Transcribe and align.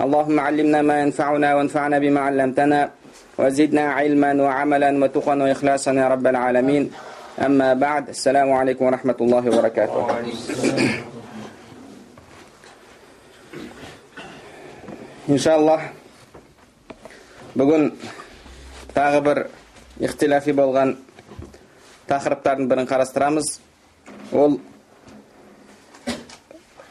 اللهم 0.00 0.40
علمنا 0.40 0.82
ما 0.82 1.00
ينفعنا 1.00 1.54
وانفعنا 1.54 1.98
بما 1.98 2.20
علمتنا 2.20 2.90
وزدنا 3.38 3.84
علما 3.98 4.42
وعملا 4.42 4.90
وتقا 5.04 5.34
وإخلاصا 5.42 5.92
يا 5.92 6.08
رب 6.08 6.26
العالمين 6.26 6.90
أما 7.46 7.74
بعد 7.74 8.08
السلام 8.08 8.52
عليكم 8.52 8.84
ورحمة 8.84 9.18
الله 9.20 9.42
وبركاته 9.50 10.00
иншаллах 15.24 15.80
бүгін 17.56 17.86
тағы 18.92 19.20
бір 19.24 19.38
ихтилафи 20.04 20.52
болған 20.52 20.90
тақырыптардың 22.10 22.68
бірін 22.68 22.88
қарастырамыз 22.90 23.48
ол 24.36 24.58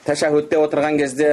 тәшәһүдте 0.08 0.58
отырған 0.64 0.98
кезде 0.98 1.30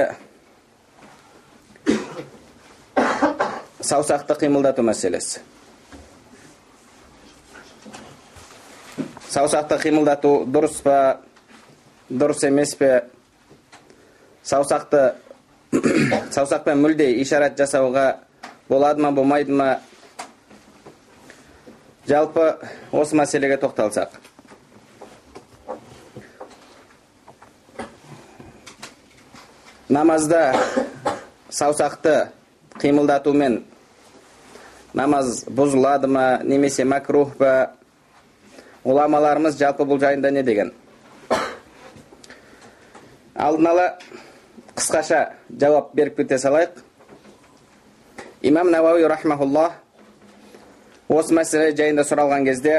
саусақты 3.86 4.34
қимылдату 4.40 4.82
мәселесі. 4.82 5.42
Саусақты 9.30 9.78
қимылдату 9.78 10.32
дұрыс 10.50 10.80
па 10.82 11.20
дұрыс 12.10 12.42
емес 12.48 12.74
пе? 12.78 13.04
Саусақты 14.42 15.02
саусақпен 16.34 16.80
мүлде 16.82 17.12
ишарат 17.22 17.58
жасауға 17.58 18.06
болады 18.68 19.02
ма 19.02 19.12
болмайды 19.12 19.54
ма? 19.54 19.68
Жалпы 22.08 22.56
осы 22.92 23.18
мәселеге 23.18 23.60
тоқталсақ. 23.62 24.18
Намазда 29.88 30.56
саусақты 31.50 32.32
қимылдатумен 32.82 33.62
намаз 34.96 35.44
бұзылады 35.52 36.08
ма 36.08 36.24
немесе 36.44 36.84
макрух 36.88 37.36
па? 37.36 37.72
Ғұламаларымыз 38.86 39.58
жалпы 39.58 39.84
бұл 39.84 40.00
жайында 40.00 40.30
не 40.30 40.42
деген? 40.46 40.72
Алдын 43.34 43.66
ала 43.66 43.86
қысқаша 44.76 45.32
жауап 45.50 45.90
беріп 45.94 46.16
кете 46.16 46.38
салайық. 46.38 46.78
Имам 48.42 48.70
науауи 48.70 49.04
рахмаулла 49.10 49.72
осы 51.08 51.34
мәселе 51.34 51.74
жайында 51.76 52.06
сұралған 52.06 52.46
кезде 52.46 52.78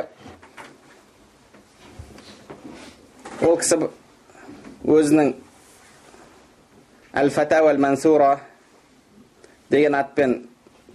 ол 3.44 3.60
кісі 3.60 3.78
өзінің 4.88 5.36
әл 7.20 7.30
фатауа 7.36 7.76
әл 7.76 7.84
мансура 7.84 8.34
деген 9.70 9.96
атпен 9.96 10.40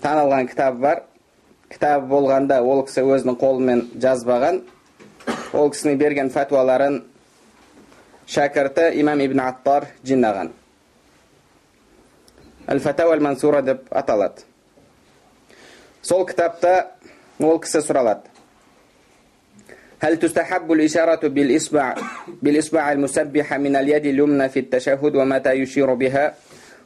танылған 0.02 0.48
кітабы 0.50 0.80
бар. 0.80 1.02
кітабы 1.71 2.07
болғанда 2.11 2.61
ол 2.63 2.83
кісі 2.87 3.03
өзінің 3.03 3.37
қолымен 3.41 3.83
жазбаған 4.01 4.61
ол 5.53 5.71
кісінің 5.73 5.99
берген 5.99 6.31
фәтуаларын 6.31 7.01
шәкірті 8.27 8.89
имам 9.01 9.23
ибн 9.25 9.43
аттар 9.43 9.89
жинаған 10.07 10.53
әл 12.67 12.81
фатауа 12.83 13.15
әл 13.17 13.23
мансура 13.23 13.61
деп 13.61 13.87
аталады 13.91 14.47
сол 16.01 16.25
кітапта 16.27 16.73
ол 17.39 17.59
кісі 17.63 17.83
сұралады 17.83 18.35
هل 19.97 20.19
تستحب 20.19 20.71
الإشارة 20.71 21.27
بالإصبع 21.27 21.95
بالإصبع 22.41 22.91
المسبحة 22.91 23.57
من 23.57 23.75
اليد 23.75 24.05
اليمنى 24.05 24.49
في 24.49 24.59
التشهد 24.59 25.15
ومتى 25.15 25.51
يشير 25.51 25.93
بها 25.93 26.33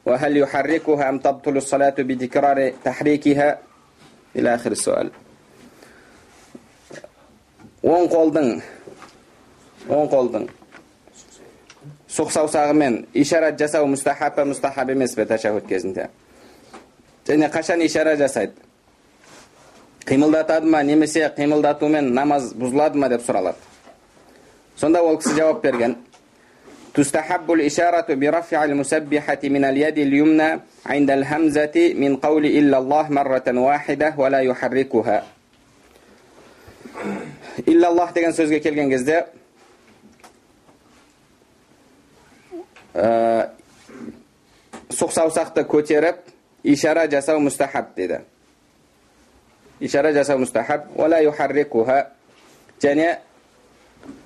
وهل 0.06 0.38
يحركها 0.38 1.10
أم 1.10 1.20
تبطل 1.20 1.58
الصلاة 1.58 1.96
بتكرار 2.00 2.72
تحريكها 2.84 3.60
إلى 4.36 4.56
آخر 4.56 4.72
السؤال 4.72 5.12
оң 7.82 8.06
қолдың 8.14 8.50
оң 9.90 10.10
қолдың 10.12 10.44
сұқ 12.14 12.30
саусағымен 12.36 13.00
ишарат 13.18 13.58
жасау 13.58 13.88
мұстахаб 13.90 14.36
па 14.36 14.46
мұстахаб 14.46 14.92
емес 14.94 15.16
пе 15.18 15.26
тәшәһүд 15.26 15.66
кезінде 15.66 16.06
және 17.26 17.50
қашан 17.50 17.82
ишара 17.82 18.14
жасайды 18.20 18.54
қимылдатады 20.06 20.70
ма 20.70 20.84
немесе 20.84 21.26
қимылдатумен 21.38 22.14
намаз 22.14 22.52
бұзылады 22.54 23.02
ма 23.02 23.10
деп 23.10 23.26
сұралады 23.26 23.58
сонда 24.78 25.02
ол 25.02 25.18
кісі 25.18 25.40
жауап 25.40 25.64
берген 25.66 25.98
تستحب 26.96 27.52
الإشارة 27.52 28.14
برفع 28.14 28.64
المسبحة 28.64 29.40
من 29.44 29.64
اليد 29.66 29.98
اليمنى 29.98 30.60
عند 30.86 31.12
الهمزة 31.12 31.94
من 31.96 32.16
قول 32.16 32.46
إلا 32.46 32.78
الله 32.78 33.10
مرة 33.10 33.48
واحدة 33.48 34.14
ولا 34.18 34.40
يحركها 34.40 35.24
إلا 37.68 37.88
الله 37.88 38.08
деген 38.14 38.32
сөзге 38.32 38.60
келген 38.60 38.90
кезде 38.92 39.24
сұқ 44.92 45.12
саусақты 45.16 45.64
көтеріп 45.64 46.28
ишара 46.64 47.08
жасау 47.08 47.40
мұстахаб 47.40 47.96
деді 47.96 48.20
ишара 49.80 50.12
жасау 50.14 50.44
мұстахаб 50.44 50.92
уәла 50.96 51.22
юхаррикуха 51.24 52.12
және 52.84 53.20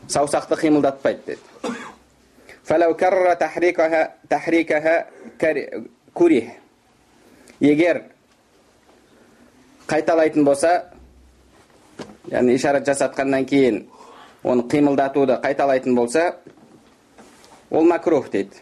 саусақты 0.09 0.57
қимылдатпайды 0.57 1.21
деді 1.27 1.75
فلو 2.69 2.95
كرر 2.95 3.33
تحريكها 3.33 4.13
تحريكها 4.29 5.05
كره 6.13 6.43
егер 7.61 8.01
қайталайтын 9.87 10.43
болса 10.43 10.71
яғни 12.27 12.55
ишарат 12.57 12.87
жасатқаннан 12.87 13.45
кейін 13.47 13.85
оны 14.43 14.65
қимылдатуды 14.67 15.39
қайталайтын 15.43 15.95
болса 15.95 16.35
ол 17.71 17.85
макрух 17.85 18.29
дейді 18.29 18.61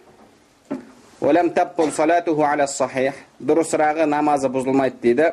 ولم 1.21 1.49
تبطل 1.49 1.91
صلاته 1.91 2.45
على 2.45 2.63
الصحيح 2.63 3.13
дұрысырағы 3.39 4.05
намазы 4.05 4.49
бұзылмайды 4.51 4.97
дейді 5.01 5.29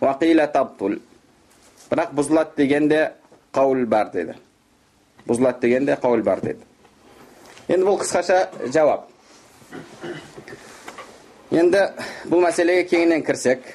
уақила 0.00 0.46
табтул 0.52 1.00
бірақ 1.90 2.12
бұзылады 2.14 2.56
дегенде 2.56 3.00
қаул 3.52 3.84
бар 3.86 4.12
деді 4.14 4.36
бұзылады 5.26 5.60
дегенде 5.60 5.98
қаул 6.02 6.22
бар 6.22 6.40
деді 6.40 6.62
енді 7.67 7.83
бұл 7.83 7.97
қысқаша 7.99 8.37
жауап 8.71 9.09
енді 11.51 11.81
бұл 12.31 12.43
мәселеге 12.45 12.85
кеңінен 12.87 13.25
кірсек 13.27 13.65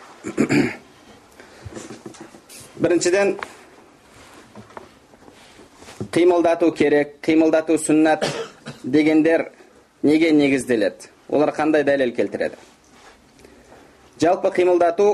біріншіден 2.80 3.34
қимылдату 6.12 6.72
керек 6.72 7.18
қимылдату 7.20 7.76
сүннат 7.76 8.24
дегендер 8.82 9.50
неге 10.02 10.32
негізделеді 10.32 11.12
олар 11.28 11.52
қандай 11.52 11.84
дәлел 11.84 12.16
келтіреді 12.16 12.56
жалпы 14.20 14.54
қимылдату 14.56 15.08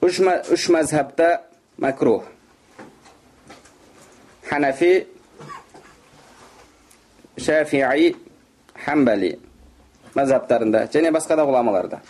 үш, 0.00 0.20
үш 0.48 0.68
мәзһабта 0.72 1.42
макрух 1.76 2.24
ханафи 4.48 5.06
шафиғи 7.38 8.14
хамбали 8.84 9.38
мазхабтарында 10.14 10.86
және 10.94 11.10
басқа 11.14 11.36
да 11.36 11.46
ғұламаларда 11.48 12.00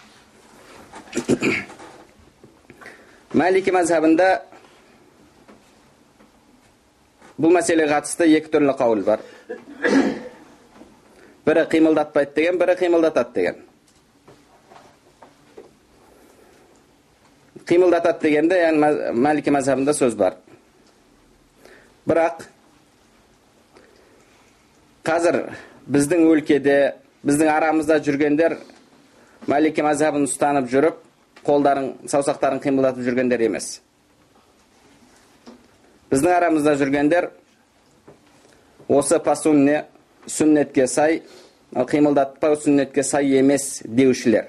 мәлики 3.34 3.72
мазхабында 3.74 4.28
бұл 7.40 7.54
мәселеге 7.56 7.90
қатысты 7.94 8.28
екі 8.36 8.52
түрлі 8.52 8.76
қаул 8.78 9.04
бар 9.06 9.24
бірі 11.46 11.64
қимылдатпайды 11.72 12.34
деген 12.36 12.58
бірі 12.60 12.76
қимылдатады 12.80 13.34
деген 13.34 13.62
қимылдатады 17.68 18.20
дегенде 18.22 18.60
яғни 18.60 19.14
мәлики 19.24 19.52
мазхабында 19.54 19.96
сөз 19.96 20.16
бар 20.20 20.36
бірақ 22.06 22.44
қазір 25.04 25.40
біздің 25.84 26.24
өлкеде 26.32 26.78
біздің 27.26 27.50
арамызда 27.52 27.98
жүргендер 28.04 28.56
мәлике 29.50 29.84
мазхабын 29.84 30.24
ұстанып 30.24 30.70
жүріп 30.72 31.00
қолдарын 31.44 31.90
саусақтарын 32.08 32.62
қимылдатып 32.64 33.04
жүргендер 33.04 33.44
емес. 33.44 33.82
Біздің 36.08 36.36
арамызда 36.38 36.76
жүргендер 36.80 37.28
осы 38.88 39.20
пасунне 39.20 39.84
сүннетке 40.26 40.86
сай 40.88 41.22
қимылдатпау 41.74 42.56
сүннетке 42.56 43.02
сай 43.04 43.36
емес 43.38 43.82
деушілер. 43.84 44.48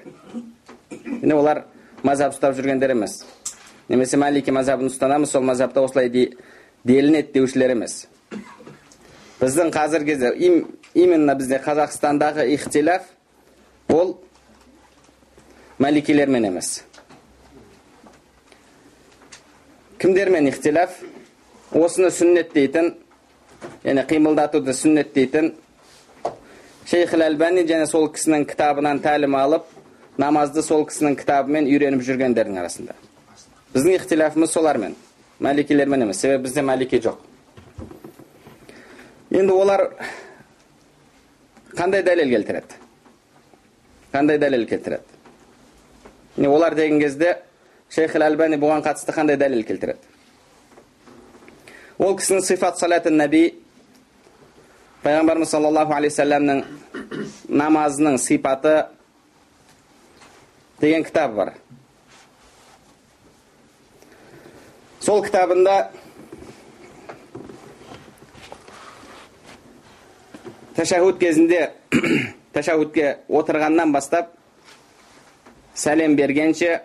Міне 1.04 1.34
олар 1.34 1.64
мазхаб 2.02 2.32
ұстап 2.32 2.56
жүргендер 2.56 2.96
емес. 2.96 3.24
Немесе 3.88 4.16
малики 4.16 4.50
мазхабын 4.50 4.88
ұстанамыз 4.88 5.36
сол 5.36 5.44
мазхабта 5.44 5.84
осылай 5.84 6.08
делінеді 6.84 7.32
деушілер 7.34 7.76
емес. 7.76 8.06
Біздің 9.40 9.70
қазіргі 9.74 10.14
кезде 10.14 10.32
им, 10.36 10.78
именно 10.94 11.34
бізде 11.34 11.60
қазақстандағы 11.64 12.46
ихтилаф 12.54 13.02
ол 13.88 14.16
мәликелермен 15.78 16.48
емес. 16.48 16.84
Кімдермен 19.98 20.48
ихтилаф? 20.48 21.02
Осыны 21.72 22.08
сүннет 22.14 22.52
дейтін 22.54 22.94
яғни 23.84 24.04
қимылдатуды 24.08 24.72
сүннет 24.76 25.12
дейтін 25.14 25.52
шейх 26.86 27.12
әлбани 27.14 27.66
және 27.66 27.86
сол 27.90 28.08
кісінің 28.12 28.46
кітабынан 28.48 29.00
тәлім 29.04 29.34
алып 29.36 29.66
намазды 30.18 30.62
сол 30.62 30.86
кісінің 30.88 31.16
кітабымен 31.20 31.66
үйреніп 31.68 32.04
жүргендердің 32.06 32.60
арасында. 32.60 32.94
Біздің 33.74 33.98
ихтилафымыз 33.98 34.52
солармен 34.54 34.94
мәликелермен 35.40 36.06
емес. 36.06 36.20
Себебі 36.20 36.46
бізде 36.46 36.62
мәлике 36.62 37.00
жоқ. 37.02 37.18
Енді 39.36 39.52
олар 39.52 39.82
қандай 41.76 42.02
дәлел 42.06 42.30
келтіреді 42.32 42.74
қандай 44.12 44.38
дәлел 44.40 44.64
келтіреді 44.68 46.48
олар 46.48 46.74
деген 46.74 47.00
кезде 47.00 47.36
шейх 47.92 48.16
әлбани 48.16 48.56
бұған 48.60 48.84
қатысты 48.86 49.12
қандай 49.12 49.36
дәлел 49.36 49.64
келтіреді 49.68 49.98
ол 51.98 52.16
кісінің 52.16 52.42
сифат 52.44 52.78
салаты 52.80 53.10
нәби 53.12 53.42
пайғамбарымыз 55.04 55.52
саллаллаху 55.52 55.92
алейхи 55.96 56.16
вассаламның 56.16 56.64
намазының 57.48 58.18
сипаты 58.18 58.86
деген 60.80 61.04
кітабы 61.04 61.36
бар 61.36 61.52
сол 65.00 65.22
кітабында 65.24 65.90
тәшәһуд 70.76 71.18
кезінде 71.20 71.60
тәшәһудке 72.54 73.16
отырғаннан 73.28 73.92
бастап 73.92 74.34
сәлем 75.74 76.16
бергенше 76.16 76.82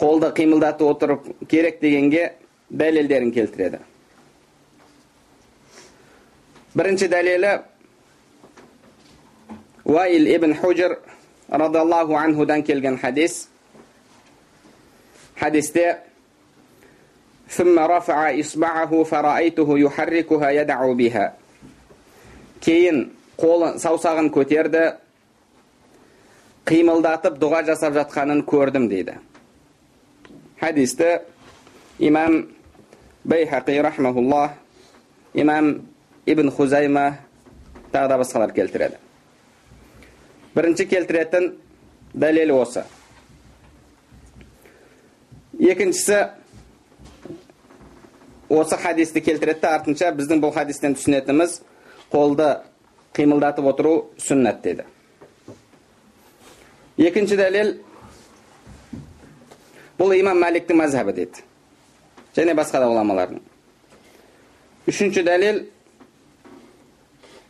қолды 0.00 0.32
қимылдатып 0.36 0.88
отырып 0.88 1.26
керек 1.48 1.80
дегенге 1.80 2.32
дәлелдерін 2.70 3.32
келтіреді. 3.32 3.78
Бірінші 6.74 7.08
дәлелі 7.12 7.52
уайл 9.84 10.28
ибн 10.34 10.56
хужр 10.60 10.98
радиаллаху 11.48 12.16
анхудан 12.16 12.62
келген 12.62 12.98
хадис. 12.98 13.48
Хадисте 15.36 16.00
ثم 17.51 17.79
رفع 17.79 18.39
إصبعه 18.39 19.03
فرأيته 19.03 19.79
يحركها 19.79 20.49
يدعو 20.51 20.93
بها 20.93 21.33
кейін 22.57 23.03
қолын 23.37 23.77
саусағын 23.77 24.31
көтерді 24.33 24.81
қимылдатып 26.67 27.37
дұға 27.39 27.61
жасап 27.69 27.93
жатқанын 27.93 28.41
көрдім 28.49 28.87
дейді 28.89 29.19
хадисті 30.59 31.19
имам 31.99 32.47
байхақи 33.23 33.77
рахмаулла 33.85 34.55
имам 35.33 35.85
ибн 36.25 36.49
хузайма 36.51 37.19
тағы 37.93 38.09
да 38.09 38.17
басқалар 38.17 38.53
келтіреді 38.57 38.97
бірінші 40.55 40.89
келтіретін 40.89 41.51
дәлелі 42.17 42.57
осы 42.57 42.83
екіншісі 45.61 46.25
осы 48.52 48.76
хадисті 48.76 49.22
келтіреді 49.24 49.66
артынша 49.66 50.10
біздің 50.16 50.42
бұл 50.44 50.52
хадистен 50.52 50.96
түсінетініміз 50.98 51.60
қолды 52.12 52.50
қимылдатып 53.16 53.68
отыру 53.72 53.94
сүннат 54.20 54.60
деді. 54.64 54.84
Екінші 57.00 57.38
дәлел 57.40 57.78
бұл 59.98 60.12
имам 60.18 60.42
мәликтің 60.44 60.82
мазхабы 60.84 61.16
деді. 61.16 61.46
Және 62.36 62.54
басқа 62.56 62.80
да 62.84 62.92
ғұламалардың 62.92 63.40
үшінші 64.86 65.22
дәлел 65.22 65.66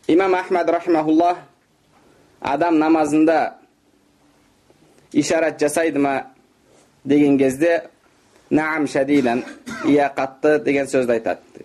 имам 0.06 0.34
ахмад 0.34 0.68
рахимахулла 0.70 1.36
адам 2.40 2.78
намазында 2.78 3.56
ишарат 5.12 5.58
жасайды 5.60 5.98
ма 5.98 6.26
деген 7.04 7.38
кезде 7.38 7.88
наам 8.52 8.86
шадидан 8.86 9.42
иә 9.88 10.10
қатты 10.16 10.58
деген 10.64 10.86
сөзді 10.86 11.16
айтады 11.16 11.64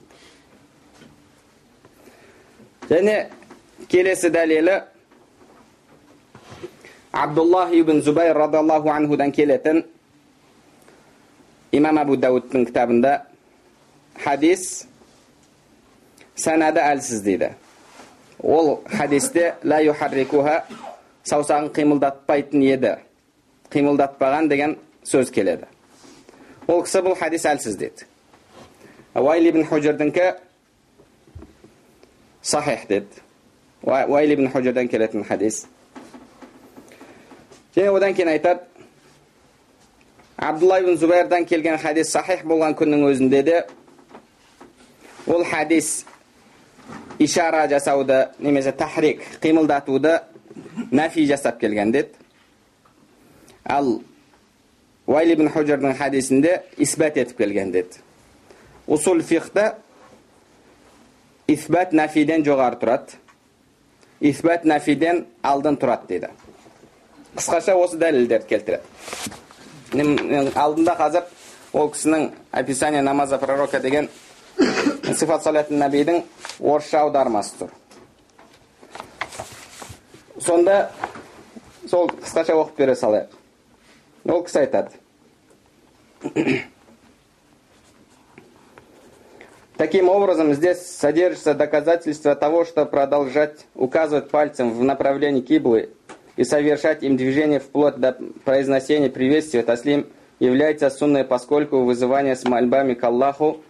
және 2.90 3.16
келесі 3.92 4.32
дәлелі 4.32 4.78
абдуллах 7.12 7.74
ибн 7.76 8.02
зубайр 8.02 8.36
радиаллаху 8.38 8.90
анхудан 8.90 9.32
келетін 9.32 9.84
имам 11.72 12.00
абу 12.00 12.16
дәуудтың 12.16 12.70
кітабында 12.72 13.14
хадис 14.24 14.88
сәнәді 16.40 16.80
әлсіз 16.80 17.24
дейді 17.26 17.52
ол 18.40 18.78
хадисте 18.88 19.56
ла 19.64 19.82
юхаррикуха 19.84 20.62
саусағын 21.28 21.74
қимылдатпайтын 21.76 22.64
еді 22.64 22.96
қимылдатпаған 23.74 24.48
деген 24.48 24.78
сөз 25.04 25.32
келеді 25.36 25.68
ол 26.68 26.84
кісі 26.84 27.02
бұл 27.06 27.16
хадис 27.16 27.46
әлсіз 27.48 27.78
деді. 27.80 28.06
Уайл 29.16 29.48
ибн 29.50 29.66
хужрдікі 29.66 30.34
сахих 32.42 32.88
деді. 32.88 33.24
Уайл 33.84 34.34
ибн 34.34 34.52
хужрдан 34.52 34.88
келетін 34.88 35.24
хадис. 35.24 35.66
Және 37.76 37.94
одан 37.94 38.14
кейін 38.14 38.34
айтады 38.34 38.66
абдулла 40.38 40.80
ибн 40.82 40.98
зубайрдан 40.98 41.46
келген 41.46 41.78
хадис 41.78 42.12
сахих 42.12 42.44
болған 42.44 42.76
күннің 42.76 43.06
өзінде 43.12 43.44
де 43.44 43.66
ол 45.28 45.44
хадис 45.46 46.06
ишара 47.20 47.68
жасауды 47.68 48.30
немесе 48.40 48.72
тахрик 48.72 49.22
қимылдатуды 49.42 50.20
нәфи 50.92 51.26
жасап 51.26 51.60
келген 51.60 51.92
деді. 51.92 52.10
Ал 53.64 54.02
уайл 55.08 55.32
ибн 55.32 55.50
хужрдың 55.54 55.96
хадисінде 55.98 56.62
исбат 56.78 57.18
етіп 57.18 57.38
келген 57.40 57.72
деді 57.72 58.02
усул 58.88 59.22
фихта 59.24 59.78
исбат 61.48 61.94
нәфиден 61.96 62.44
жоғары 62.44 62.80
тұрады 62.82 63.16
исбат 64.20 64.66
нәфиден 64.68 65.24
алдын 65.48 65.80
тұрады 65.80 66.12
дейді 66.12 66.30
қысқаша 67.38 67.78
осы 67.80 67.98
дәлелдерді 68.02 68.48
келтіреді 68.52 68.84
алдында 70.60 70.98
қазір 71.00 71.24
ол 71.74 71.92
кісінің 71.96 72.32
описание 72.52 73.02
намаза 73.02 73.40
пророка 73.40 73.80
деген 73.80 74.10
сифат 74.58 75.44
салатын 75.44 75.80
нәбидің 75.86 76.24
орысша 76.60 77.06
аудармасы 77.06 77.56
тұр 77.62 77.72
сонда 80.44 80.90
сол 81.88 82.10
қысқаша 82.12 82.60
оқып 82.60 82.78
бере 82.84 82.96
салайық 82.96 83.37
ол 84.28 84.44
кісі 84.44 84.60
айтады 84.60 84.92
Таким 89.78 90.10
образом, 90.10 90.56
здесь 90.56 90.84
содержится 90.88 91.54
доказательство 91.54 92.34
того, 92.36 92.66
что 92.66 92.88
продолжать 92.88 93.68
указывать 93.76 94.32
пальцем 94.32 94.72
в 94.72 94.84
направлении 94.84 95.42
киблы 95.42 95.92
и 96.36 96.44
совершать 96.44 97.04
им 97.04 97.16
движение 97.16 97.60
вплоть 97.60 97.98
до 97.98 98.18
произношения 98.44 99.12
приветствия 99.12 99.62
таслим 99.62 100.08
является 100.40 100.90
сунной, 100.90 101.24
поскольку 101.24 101.84
вызывание 101.84 102.36
с 102.36 102.44
мольбами 102.44 102.96
к 102.96 103.04
Аллаху 103.04 103.62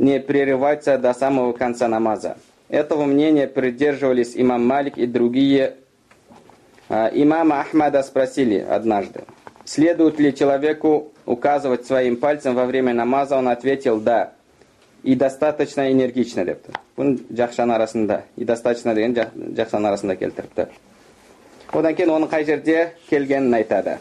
не 0.00 0.18
прерывается 0.18 0.98
до 0.98 1.14
самого 1.14 1.52
конца 1.52 1.86
намаза. 1.86 2.36
Этого 2.68 3.04
мнения 3.04 3.46
придерживались 3.46 4.32
имам 4.34 4.66
Малик 4.66 4.98
и 4.98 5.06
другие. 5.06 5.76
А, 6.88 7.10
имама 7.14 7.60
Ахмада 7.60 8.02
спросили 8.02 8.58
однажды, 8.58 9.22
следует 9.65 10.19
ли 10.19 10.35
человеку 10.35 11.11
указывать 11.25 11.85
своим 11.85 12.17
пальцем 12.17 12.55
во 12.55 12.65
время 12.65 12.93
намаза, 12.93 13.37
он 13.37 13.47
ответил 13.47 13.99
«да». 13.99 14.33
И 15.01 15.15
достаточно 15.15 15.89
энергично 15.93 16.43
депті. 16.43 16.73
Бұны 16.97 17.21
жақшан 17.31 17.71
арасында, 17.71 18.25
и 18.35 18.43
достаточно 18.43 18.93
деген 18.93 19.15
жақшан 19.55 19.85
арасында 19.87 20.17
келтіріпті 20.19 20.65
одан 21.71 21.95
кейін 21.95 22.11
оның 22.15 22.29
қай 22.31 22.45
жерде 22.47 22.93
келгенін 23.09 23.53
айтады 23.53 23.99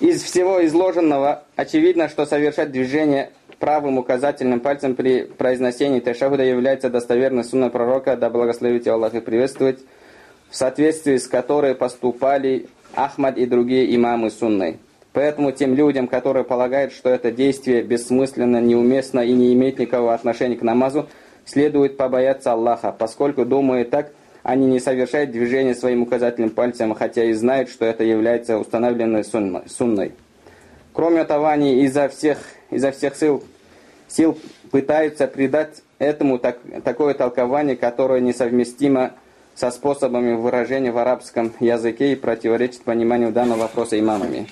из 0.00 0.22
всего 0.22 0.64
изложенного 0.64 1.44
очевидно 1.54 2.08
что 2.08 2.24
совершать 2.26 2.72
движение 2.72 3.30
правым 3.58 3.98
указательным 3.98 4.60
пальцем 4.60 4.94
при 4.94 5.24
произношении 5.24 6.00
ташахуда 6.00 6.42
является 6.42 6.90
достоверной 6.90 7.44
сунной 7.44 7.70
пророка, 7.70 8.16
да 8.16 8.28
благословите 8.28 8.90
Аллах 8.90 9.14
и 9.14 9.20
приветствовать, 9.20 9.78
в 10.50 10.56
соответствии 10.56 11.16
с 11.16 11.26
которой 11.26 11.74
поступали 11.74 12.68
Ахмад 12.95 13.37
и 13.37 13.45
другие 13.45 13.95
имамы 13.95 14.29
сунны. 14.29 14.79
Поэтому 15.13 15.51
тем 15.51 15.75
людям, 15.75 16.07
которые 16.07 16.43
полагают, 16.43 16.93
что 16.93 17.09
это 17.09 17.31
действие 17.31 17.83
бессмысленно, 17.83 18.61
неуместно 18.61 19.19
и 19.19 19.33
не 19.33 19.53
имеет 19.53 19.79
никакого 19.79 20.13
отношения 20.13 20.55
к 20.55 20.61
намазу, 20.61 21.07
следует 21.45 21.97
побояться 21.97 22.53
Аллаха, 22.53 22.95
поскольку, 22.97 23.45
думая 23.45 23.83
так, 23.83 24.11
они 24.43 24.67
не 24.67 24.79
совершают 24.79 25.31
движение 25.31 25.75
своим 25.75 26.03
указательным 26.03 26.49
пальцем, 26.49 26.93
хотя 26.95 27.25
и 27.25 27.33
знают, 27.33 27.69
что 27.69 27.85
это 27.85 28.03
является 28.03 28.57
установленной 28.57 29.23
сунной. 29.23 30.13
Кроме 30.93 31.23
того, 31.25 31.47
они 31.47 31.83
изо 31.83 32.09
всех, 32.09 32.37
изо 32.69 32.91
всех 32.91 33.15
сил, 33.15 33.43
сил 34.07 34.37
пытаются 34.71 35.27
придать 35.27 35.83
этому 35.99 36.39
так, 36.39 36.59
такое 36.83 37.13
толкование, 37.13 37.75
которое 37.75 38.19
несовместимо 38.19 39.11
со 39.55 39.71
способами 39.71 40.33
выражения 40.33 40.91
в 40.91 40.97
арабском 40.97 41.53
языке 41.59 42.13
и 42.13 42.15
противоречит 42.15 42.81
пониманию 42.83 43.31
данного 43.31 43.61
вопроса 43.61 43.99
имамами. 43.99 44.47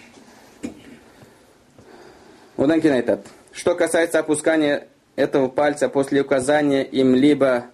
Одан 2.58 2.82
айтады 2.84 3.24
что 3.52 3.76
касается 3.76 4.20
опускания 4.20 4.88
этого 5.16 5.48
пальца 5.50 5.90
после 5.90 6.22
указания 6.22 6.84
им 6.84 7.16
либо 7.16 7.66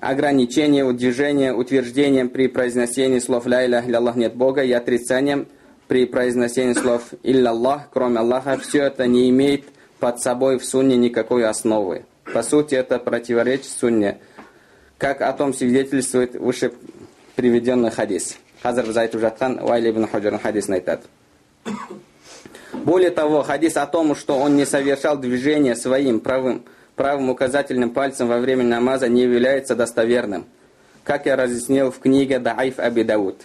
ограничения 0.00 0.90
движения 0.92 1.52
утверждением 1.52 2.28
при 2.28 2.48
произнесении 2.48 3.18
слов 3.18 3.46
«Ля 3.46 3.84
Аллах 3.96 4.16
нет 4.16 4.34
Бога» 4.34 4.62
и 4.62 4.72
отрицанием 4.72 5.46
при 5.86 6.06
произнесении 6.06 6.74
слов 6.74 7.14
«Илля 7.22 7.86
кроме 7.92 8.18
Аллаха, 8.18 8.58
все 8.58 8.84
это 8.84 9.06
не 9.06 9.30
имеет 9.30 9.64
под 10.00 10.20
собой 10.20 10.58
в 10.58 10.64
сунне 10.64 10.96
никакой 10.96 11.46
основы. 11.46 12.04
По 12.32 12.42
сути, 12.42 12.74
это 12.74 12.98
противоречит 12.98 13.66
сунне, 13.66 14.18
как 14.97 15.21
о 15.21 15.33
том 15.33 15.53
свидетельствует 15.53 16.35
выше 16.35 16.73
приведенный 17.35 17.91
хадис. 17.91 18.37
Хазар 18.61 18.85
біз 18.85 18.97
айтып 18.97 19.21
жатқан 19.21 19.59
Уайли 19.63 19.89
ибн 19.91 20.07
Хаджарның 20.07 20.39
хадисін 20.41 20.73
айтады. 20.75 21.03
Более 22.71 23.11
того, 23.11 23.43
хадис 23.43 23.75
о 23.77 23.85
том, 23.85 24.15
что 24.15 24.37
он 24.37 24.55
не 24.55 24.65
совершал 24.65 25.17
движение 25.17 25.75
своим 25.75 26.19
правым, 26.19 26.63
правым 26.95 27.29
указательным 27.29 27.89
пальцем 27.89 28.27
во 28.27 28.39
время 28.39 28.63
намаза, 28.63 29.09
не 29.09 29.23
является 29.23 29.75
достоверным, 29.75 30.45
как 31.03 31.25
я 31.25 31.35
разъяснил 31.35 31.91
в 31.91 31.99
книге 31.99 32.39
Даиф 32.39 32.79
Аби 32.79 33.03
Дауд. 33.03 33.41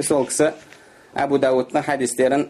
Сол 0.00 0.26
кісі 0.26 0.52
Абу 1.14 1.38
Дауудтың 1.38 1.82
хадистерін 1.82 2.48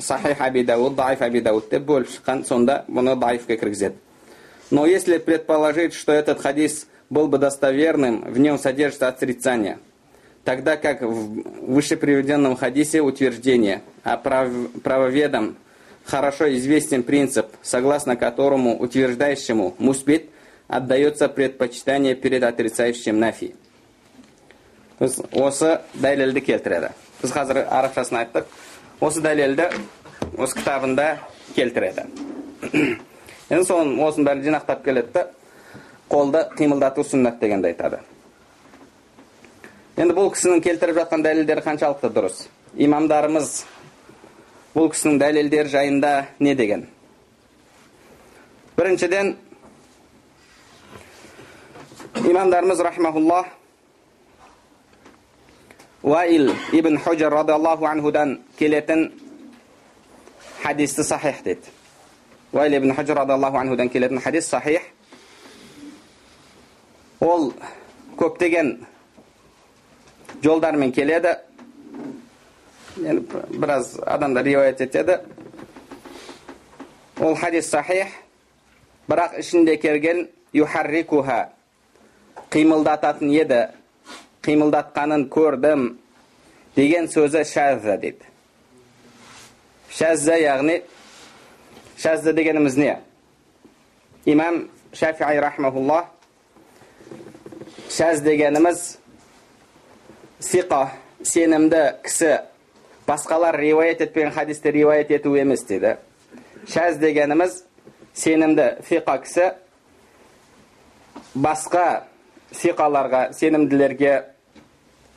Сахих 0.00 0.40
Аби 0.40 0.62
Дауд, 0.64 0.94
Даиф 0.94 1.22
Аби 1.22 1.40
Дауд 1.40 1.68
деп 1.70 1.82
бөліп 1.82 2.08
шыққан, 2.08 2.44
сонда 2.44 2.84
бұны 2.88 3.16
Даифқа 3.16 3.56
кіргізеді. 3.56 3.96
Но 4.70 4.86
если 4.86 5.18
предположить, 5.18 5.92
что 5.92 6.12
этот 6.12 6.40
хадис 6.40 6.86
был 7.10 7.28
бы 7.28 7.38
достоверным, 7.38 8.22
в 8.22 8.38
нем 8.38 8.58
содержится 8.58 9.08
отрицание, 9.08 9.78
тогда 10.44 10.76
как 10.76 11.02
в 11.02 11.72
выше 11.72 11.96
приведенном 11.96 12.56
хадисе 12.56 13.00
утверждение, 13.00 13.82
а 14.02 14.16
прав, 14.16 14.48
правоведам 14.82 15.56
хорошо 16.04 16.52
известен 16.54 17.02
принцип, 17.02 17.46
согласно 17.62 18.16
которому 18.16 18.78
утверждающему 18.78 19.74
муспит 19.78 20.30
отдается 20.68 21.28
предпочитание 21.28 22.14
перед 22.14 22.42
отрицающим 22.42 23.18
нафи. 23.18 23.54
Осы 25.02 25.80
дәлелді 25.98 26.40
келтіреді 26.46 26.92
біз 27.18 27.32
қазір 27.34 27.58
арабшасын 27.66 28.20
айттық 28.20 28.50
осы 29.02 29.22
дәлелді 29.24 29.64
осы 30.38 30.60
кітабында 30.60 31.06
келтіреді 31.56 32.04
енді 33.50 33.64
соның 33.66 33.96
осының 34.06 34.28
бәрін 34.28 34.44
жинақтап 34.46 34.84
келеді 34.84 35.10
да 35.16 35.24
қолды 36.09 36.43
қимылдату 36.57 37.03
сүннат 37.03 37.39
дегенді 37.41 37.71
айтады 37.71 37.99
енді 39.97 40.13
бұл 40.17 40.31
кісінің 40.35 40.61
келтіріп 40.65 41.01
жатқан 41.01 41.25
дәлелдері 41.25 41.65
қаншалықты 41.65 42.11
дұрыс 42.13 42.45
имамдарымыз 42.87 43.53
бұл 44.75 44.91
кісінің 44.93 45.19
дәлелдері 45.23 45.73
жайында 45.73 46.13
не 46.39 46.55
деген 46.55 46.87
біріншіден 48.77 49.35
имамдарымыз 52.23 52.79
рахмаулла 52.79 53.45
Уаил 56.03 56.53
ибн 56.71 56.97
Худжар 56.97 57.33
радиаллаху 57.33 57.85
анхудан 57.85 58.43
келетін 58.57 59.11
хадисті 60.63 61.03
сахих 61.03 61.43
дейді. 61.43 61.61
Уаил 62.53 62.77
ибн 62.77 62.93
Худжар 62.93 63.17
радиаллаху 63.17 63.57
анхудан 63.57 63.89
келетін 63.89 64.21
хадис 64.21 64.47
сахих. 64.47 64.81
Ол 67.19 67.53
көптеген 68.17 68.85
жолдармен 70.43 70.91
келеді. 70.91 71.37
Yani 73.01 73.21
biraz 73.49 73.99
адамдар 74.05 74.43
риwayat 74.43 74.81
етеді. 74.81 75.19
Ол 77.19 77.35
хадис 77.35 77.69
сахих. 77.69 78.07
Бірақ 79.09 79.39
ішінде 79.39 79.77
келген 79.77 80.27
юхаррикуха 80.53 81.49
қимылдататын 82.51 83.31
еді 83.31 83.61
қимылдатқанын 84.43 85.27
көрдім 85.31 85.87
деген 86.75 87.07
сөзі 87.11 87.43
шәзза 87.47 87.97
дейді 88.01 88.27
шәзза 89.91 90.37
яғни 90.41 90.81
шәзза 91.99 92.33
дегеніміз 92.37 92.77
не 92.77 92.93
имам 94.25 94.67
шафиғи 94.93 95.41
рахмаулла 95.43 96.05
шәз 97.87 98.21
дегеніміз 98.21 98.97
сиқа 100.43 100.89
сенімді 101.23 101.81
кісі 102.03 102.33
басқалар 103.07 103.55
риуаят 103.55 104.01
етпеген 104.01 104.31
хадисті 104.35 104.71
риуаят 104.71 105.11
ету 105.11 105.35
емес 105.39 105.63
дейді 105.63 105.95
шәз 106.67 106.99
дегеніміз 106.99 107.63
сенімді 108.13 108.67
фиқа 108.83 109.15
кісі 109.23 109.47
басқа 111.35 111.85
сиқаларға 112.51 113.31
сенімділерге 113.39 114.13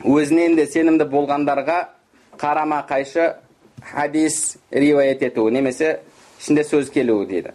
өзінен 0.07 0.55
де 0.57 0.67
сенімді 0.71 1.11
болғандарға 1.11 1.81
қарама 2.39 2.85
қайшы 2.89 3.35
хадис 3.83 4.57
риуаят 4.71 5.23
етуі 5.27 5.51
немесе 5.59 5.99
ішінде 6.39 6.65
сөз 6.65 6.95
келуі 6.95 7.27
дейді 7.27 7.53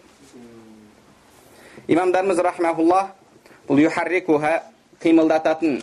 имамдарымыз 1.88 2.42
рахмаулла 2.44 3.14
бұл 3.70 3.86
юхаррикуха 3.88 4.58
қимылдататын 5.04 5.82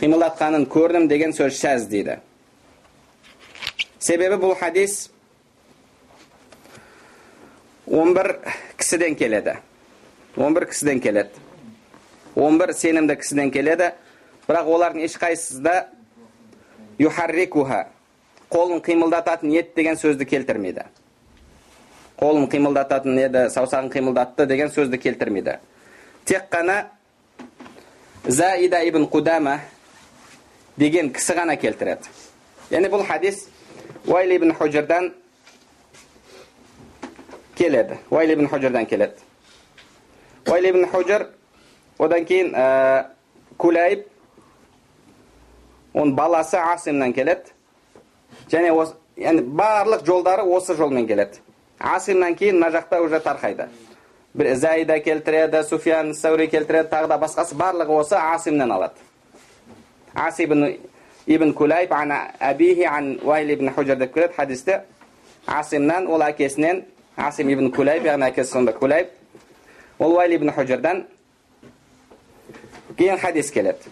қимылдатқанын 0.00 0.66
көрдім 0.70 1.08
деген 1.08 1.32
сөз 1.36 1.58
шәз 1.60 1.88
дейді 1.90 2.18
себебі 3.98 4.38
бұл 4.40 4.54
хадис 4.58 5.10
11 7.86 8.36
кісіден 8.78 9.16
келеді 9.16 9.56
11 10.36 10.68
кісіден 10.70 11.00
келеді 11.00 11.30
11 12.34 12.76
сенімді 12.76 13.16
кісіден 13.16 13.50
келеді 13.50 13.90
бірақ 14.48 14.70
олардың 14.70 15.04
ешқайсысы 15.04 15.74
юхаррикуха 16.98 17.88
қолын 18.50 18.80
қимылдататын 18.84 19.52
ет 19.58 19.74
деген 19.76 19.98
сөзді 19.98 20.26
келтірмейді 20.30 20.86
қолын 22.20 22.48
қимылдататын 22.52 23.18
еді 23.26 23.44
саусағын 23.54 23.90
қимылдатты 23.92 24.46
деген 24.46 24.72
сөзді 24.72 24.98
келтірмейді 25.02 25.58
тек 26.24 26.48
қана 26.52 26.84
заида 28.24 28.82
ибн 28.84 29.06
қудама 29.06 29.58
деген 30.76 31.10
кісі 31.12 31.34
ғана 31.38 31.56
келтіреді 31.60 32.10
яғни 32.70 32.90
бұл 32.92 33.04
хадис 33.06 33.46
уайл 34.06 34.34
ибн 34.36 34.52
хужрдан 34.54 35.12
келеді 37.56 37.98
уайл 38.10 38.34
ибн 38.36 38.48
хужрдан 38.48 38.86
келеді 38.86 39.24
уайл 40.46 40.70
ибн 40.70 40.86
хужр 40.92 41.28
одан 41.98 42.24
кейін 42.24 42.54
ә, 42.54 43.04
оның 45.94 46.14
баласы 46.14 46.56
асимнан 46.56 47.12
келеді 47.12 47.52
және 48.50 48.70
осы 48.72 48.94
яғни 49.18 49.42
барлық 49.42 50.04
жолдары 50.06 50.44
осы 50.44 50.76
жолмен 50.78 51.06
келеді 51.08 51.40
асимнан 51.78 52.36
кейін 52.36 52.60
мына 52.60 52.70
жақта 52.76 53.00
уже 53.02 53.20
тарқайды 53.20 53.68
бір 54.34 54.56
заида 54.56 55.00
келтіреді 55.00 55.62
суфиян 55.62 56.14
саури 56.14 56.46
келтіреді 56.46 56.88
тағы 56.92 57.08
да 57.10 57.18
басқасы 57.18 57.56
барлығы 57.58 57.96
осы 57.98 58.14
асимнан 58.14 58.70
алады 58.72 58.94
ас 60.14 60.38
ибн 60.40 60.76
ибн 61.26 61.52
кулайб 61.52 61.92
ан 61.92 62.12
абихи 62.38 62.84
ан 62.84 63.18
уайл 63.22 63.50
ибн 63.50 63.72
хужар 63.74 63.96
деп 63.98 64.14
келеді 64.14 64.34
хадисте 64.36 64.82
асимнан 65.46 66.06
ол 66.06 66.22
әкесінен 66.22 66.84
асим 67.16 67.50
ибн 67.50 67.72
кулайб 67.72 68.04
яғни 68.04 68.30
әкесі 68.30 68.52
сонда 68.52 68.72
кулайб 68.72 69.10
ол 69.98 70.14
уайл 70.14 70.36
ибн 70.36 70.52
хужардан 70.52 71.06
кейін 72.96 73.18
хадис 73.18 73.50
келеді 73.50 73.90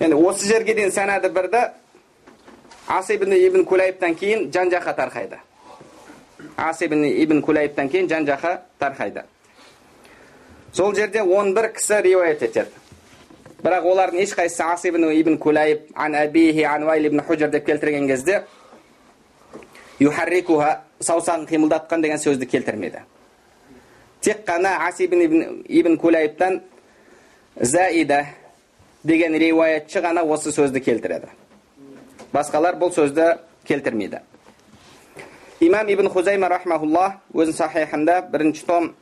енді 0.00 0.16
осы 0.16 0.46
жерге 0.46 0.74
дейін 0.74 0.90
санады 0.90 1.30
бірді 1.30 1.70
ас 2.88 3.10
ибн 3.10 3.32
ибн 3.32 3.64
кулайбтан 3.64 4.14
кейін 4.14 4.50
жан 4.52 4.70
жаққа 4.72 4.96
тарқайды 4.96 5.38
ас 6.56 6.82
ибн 6.82 7.42
кулайбтан 7.42 7.88
кейін 7.88 8.08
жан 8.08 8.26
жаққа 8.26 8.58
тарқайды 8.80 9.22
сол 10.72 10.94
жерде 10.94 11.22
11 11.22 11.72
кісі 11.74 12.02
риуаят 12.02 12.42
етеді 12.42 12.70
бірақ 13.62 13.86
олардың 13.90 14.22
ешқайсысы 14.22 14.62
ас 14.62 14.84
ибн 14.84 15.10
ибн 15.12 15.38
кулайб 15.38 15.90
ан 15.94 16.14
абихи 16.14 16.62
ан 16.62 16.84
вайл 16.84 17.06
ибн 17.06 17.20
худжар 17.20 17.50
деп 17.50 17.66
келтірген 17.66 18.06
кезде 18.06 18.44
юхаррикуха 19.98 20.82
саусағын 21.00 21.46
қимылдатқан 21.50 22.02
деген 22.02 22.18
сөзді 22.18 22.46
келтірмеді 22.46 23.02
тек 24.20 24.44
қана 24.46 24.76
ас 24.88 25.00
ибн 25.00 25.64
ибн 25.66 25.96
кулайбтан 25.96 26.60
заида 27.60 28.26
деген 29.04 29.34
риуаятшы 29.34 30.00
ғана 30.02 30.22
осы 30.22 30.52
сөзді 30.54 30.80
келтіреді 30.80 31.30
басқалар 32.32 32.78
бұл 32.78 32.94
сөзді 32.94 33.38
келтірмейді 33.66 34.20
имам 35.60 35.88
ибн 35.88 36.08
хузайма 36.08 36.48
рахмаулла 36.48 37.20
өзінің 37.34 37.56
сахихында 37.56 38.20
бірінші 38.30 38.66
том 38.66 38.92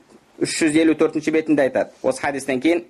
үш 0.40 0.58
жүз 0.60 0.76
елу 0.80 0.94
төртінші 0.94 1.32
бетінде 1.32 1.66
айтады. 1.68 1.90
Осы 2.02 2.20
хадистен 2.20 2.60
кейін 2.60 2.84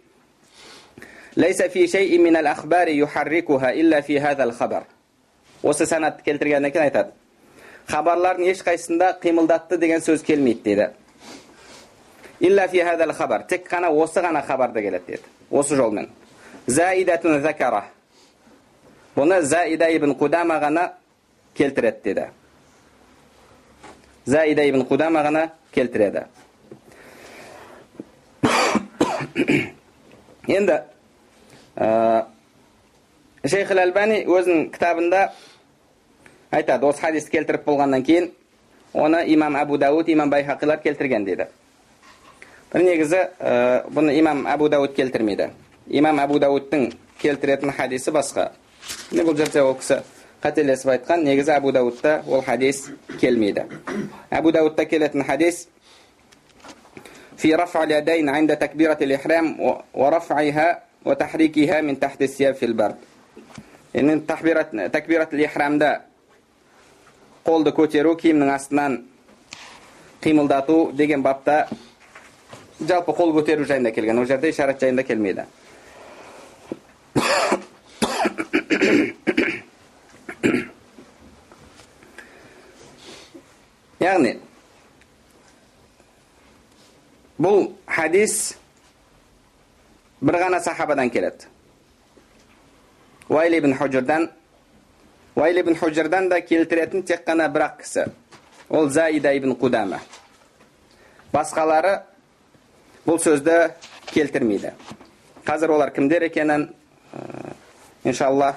осы 5.62 5.86
санатты 5.86 6.22
келтіргеннен 6.24 6.72
кейін 6.72 6.86
айтады. 6.86 7.12
Хабарлардың 7.88 8.50
ешқайсысында 8.52 9.12
қимылдатты 9.22 9.78
деген 9.78 10.00
сөз 10.00 10.22
келмейді 10.22 10.62
дейді. 10.62 10.88
Илля 12.40 12.68
фи 12.68 12.80
хабар 13.12 13.46
тек 13.48 13.68
қана 13.68 13.90
осы 13.90 14.20
ғана 14.20 14.46
хабарда 14.46 14.80
келеді 14.80 15.04
деді 15.06 15.22
осы 15.50 15.76
жолмен. 15.76 16.08
Заидатун 16.66 17.42
закара 17.42 17.84
бұны 19.16 19.42
заида 19.42 19.88
ибн 19.90 20.14
қудама 20.14 20.60
ғана 20.60 20.90
келтіреді 21.54 22.02
деді 22.04 22.26
заида 24.26 24.64
ибн 24.66 24.82
қудама 24.86 25.22
ғана 25.22 25.48
келтіреді 25.74 26.26
енді 30.48 30.80
шейх 33.46 33.70
әлбани 33.70 34.24
өзінің 34.26 34.70
кітабында 34.74 35.20
айтады 36.50 36.88
осы 36.88 37.04
хадисті 37.04 37.36
келтіріп 37.36 37.64
болғаннан 37.68 38.02
кейін 38.06 38.30
оны 38.94 39.22
имам 39.34 39.56
әбу 39.60 39.78
дауд 39.78 40.08
имам 40.08 40.30
байхақилар 40.32 40.82
келтірген 40.82 41.24
дейді 41.24 41.46
бір 42.72 42.86
негізі 42.90 43.22
бұны 43.94 44.18
имам 44.18 44.46
әбу 44.50 44.68
дауд 44.72 44.94
келтірмейді 44.96 45.50
имам 45.86 46.18
әбу 46.24 46.40
дауудтың 46.42 46.90
келтіретін 47.22 47.72
хадисі 47.76 48.10
басқа 48.10 48.50
міне 49.12 49.26
бұл 49.28 49.36
жерде 49.38 49.62
ол 49.62 49.76
кісі 49.78 50.00
қателесіп 50.45 50.93
айтқан 50.95 51.23
негізі 51.23 51.55
әбу 51.57 51.71
дауудта 51.71 52.21
ол 52.27 52.41
хадис 52.41 52.89
келмейді 53.21 53.67
әбу 54.31 54.51
дауудта 54.51 54.85
келетін 54.85 55.23
хадис 55.27 55.67
في 57.41 57.55
رفع 57.55 57.83
اليدين 57.83 58.29
عند 58.29 58.57
تكبيرة 58.57 58.97
الإحرام 59.01 59.45
ورفعها 59.93 60.83
وتحريكها 61.05 61.81
من 61.81 61.99
تحت 61.99 62.21
الثياب 62.21 62.55
في 62.55 62.65
البرد 62.65 62.95
يعني 63.93 64.19
تكبيرة 64.19 64.87
تكبيرة 64.87 65.29
الإحرام 65.33 65.77
ده 65.77 66.01
қолды 67.41 67.71
көтеру 67.73 68.13
киімнің 68.21 68.51
астынан 68.53 68.99
қимылдату 70.21 70.91
деген 70.93 71.23
бапта 71.25 71.67
жалпы 72.79 73.15
қол 73.17 73.33
көтеру 73.33 73.65
жайында 73.65 73.91
келген 73.91 74.19
ол 74.21 74.27
жерде 74.29 74.51
ишарат 74.53 74.81
жайында 74.81 75.03
келмейді 75.03 75.47
яғни 84.06 84.36
бұл 87.38 87.72
хадис 87.86 88.56
бір 90.20 90.38
ғана 90.40 90.60
сахабадан 90.64 91.10
келеді. 91.10 91.48
Уайл 93.28 93.58
ибн 93.58 93.74
хужрдан 93.76 94.30
уайл 95.36 95.60
ибн 95.60 95.76
хужрдан 95.76 96.28
да 96.28 96.40
келтіретін 96.40 97.02
тек 97.02 97.26
қана 97.26 97.48
бір 97.52 97.66
ақ 97.68 97.82
кісі. 97.82 98.06
Ол 98.68 98.88
заида 98.88 99.34
ибн 99.36 99.52
қудама. 99.54 100.00
Басқалары 101.32 102.00
бұл 103.06 103.20
сөзді 103.20 103.72
келтірмейді. 104.06 104.72
Қазір 105.44 105.74
олар 105.76 105.92
кімдер 105.92 106.24
екенін 106.26 106.70
иншалла 108.04 108.54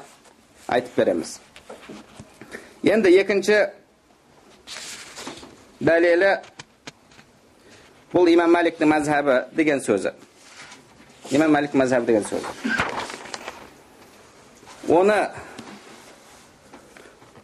айтып 0.68 0.96
береміз. 0.96 1.40
Енді 2.84 3.12
екінші 3.20 3.68
дәлелі 5.80 6.34
бұл 8.12 8.28
имам 8.34 8.52
мәликтің 8.52 8.90
мәзһабы 8.92 9.36
деген 9.56 9.80
сөзі 9.84 10.12
имам 11.32 11.54
мәлик 11.56 11.76
мәзһабы 11.78 12.10
деген 12.10 12.26
сөзі 12.28 12.48
оны 14.92 15.20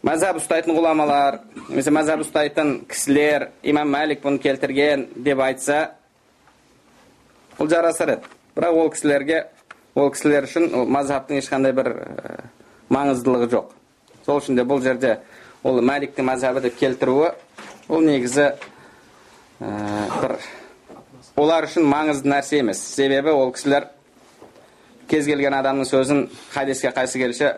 мәзһаб 0.06 0.42
ұстайтын 0.42 0.76
ғұламалар 0.76 1.40
немесе 1.70 1.94
мәзһаб 1.96 2.26
ұстайтын 2.26 2.74
кісілер 2.92 3.50
имам 3.64 3.94
мәлик 3.96 4.22
бұны 4.26 4.42
келтірген 4.44 5.08
деп 5.16 5.40
айтса 5.46 5.80
бұл 7.56 7.72
жарасар 7.72 8.18
еді 8.18 8.34
бірақ 8.58 8.82
ол 8.82 8.92
кісілерге 8.92 9.46
ол 9.96 10.12
кісілер 10.12 10.50
үшін 10.50 10.74
ол 10.76 10.92
мазхабтың 10.92 11.40
ешқандай 11.40 11.72
бір 11.78 11.94
маңыздылығы 12.92 13.48
жоқ 13.54 13.72
сол 14.26 14.42
үшін 14.42 14.60
де 14.60 14.68
бұл 14.68 14.84
жерде 14.84 15.20
ол 15.64 15.80
мәликтің 15.82 16.28
мазхабы 16.28 16.62
деп 16.66 16.76
келтіруі 16.82 17.32
ол 17.90 18.02
негізі 18.02 18.52
бір 19.60 20.38
олар 21.38 21.68
үшін 21.68 21.86
маңызды 21.90 22.30
нәрсе 22.32 22.60
емес. 22.64 22.80
Себебі 22.80 23.34
ол 23.36 23.52
кісілер 23.54 23.90
кез 25.10 25.28
келген 25.28 25.54
адамның 25.58 25.88
сөзін 25.90 26.26
хадиске 26.54 26.90
қайсы 26.96 27.20
келсе 27.22 27.52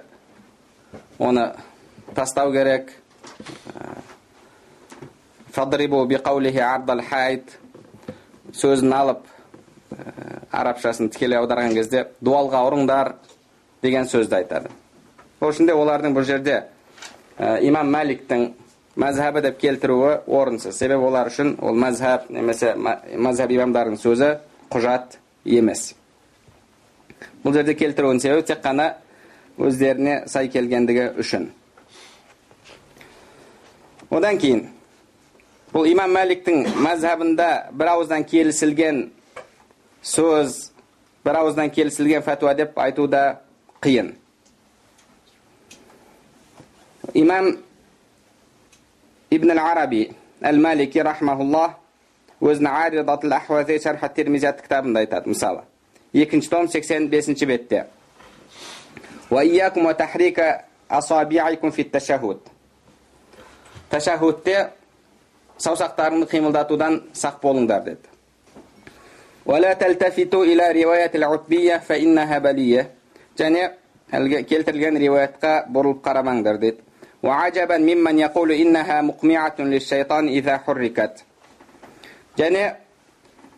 оны 1.20 1.52
тастау 2.16 2.52
керек. 2.52 2.92
Сөзін 8.58 8.94
алып 8.96 9.26
арабшасын 10.52 11.10
тікелей 11.14 11.40
аударған 11.40 11.74
кезде 11.76 12.08
дуалға 12.24 12.62
ұрыңдар 12.68 13.14
деген 13.84 14.08
сөзді 14.08 14.42
айтады. 14.42 14.70
Сол 15.40 15.52
үшін 15.52 15.68
де 15.70 15.76
олардың 15.78 16.16
бұл 16.16 16.26
жерде 16.26 16.64
имам 17.38 17.92
мәликтің 17.94 18.48
мәзһабы 18.98 19.42
деп 19.46 19.60
келтіруі 19.62 20.14
орынсыз 20.26 20.78
себебі 20.78 21.06
олар 21.06 21.30
үшін 21.30 21.56
ол 21.62 21.78
мәзһаб 21.78 22.32
немесе 22.34 22.74
мәзһаб 22.78 23.54
имамдарының 23.54 24.00
сөзі 24.02 24.32
құжат 24.74 25.20
емес 25.46 25.92
бұл 27.44 27.54
жерде 27.54 27.76
келтіруінің 27.78 28.22
себебі 28.24 28.48
тек 28.50 28.64
қана 28.64 28.88
өздеріне 29.58 30.24
сай 30.30 30.50
келгендігі 30.50 31.12
үшін 31.22 31.52
одан 34.10 34.42
кейін 34.42 34.66
бұл 35.74 35.86
имам 35.92 36.18
мәликтің 36.18 36.66
мәзһабында 36.82 37.50
бір 37.78 37.94
ауыздан 37.94 38.26
келісілген 38.26 39.04
сөз 40.02 40.58
бір 41.26 41.42
ауыздан 41.44 41.70
келісілген 41.70 42.26
фәтуа 42.26 42.56
деп 42.58 42.78
айту 42.82 43.08
да 43.08 43.42
қиын 43.84 44.14
имам 47.14 47.54
ابن 49.34 49.52
العربي 49.52 50.12
المالكي 50.46 51.02
رحمه 51.02 51.42
الله 51.42 51.74
وزن 52.42 52.68
عارضة 52.68 53.20
الأحواذي 53.24 53.80
شرح 53.80 54.04
الترمزي 54.04 54.52
كتاب 54.52 54.94
ديتات 54.94 55.28
مسالة 55.28 55.64
يكن 56.14 56.42
شتوم 56.42 56.68
سكسين 56.68 57.10
بيسن 57.10 57.36
شبت 57.36 57.86
وإياكم 59.32 59.86
وتحريك 59.86 60.40
أصابعكم 60.92 61.70
في 61.70 61.82
التشهد. 61.82 62.40
تشهد 63.92 64.34
تي 64.34 64.70
سو 65.58 65.76
سختار 65.76 66.12
من 66.12 66.52
داتو 66.52 66.76
دان 66.76 67.02
سخبول 67.14 67.68
داردت. 67.68 68.00
ولا 69.46 69.74
تلتفتوا 69.74 70.44
إلى 70.46 70.84
رواية 70.84 71.12
العتبية 71.16 71.78
فإنها 71.78 72.38
بلية. 72.38 72.92
جاني 73.38 73.72
كيلتر 74.44 74.76
جان 74.76 75.06
رواية 75.06 75.34
قا 75.44 75.66
برل 75.68 75.94
قرمان 76.04 76.44
داردت. 76.44 76.78
وعجبا 77.27 77.79
ممن 77.79 78.19
يقول 78.19 78.53
إنها 78.53 79.03
مقمعة 79.03 79.55
للشيطان 79.59 80.29
إذا 80.29 80.59
حركت 80.59 81.25
және 82.37 82.77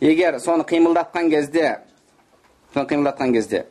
егер 0.01 0.41
соны 0.43 0.65
қимылдатқан 0.67 1.31
кезде 1.31 1.79
соны 2.75 2.89
қимылдатқан 2.91 3.33
кезде 3.33 3.67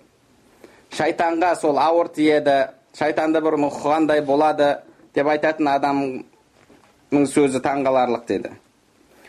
шайтанға 0.95 1.55
сол 1.59 1.77
ауыр 1.77 2.07
тиеді 2.15 2.69
шайтанды 2.95 3.41
бір 3.43 3.57
нұқығандай 3.59 4.23
болады 4.23 4.77
деп 5.13 5.27
айтатын 5.27 5.67
адамның 5.75 7.27
сөзі 7.27 7.59
таңғаларлық 7.61 8.27
деді 8.27 8.51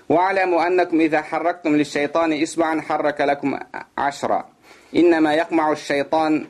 واعلموا 0.09 0.67
أنكم 0.67 1.01
إذا 1.01 1.23
حركتم 1.23 1.77
للشيطان 1.77 2.43
إصبعا 2.43 2.81
حرك 2.81 3.21
لكم 3.21 3.59
عشرة 3.99 4.45
إنما 4.97 5.35
يقمع 5.35 5.73
الشيطان 5.73 6.47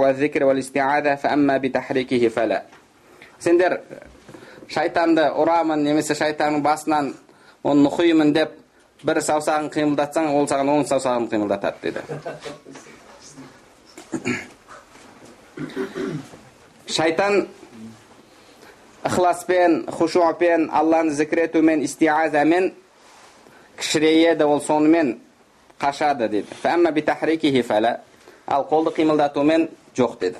ва 0.00 0.14
зикр 0.14 0.44
вал 0.44 0.58
истиаза 0.58 1.16
фа 1.16 1.28
амма 1.32 1.58
би 1.58 1.70
тахрикихи 1.70 2.28
фала 2.28 2.62
сендер 3.38 3.80
шайтанды 4.68 5.22
ұрамын 5.30 5.84
немесе 5.84 6.14
шайтанның 6.18 6.62
басынан 6.62 7.14
оны 7.62 7.86
нұқимын 7.86 8.32
деп 8.34 8.50
бір 9.06 9.20
саусағын 9.22 9.70
қимылдатсаң 9.74 10.32
ол 10.34 10.48
саған 10.50 10.72
оң 10.72 10.84
саусағын 10.90 11.28
қимылдатады 11.30 11.76
деді 11.82 12.00
шайтан 16.88 17.46
ықыласпен 19.04 19.84
хушуапен 19.92 20.70
алланы 20.72 21.12
зікір 21.14 21.44
етумен 21.46 21.84
истиазамен 21.86 22.72
кішірейеді 23.78 24.44
ол 24.44 24.60
сонымен 24.60 25.25
қашады 25.80 26.28
деді 26.28 26.46
ал 28.46 28.66
қолды 28.70 28.92
қимылдатумен 28.94 29.68
жоқ 29.96 30.20
деді 30.20 30.36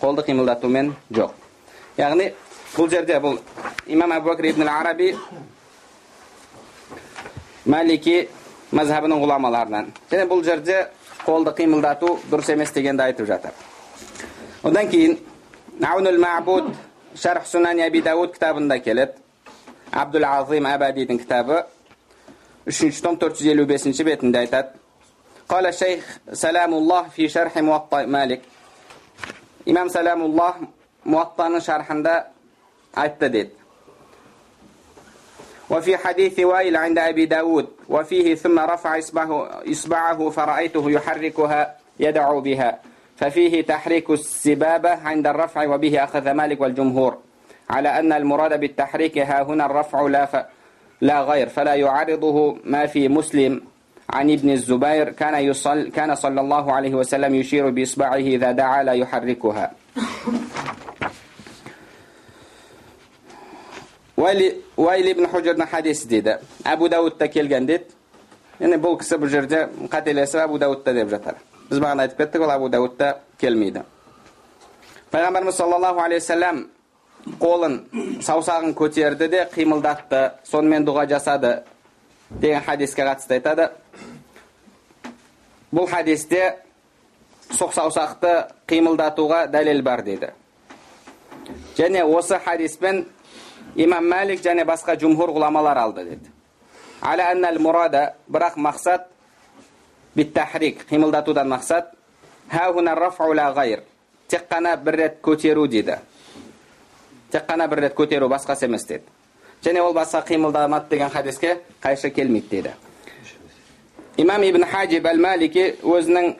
қолды 0.00 0.24
қимылдатумен 0.26 0.94
жоқ 1.14 1.30
яғни 1.98 2.32
бұл 2.74 2.90
жерде 2.90 3.20
бұл 3.22 3.38
имам 3.86 4.12
әбу 4.16 4.32
бәкір 4.32 4.50
ибн 4.50 4.68
араби 4.68 5.12
малики 7.64 8.28
мазхабының 8.72 9.22
ғұламаларынан 9.22 9.92
және 10.10 10.26
бұл 10.26 10.42
жерде 10.44 10.88
қолды 11.22 11.54
қимылдату 11.54 12.16
дұрыс 12.30 12.50
емес 12.52 12.74
дегенді 12.74 13.06
айтып 13.06 13.30
жатыр 13.30 13.54
одан 14.62 14.90
кейін 14.90 15.18
наунул 15.78 16.18
мабуд 16.18 16.74
шарх 17.14 17.46
сунани 17.46 17.86
әби 17.86 18.02
дауд 18.02 18.34
кітабында 18.34 18.80
келеді 18.82 19.14
абдул 19.92 20.26
азим 20.26 20.66
абадидің 20.66 21.22
кітабы 21.22 21.62
3-cü 22.66 23.02
tom 23.02 23.16
455-ci 23.16 24.06
betində 24.06 24.42
aytad. 24.42 24.72
Qala 25.46 25.70
şeyx 25.72 26.04
Salamullah 26.34 27.10
fi 27.10 27.28
şərh 27.30 27.60
Muvatta 27.62 28.06
Malik. 28.06 28.42
İmam 29.66 29.90
Salamullah 29.90 30.58
Muvatta'nın 31.04 31.62
şərhində 31.62 32.16
aytdı 32.94 33.32
dedi. 33.32 33.52
وفي 35.70 35.96
حديث 35.96 36.36
وائل 36.40 36.76
عند 36.76 36.98
أبي 36.98 37.26
داود 37.26 37.66
وفيه 37.88 38.34
ثم 38.34 38.58
رفع 38.58 38.98
إصبعه, 38.98 39.30
إصبعه 39.72 40.30
فرأيته 40.30 40.90
يحركها 40.90 41.76
يدعو 42.00 42.40
بها 42.40 42.80
ففيه 43.16 43.62
تحريك 43.62 44.10
السبابة 44.10 44.90
عند 44.90 45.26
الرفع 45.26 45.66
وبه 45.66 46.04
أخذ 46.04 46.30
مالك 46.30 46.60
والجمهور 46.60 47.18
على 47.70 47.98
أن 47.98 48.12
المراد 48.12 48.60
بالتحريك 48.60 49.18
ها 49.18 49.42
هنا 49.42 49.66
الرفع 49.66 50.00
لا, 50.00 50.24
فأ 50.24 50.46
لا 51.00 51.22
غير. 51.22 51.48
فلا 51.48 51.74
يعرضه 51.74 52.58
ما 52.64 52.86
في 52.86 53.08
مسلم. 53.08 53.62
عن 54.10 54.30
ابن 54.30 54.50
الزبير 54.50 55.10
كان 55.10 55.34
يصل 55.34 55.90
كان 55.90 56.14
صلى 56.14 56.40
الله 56.40 56.72
عليه 56.72 56.94
وسلم 56.94 57.34
يشير 57.34 57.70
بإصبعه 57.70 58.14
إذا 58.14 58.52
دعا 58.52 58.82
لا 58.82 58.92
يحركها. 58.92 59.72
ويلي 64.16 64.52
ويلي 64.76 65.10
ابن 65.10 65.26
حجر 65.26 65.66
حديث 65.66 66.04
ديدا 66.04 66.40
أبو 66.66 66.86
داود 66.86 67.10
تكيل 67.10 67.48
جندت 67.48 67.86
يعني 68.60 68.76
بو 68.76 68.96
كسب 68.96 69.26
جرجة 69.26 69.68
قتل 69.92 70.18
يسر 70.18 70.44
أبو 70.44 70.56
داود 70.56 70.76
تدب 70.76 71.08
جتر. 71.08 71.34
بس 71.70 71.78
بعنا 71.78 72.04
أبو 72.54 72.66
داود 72.66 72.90
تكلمي 73.38 73.70
دا 73.70 73.82
فالأمر 75.12 75.50
صلى 75.50 75.76
الله 75.76 76.02
عليه 76.02 76.16
وسلم 76.16 76.68
қолын 77.40 77.80
саусағын 78.22 78.74
көтерді 78.76 79.28
де 79.30 79.42
қимылдатты. 79.52 80.32
Сонымен 80.44 80.86
дұға 80.86 81.06
жасады. 81.10 81.62
Деген 82.30 82.62
хадиске 82.62 83.02
қатысты 83.02 83.38
айтады. 83.38 83.70
Бұл 85.72 85.88
хадисте 85.90 86.56
соқ 87.50 87.74
саусақты 87.74 88.32
қимылдатуға 88.68 89.46
дәлел 89.50 89.82
бар 89.82 90.02
дейді. 90.02 90.30
Және 91.76 92.04
осы 92.04 92.38
хадиспен 92.44 93.04
имам 93.74 94.06
мәлик 94.10 94.42
және 94.42 94.64
басқа 94.64 94.96
жумхур 95.00 95.34
ғұламалар 95.36 95.78
алды 95.78 96.04
деді. 96.04 96.30
Аля 97.02 97.30
аннал 97.30 97.58
мурада 97.58 98.14
бірақ 98.28 98.56
мақсат 98.56 99.06
биттахрик 100.14 100.86
қимылдатудан 100.90 101.48
мақсат 101.48 101.92
тек 104.28 104.48
қана 104.50 104.76
бір 104.76 104.96
рет 104.96 105.20
көтеру 105.22 105.68
дейді. 105.68 105.98
Тек 107.32 107.46
қана 107.48 107.68
бір 107.68 107.86
рет 107.86 107.94
көтеру 107.94 108.28
басқасы 108.28 108.64
емес 108.64 108.84
деді. 108.84 109.04
Және 109.64 109.80
ол 109.80 109.94
басқа 109.94 110.22
қимылдамады 110.26 110.88
деген 110.90 111.10
хадиске 111.10 111.60
қайшы 111.82 112.10
келмейді 112.10 112.48
деді 112.50 112.72
имам 114.16 114.42
ибн 114.42 114.64
хаджиб 114.64 115.06
әл 115.06 115.20
малики 115.20 115.64
өзінің 115.82 116.32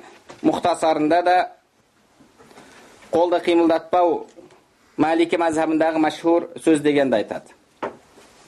мұхтасарында 0.46 1.22
да 1.24 1.36
қолды 3.12 3.40
қимылдатпау 3.44 4.26
малики 4.96 5.36
мазхабындағы 5.36 6.00
мәшһүр 6.00 6.48
сөз 6.64 6.80
дегенді 6.84 7.20
айтады. 7.20 7.52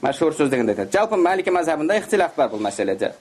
Мәшһүр 0.03 0.37
сөз 0.39 0.49
дегенді 0.49 0.73
айтады. 0.73 0.93
Жалпы 0.93 1.17
малики 1.17 1.51
мазхабында 1.51 1.99
ихтилаф 2.01 2.37
бар 2.37 2.49
бұл 2.53 2.65
мәселеде. 2.65 3.13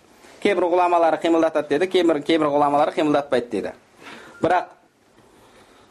Кейбір 0.42 0.70
ғұламалары 0.72 1.20
қимылдатады 1.22 1.76
деді 1.76 1.92
кейбір 1.92 2.22
кейбір 2.22 2.54
ғұламалары 2.56 2.96
қимылдатпайды 2.96 3.50
дейді 3.52 3.74
бірақ 4.42 4.68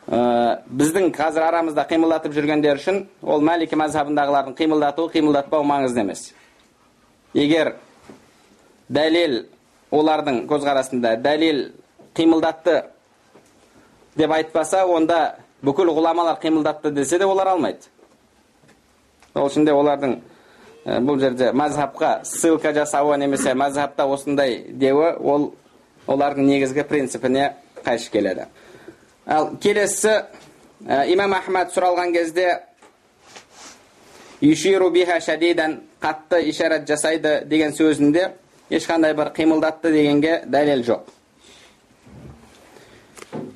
біздің 0.07 1.11
қазір 1.11 1.43
арамызда 1.49 1.83
қимылдатып 1.91 2.35
жүргендер 2.37 2.79
үшін 2.79 3.01
ол 3.23 3.41
малики 3.43 3.75
мазхабындағылардың 3.75 4.55
қимылдату 4.55 5.09
қимылдатпау 5.11 5.65
маңызды 5.67 6.05
емес. 6.05 6.29
Егер 7.35 7.75
дәлел 8.89 9.49
олардың 9.91 10.45
көзқарасында 10.47 11.17
дәлел 11.23 11.73
қимылдатты 12.15 12.85
деп 14.17 14.31
айтпаса 14.31 14.85
онда 14.87 15.41
бүкіл 15.63 15.91
ғұламалар 15.91 16.39
қимылдатты 16.41 16.93
десе 16.95 17.19
де 17.19 17.27
олар 17.27 17.49
алмайды. 17.57 17.91
Ол 19.35 19.51
үшін 19.51 19.67
де 19.67 19.75
олардың 19.75 20.21
бұл 20.87 21.19
жерде 21.19 21.51
мазхабқа 21.53 22.21
ссылка 22.25 22.73
жасауы 22.73 23.19
немесе 23.19 23.55
мазхабта 23.55 24.07
осындай 24.07 24.63
деуі 24.71 25.17
ол 25.19 25.55
олардың 26.07 26.47
негізгі 26.47 26.85
принципіне 26.87 27.57
қайшы 27.83 28.11
келеді. 28.13 28.47
Ал 29.27 29.57
келесі 29.61 30.23
имам 30.87 31.35
ахмад 31.35 31.73
сұралған 31.75 32.13
кезде 32.15 32.63
юширу 34.41 34.91
биха 34.91 35.21
шадидан 35.21 35.81
қатты 36.01 36.43
ишарат 36.51 36.87
жасайды 36.89 37.41
деген 37.47 37.73
сөзінде 37.73 38.31
ешқандай 38.71 39.15
бір 39.15 39.33
қимылдатты 39.35 39.91
дегенге 39.93 40.43
дәлел 40.47 40.85
жоқ. 40.85 41.01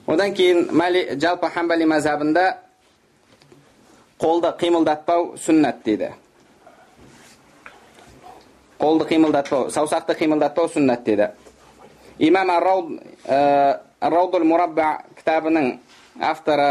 Одан 0.06 0.34
кейін 0.34 0.68
мәли 0.74 1.20
жалпы 1.20 1.50
хамбали 1.54 1.84
мазхабында 1.84 2.58
қолды 4.18 4.50
қимылдатпау 4.58 5.36
сүннат 5.38 5.84
дейді. 5.84 6.10
Қолды 8.80 9.06
қимылдатпау 9.06 9.70
саусақты 9.70 10.16
қимылдатпау 10.18 10.68
сүннат 10.68 11.04
дейді. 11.04 11.30
Имам 12.18 12.50
раудул 14.00 14.44
мурабба 14.44 15.02
кітабының 15.19 15.79
авторы 16.19 16.69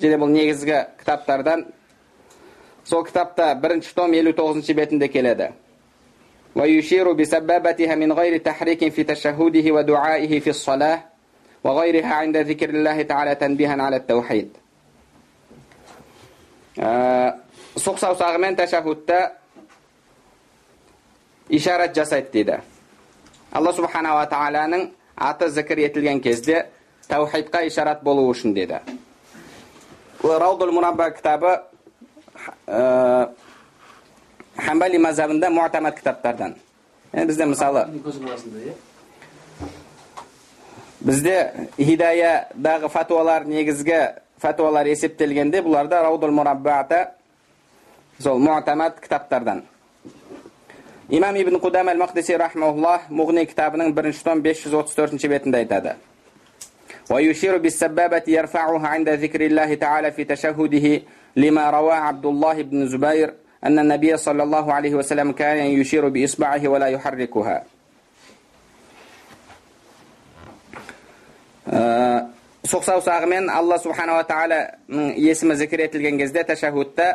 және 0.00 0.18
бұл 0.20 0.32
негізгі 0.32 0.82
кітаптардан 1.00 1.66
сол 2.84 3.04
кітапта 3.04 3.54
бірінші 3.54 3.94
том 3.94 4.14
елу 4.14 4.32
тоғызыншы 4.36 4.74
бетінде 4.74 5.08
келеді 5.08 5.52
ويشير 6.56 7.12
بسبابتها 7.12 7.94
من 7.94 8.12
غير 8.12 8.36
تحريك 8.36 8.88
في 8.88 9.04
تشهده 9.04 9.72
ودعائه 9.72 10.40
في 10.40 10.50
الصلاة 10.50 11.00
وغيرها 11.64 12.14
عند 12.14 12.36
ذكر 12.36 12.70
الله 12.70 13.02
تعالى 13.02 13.34
تنبيها 13.34 13.82
على 13.82 13.96
التوحيد 13.96 14.50
сұқ 17.76 17.96
саусағымен 18.00 18.56
тәшәһүдтә 18.56 19.18
ишарат 21.56 21.94
жасайды 21.96 22.32
дейді 22.34 22.58
алла 23.52 23.72
субханала 23.76 24.26
тағаланың 24.28 24.90
аты 25.16 25.48
зікір 25.48 25.80
етілген 25.86 26.20
кезде 26.20 26.66
тәухидқа 27.11 27.65
ишарат 27.67 28.03
болу 28.03 28.29
үшін 28.31 28.53
деді 28.55 28.79
раудул 30.23 30.71
мурабба 30.71 31.09
кітабы 31.11 31.57
хамбали 34.57 34.97
мазхабында 34.97 35.49
муатамат 35.49 35.97
кітаптардан 35.99 36.55
бізде 37.13 37.45
мысалы 37.45 37.85
бізде 41.01 41.35
хидаядағы 41.77 42.89
фатуалар 42.93 43.47
негізгі 43.49 43.99
фатуалар 44.41 44.87
есептелгенде 44.93 45.63
бұларда 45.65 46.03
раудул 46.05 46.31
мураббата 46.31 47.11
сол 48.19 48.39
муатамат 48.39 48.99
кітаптардан 49.01 49.63
имам 51.09 51.35
ибн 51.35 51.59
қудам 51.59 51.91
әл 51.91 51.99
мақдиси 52.05 52.37
рахмауллах 52.37 53.09
мұғни 53.09 53.47
кітабының 53.49 53.91
бірінші 53.97 54.23
том 54.23 54.43
534 54.45 55.27
бетінде 55.27 55.65
айтады 55.65 55.97
ويشير 57.10 57.58
بالسبابة 57.58 58.22
يرفعها 58.26 58.88
عند 58.88 59.08
ذكر 59.08 59.40
الله 59.40 59.74
تعالى 59.74 60.12
في 60.12 60.24
تشهده 60.24 61.02
لما 61.36 61.70
روى 61.70 61.92
عبد 61.92 62.26
الله 62.26 62.62
بن 62.62 62.86
زبير 62.86 63.34
أن 63.64 63.78
النبي 63.78 64.16
صلى 64.16 64.42
الله 64.42 64.72
عليه 64.72 64.94
وسلم 64.94 65.32
كان 65.32 65.56
يشير 65.56 66.08
بإصبعه 66.08 66.68
ولا 66.68 66.86
يحركها 66.86 67.64
сұқ 72.66 72.82
саусағымен 72.86 73.48
алла 73.50 73.78
субханала 73.78 74.24
тағаланың 74.26 75.14
есімі 75.18 75.56
зікір 75.58 75.84
етілген 75.86 76.18
кезде 76.18 76.42
тәшәһудта 76.46 77.06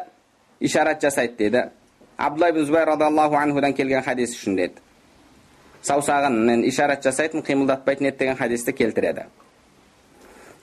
ишарат 0.59 1.01
жасайды 1.03 1.37
деді 1.37 1.63
абдулла 2.17 2.49
ибн 2.51 2.65
зубайр 2.65 2.87
радиаллаху 2.87 3.35
анхудан 3.35 3.73
келген 3.73 4.03
хадис 4.03 4.35
үшін 4.35 4.55
деді 4.59 4.83
саусағымен 5.83 6.63
ишарат 6.67 7.03
жасайтын 7.03 7.43
қимылдатпайтын 7.47 8.11
еді 8.11 8.17
деген 8.17 8.37
хадисті 8.37 8.73
келтіреді 8.73 9.25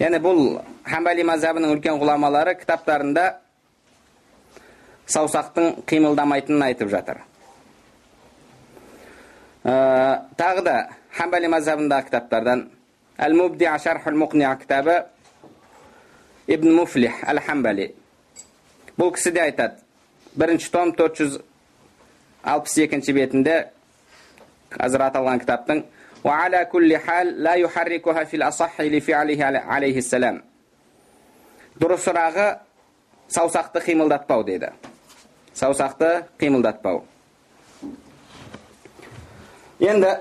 Яғни 0.03 0.19
бұл 0.19 0.59
хамбали 0.83 1.23
мазхабының 1.23 1.77
үлкен 1.77 1.95
ғұламалары 2.01 2.57
кітаптарында 2.59 3.39
саусақтың 5.07 5.85
қимылдамайтынын 5.87 6.63
айтып 6.67 6.89
жатыр. 6.91 7.23
Ә, 9.63 10.27
тағы 10.35 10.61
да 10.65 10.89
хамбали 11.15 11.47
мазхабындағы 11.47 12.05
кітаптардан 12.09 12.69
әл 13.17 13.33
мубди 13.37 13.65
шархул 13.79 14.13
муқния 14.19 14.59
кітабы 14.59 15.05
ибн 16.47 16.75
муфлих 16.75 17.23
әл 17.23 17.39
хамбали 17.39 17.95
бұл 18.97 19.13
кісі 19.15 19.31
де 19.31 19.41
айтады. 19.47 19.75
Бірінші 20.35 20.71
том 20.71 20.93
462 20.97 23.13
бетінде 23.13 23.67
қазір 24.73 25.01
аталған 25.07 25.39
кітаптың 25.45 25.83
وعلى 26.24 26.64
كل 26.64 26.96
حال 26.96 27.42
لا 27.42 27.54
يحركها 27.54 28.24
في 28.24 28.36
الأصح 28.36 28.80
لفعله 28.80 29.44
عليه 29.44 29.98
السلام 29.98 30.42
дұрысырағы 31.78 32.58
саусақты 33.30 33.80
қимылдатпау 33.84 34.42
деді 34.42 34.72
саусақты 35.54 36.24
қимылдатпау 36.40 37.04
енді 39.78 40.16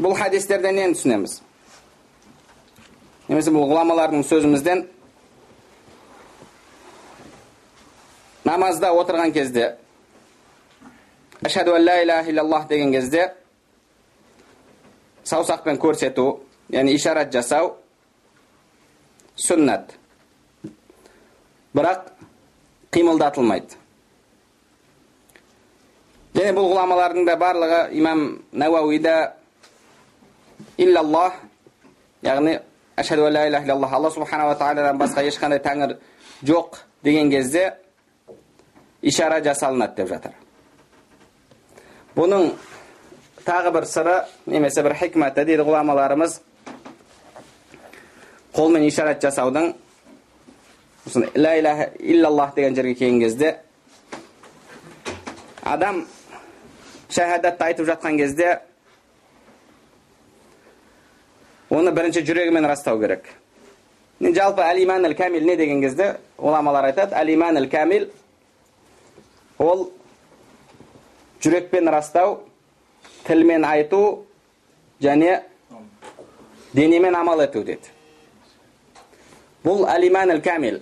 бұл 0.00 0.16
хадистерден 0.16 0.78
нені 0.80 0.96
түсінеміз 0.96 1.40
немесе 3.28 3.52
бұл 3.52 3.68
ғұламалардың 3.68 4.24
сөзімізден 4.24 4.86
намазда 8.48 8.94
отырған 8.96 9.34
кезде 9.36 9.74
ашаду 11.44 11.76
ла 11.76 12.02
иляха 12.02 12.30
иллаллах 12.30 12.66
деген 12.68 12.92
кезде 12.92 13.34
саусақпен 15.23 15.77
көрсету 15.81 16.25
яғни 16.69 16.95
ишарат 16.95 17.31
жасау 17.33 17.75
сүннат 19.35 19.93
бірақ 21.75 22.09
қимылдатылмайды 22.91 23.77
және 26.35 26.53
бұл 26.55 26.71
ғұламалардың 26.71 27.27
да 27.27 27.37
барлығы 27.39 27.81
имам 27.99 28.25
науауида 28.51 29.15
иллаллах 30.77 31.39
яғни 32.23 32.59
ашаду 32.95 33.29
ла 33.29 33.47
иляха 33.47 33.65
иллаллах 33.65 33.93
алла 33.93 34.11
субханала 34.11 34.55
тағаладан 34.55 34.97
басқа 34.97 35.25
ешқандай 35.27 35.61
тәңір 35.63 35.97
жоқ 36.43 36.81
деген 37.03 37.29
кезде 37.29 37.73
ишара 39.01 39.41
жасалынады 39.41 39.95
деп 39.95 40.07
жатыр 40.09 40.33
бұның 42.15 42.51
тағы 43.45 43.71
бір 43.75 43.85
сыры 43.85 44.15
немесе 44.45 44.83
бір 44.83 44.95
хикматы 44.99 45.45
дейді 45.45 45.65
ғұламаларымыз. 45.67 46.39
Қолмен 48.55 48.87
ишарат 48.87 49.21
жасаудың 49.23 49.73
ла 51.35 51.55
иляха 51.57 51.89
иллаллах 51.99 52.55
деген 52.55 52.75
жерге 52.75 52.95
келген 52.95 53.19
кезде 53.19 53.55
адам 55.63 56.05
шахадатты 57.09 57.63
айтып 57.63 57.87
жатқан 57.87 58.17
кезде 58.17 58.59
оны 61.69 61.91
бірінші 61.91 62.25
жүрегімен 62.27 62.67
растау 62.67 62.99
керек. 62.99 63.25
Жалпы 64.19 64.61
әл 64.61 64.83
иман 64.83 65.01
не 65.01 65.55
деген 65.55 65.81
кезде 65.81 66.17
ғұламалар 66.37 66.91
айтады 66.91 67.15
әл 67.15 67.33
иман 67.33 67.57
әл 67.57 68.09
ол 69.57 69.91
жүрекпен 71.41 71.89
растау 71.89 72.50
тілмен 73.27 73.65
айту 73.65 74.25
және 75.01 75.43
денемен 76.73 77.15
амал 77.15 77.41
ету 77.41 77.63
деді. 77.63 77.89
Бұл 79.63 79.85
әл 79.89 80.07
иман 80.07 80.31
әл 80.31 80.41
кәмил 80.41 80.79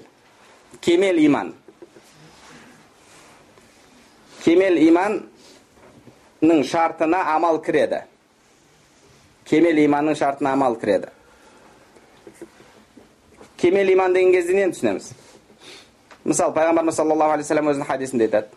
кемел 0.81 1.17
иман. 1.19 1.53
Кемел 4.43 4.77
иманның 4.79 6.63
шартына 6.63 7.23
амал 7.35 7.59
кіреді. 7.61 8.03
Кемел 9.45 9.81
иманның 9.85 10.15
шартына 10.15 10.53
амал 10.53 10.75
кіреді. 10.79 11.09
Кемел 13.57 13.93
иман 13.93 14.13
деген 14.13 14.31
кезде 14.31 14.53
нені 14.53 14.71
түсінеміз? 14.71 15.11
Мысалы 16.23 16.53
пайғамбарымыз 16.55 16.95
саллаллаху 16.95 17.33
алейхи 17.33 17.47
вассалам 17.47 17.71
өзінің 17.73 17.87
хадисінде 17.87 18.29
айтады. 18.29 18.47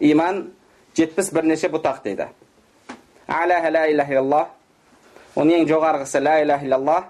Иман 0.00 0.50
жетпіс 0.96 1.32
бірнеше 1.32 1.68
бұтақ 1.72 2.02
дейді 2.04 2.26
оның 5.36 5.62
ең 5.62 5.68
жоғарғысы 5.70 6.20
ла 6.22 6.38
иляха 6.42 6.66
иллаллах 6.66 7.04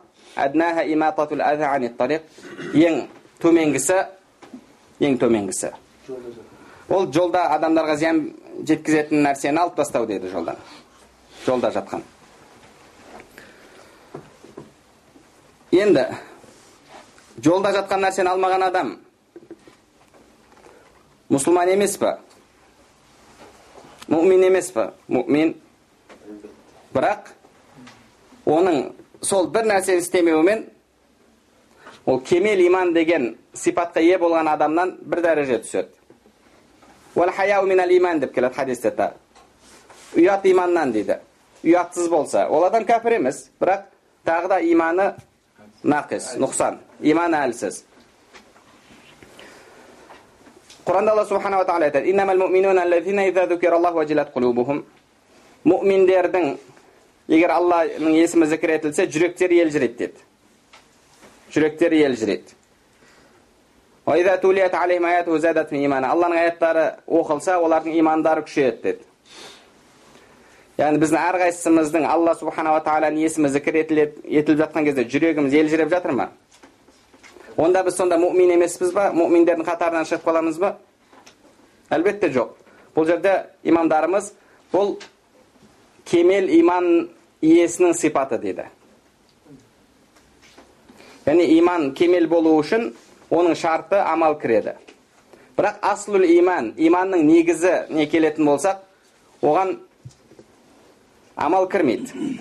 ең 2.74 3.02
төменгісі 3.40 3.98
ең 5.00 5.18
төменгісі 5.20 5.72
ол 6.90 7.09
жолда 7.12 7.46
адамдарға 7.56 7.96
зиян 7.96 8.22
жеткізетін 8.66 9.24
нәрсені 9.24 9.62
алып 9.62 9.76
тастау 9.80 10.06
дейді 10.06 10.28
жолдан 10.33 10.56
жолда 11.46 11.70
жатқан 11.74 12.02
енді 15.72 16.06
жолда 17.42 17.72
жатқан 17.78 18.04
нәрсені 18.04 18.35
алмаған 18.35 18.66
адам 18.68 18.96
мұсылман 21.30 21.70
емес 21.70 21.96
па 21.98 22.18
мұмин 24.10 24.48
емес 24.48 24.70
па 24.74 24.90
мұмин 25.08 25.54
бірақ 26.94 27.30
оның 28.50 28.82
сол 29.22 29.46
бір 29.54 29.68
нәрсені 29.70 30.02
істемеуімен 30.02 30.64
ол 32.06 32.20
кемел 32.20 32.60
иман 32.66 32.92
деген 32.94 33.36
сипатқа 33.54 34.02
ие 34.02 34.18
болған 34.18 34.50
адамнан 34.50 34.96
бір 35.02 35.22
дәреже 35.22 35.60
түседі 35.62 35.88
иман 37.96 38.20
деп 38.20 38.34
келеді 38.34 38.54
хадисте 38.54 38.90
тағы 38.90 39.14
ұят 40.16 40.46
иманнан 40.50 40.92
дейді 40.92 41.20
ұятсыз 41.62 42.08
болса 42.08 42.48
ол 42.48 42.64
адам 42.64 42.84
кәпір 42.84 43.20
емес 43.20 43.50
бірақ 43.60 43.86
тағы 44.26 44.48
да 44.48 44.60
иманы 44.60 45.14
нақис 45.84 46.34
нұқсан 46.40 46.78
иманы 47.00 47.36
әлсіз 47.46 47.84
құранда 50.86 51.12
алла 51.14 51.24
субханала 51.28 51.64
тағала 51.68 51.90
айтады 51.90 52.08
мұминдердің 55.68 56.54
егер 57.28 57.52
алланың 57.52 58.14
есімі 58.16 58.46
зікір 58.48 58.70
етілсе 58.78 59.04
жүректері 59.12 59.58
елжірейді 59.60 60.06
деді 60.06 60.22
жүректері 61.52 62.00
елжірейді 62.06 62.56
алланың 66.08 66.40
аяттары 66.40 66.86
оқылса 67.06 67.58
олардың 67.60 67.98
имандары 68.00 68.46
күшейеді 68.48 68.80
деді 68.86 69.04
яғни 70.80 71.02
біздің 71.04 71.20
әрқайсымыздың 71.28 72.08
алла 72.08 72.34
субханала 72.40 72.80
тағаланың 72.86 73.20
есімі 73.26 73.52
зікір 73.52 73.82
етіліп 73.84 74.16
жатқан 74.64 74.88
кезде 74.88 75.04
жүрегіміз 75.04 75.58
елжіреп 75.60 75.92
жатыр 75.92 76.16
ма 76.16 76.30
онда 77.60 77.82
біз 77.84 77.96
сонда 77.98 78.16
мұмин 78.20 78.54
емеспіз 78.56 78.92
ба 78.96 79.10
мұминдердің 79.12 79.66
қатарынан 79.66 80.06
шығып 80.08 80.24
қаламыз 80.24 80.58
ба 80.62 80.74
әлбетте 81.92 82.30
жоқ 82.32 82.54
бұл 82.96 83.08
жерде 83.08 83.34
имамдарымыз 83.68 84.32
бұл 84.72 84.94
кемел 86.08 86.48
иман 86.56 87.10
иесінің 87.44 87.92
сипаты 87.98 88.38
дейді 88.40 88.68
яғни 91.26 91.50
иман 91.58 91.90
кемел 91.94 92.28
болу 92.32 92.56
үшін 92.62 92.90
оның 93.30 93.58
шарты 93.60 94.00
амал 94.00 94.38
кіреді 94.40 94.78
бірақ 95.58 95.82
аслул 95.84 96.24
иман 96.24 96.72
иманның 96.76 97.26
негізі 97.28 97.74
не 97.92 98.08
келетін 98.08 98.48
болсақ 98.48 98.80
оған 99.42 99.76
амал 101.36 101.68
кірмейді 101.68 102.40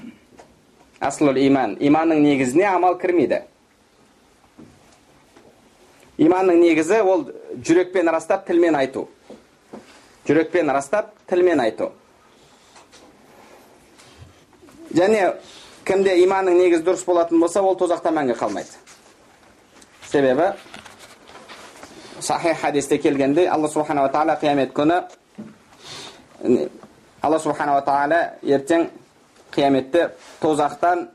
аслул 0.99 1.37
иман 1.37 1.75
иманның 1.79 2.23
негізіне 2.23 2.69
амал 2.71 2.97
кірмейді 2.99 3.43
иманның 6.19 6.59
негізі 6.59 7.01
ол 7.01 7.25
жүрекпен 7.65 8.09
растап 8.11 8.45
тілмен 8.47 8.75
айту. 8.75 9.07
Жүрекпен 10.27 10.71
растап 10.73 11.13
тілмен 11.29 11.61
айту. 11.63 11.91
Және 14.93 15.33
кімде 15.85 16.17
иманның 16.23 16.59
негізі 16.59 16.85
дұрыс 16.87 17.05
болатын 17.07 17.39
болса 17.39 17.63
ол 17.63 17.77
тозақта 17.79 18.11
мәңгі 18.13 18.35
қалмайды. 18.39 18.75
Себебі 20.11 20.51
сахих 22.21 22.59
хадисте 22.59 22.97
келгендей 22.97 23.47
алла 23.47 23.67
субханала 23.67 24.09
тағала 24.11 24.35
қиямет 24.41 24.73
күні 24.73 24.97
алла 27.21 27.39
субханала 27.39 27.81
тағала 27.85 28.19
ертең 28.43 28.89
қияметте 29.53 30.09
тозақтан 30.41 31.07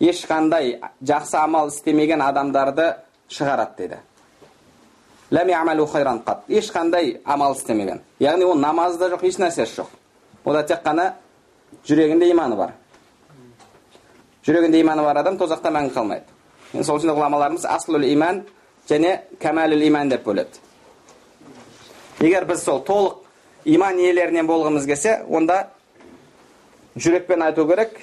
ешқандай 0.00 0.76
жақсы 1.00 1.36
амал 1.40 1.68
істемеген 1.68 2.22
адамдарды 2.22 2.92
шығарады 3.28 4.00
ешқандай 6.48 7.20
амал 7.24 7.54
істемеген. 7.54 8.00
Яғни 8.20 8.44
ол 8.44 8.54
намазы 8.54 8.98
да 8.98 9.08
жоқ 9.10 9.24
еш 9.26 9.38
нәрсесі 9.38 9.80
жоқ. 9.80 9.88
Ода 10.44 10.62
тек 10.62 10.84
қана 10.84 11.14
жүрегінде 11.86 12.30
иманы 12.30 12.56
бар. 12.56 12.72
Жүрегінде 14.46 14.80
иманы 14.80 15.02
бар 15.02 15.18
адам 15.18 15.36
тозақта 15.36 15.72
мәңгі 15.74 15.94
қалмайды. 15.94 16.24
Сол 16.82 16.98
үшін 17.00 17.10
ғұламаларымыз 17.16 17.66
аслул 17.66 18.04
иман 18.06 18.44
және 18.88 19.20
кәмәлул 19.40 19.82
иман 19.86 20.08
деп 20.08 20.24
бөледі. 20.26 20.60
Егер 22.20 22.44
біз 22.46 22.62
сол 22.62 22.84
толық 22.86 23.24
иман 23.64 23.98
иелерінен 23.98 24.46
болғымыз 24.46 24.86
келсе 24.86 25.24
онда 25.28 25.66
жүрекпен 26.96 27.42
айту 27.42 27.66
керек 27.66 27.98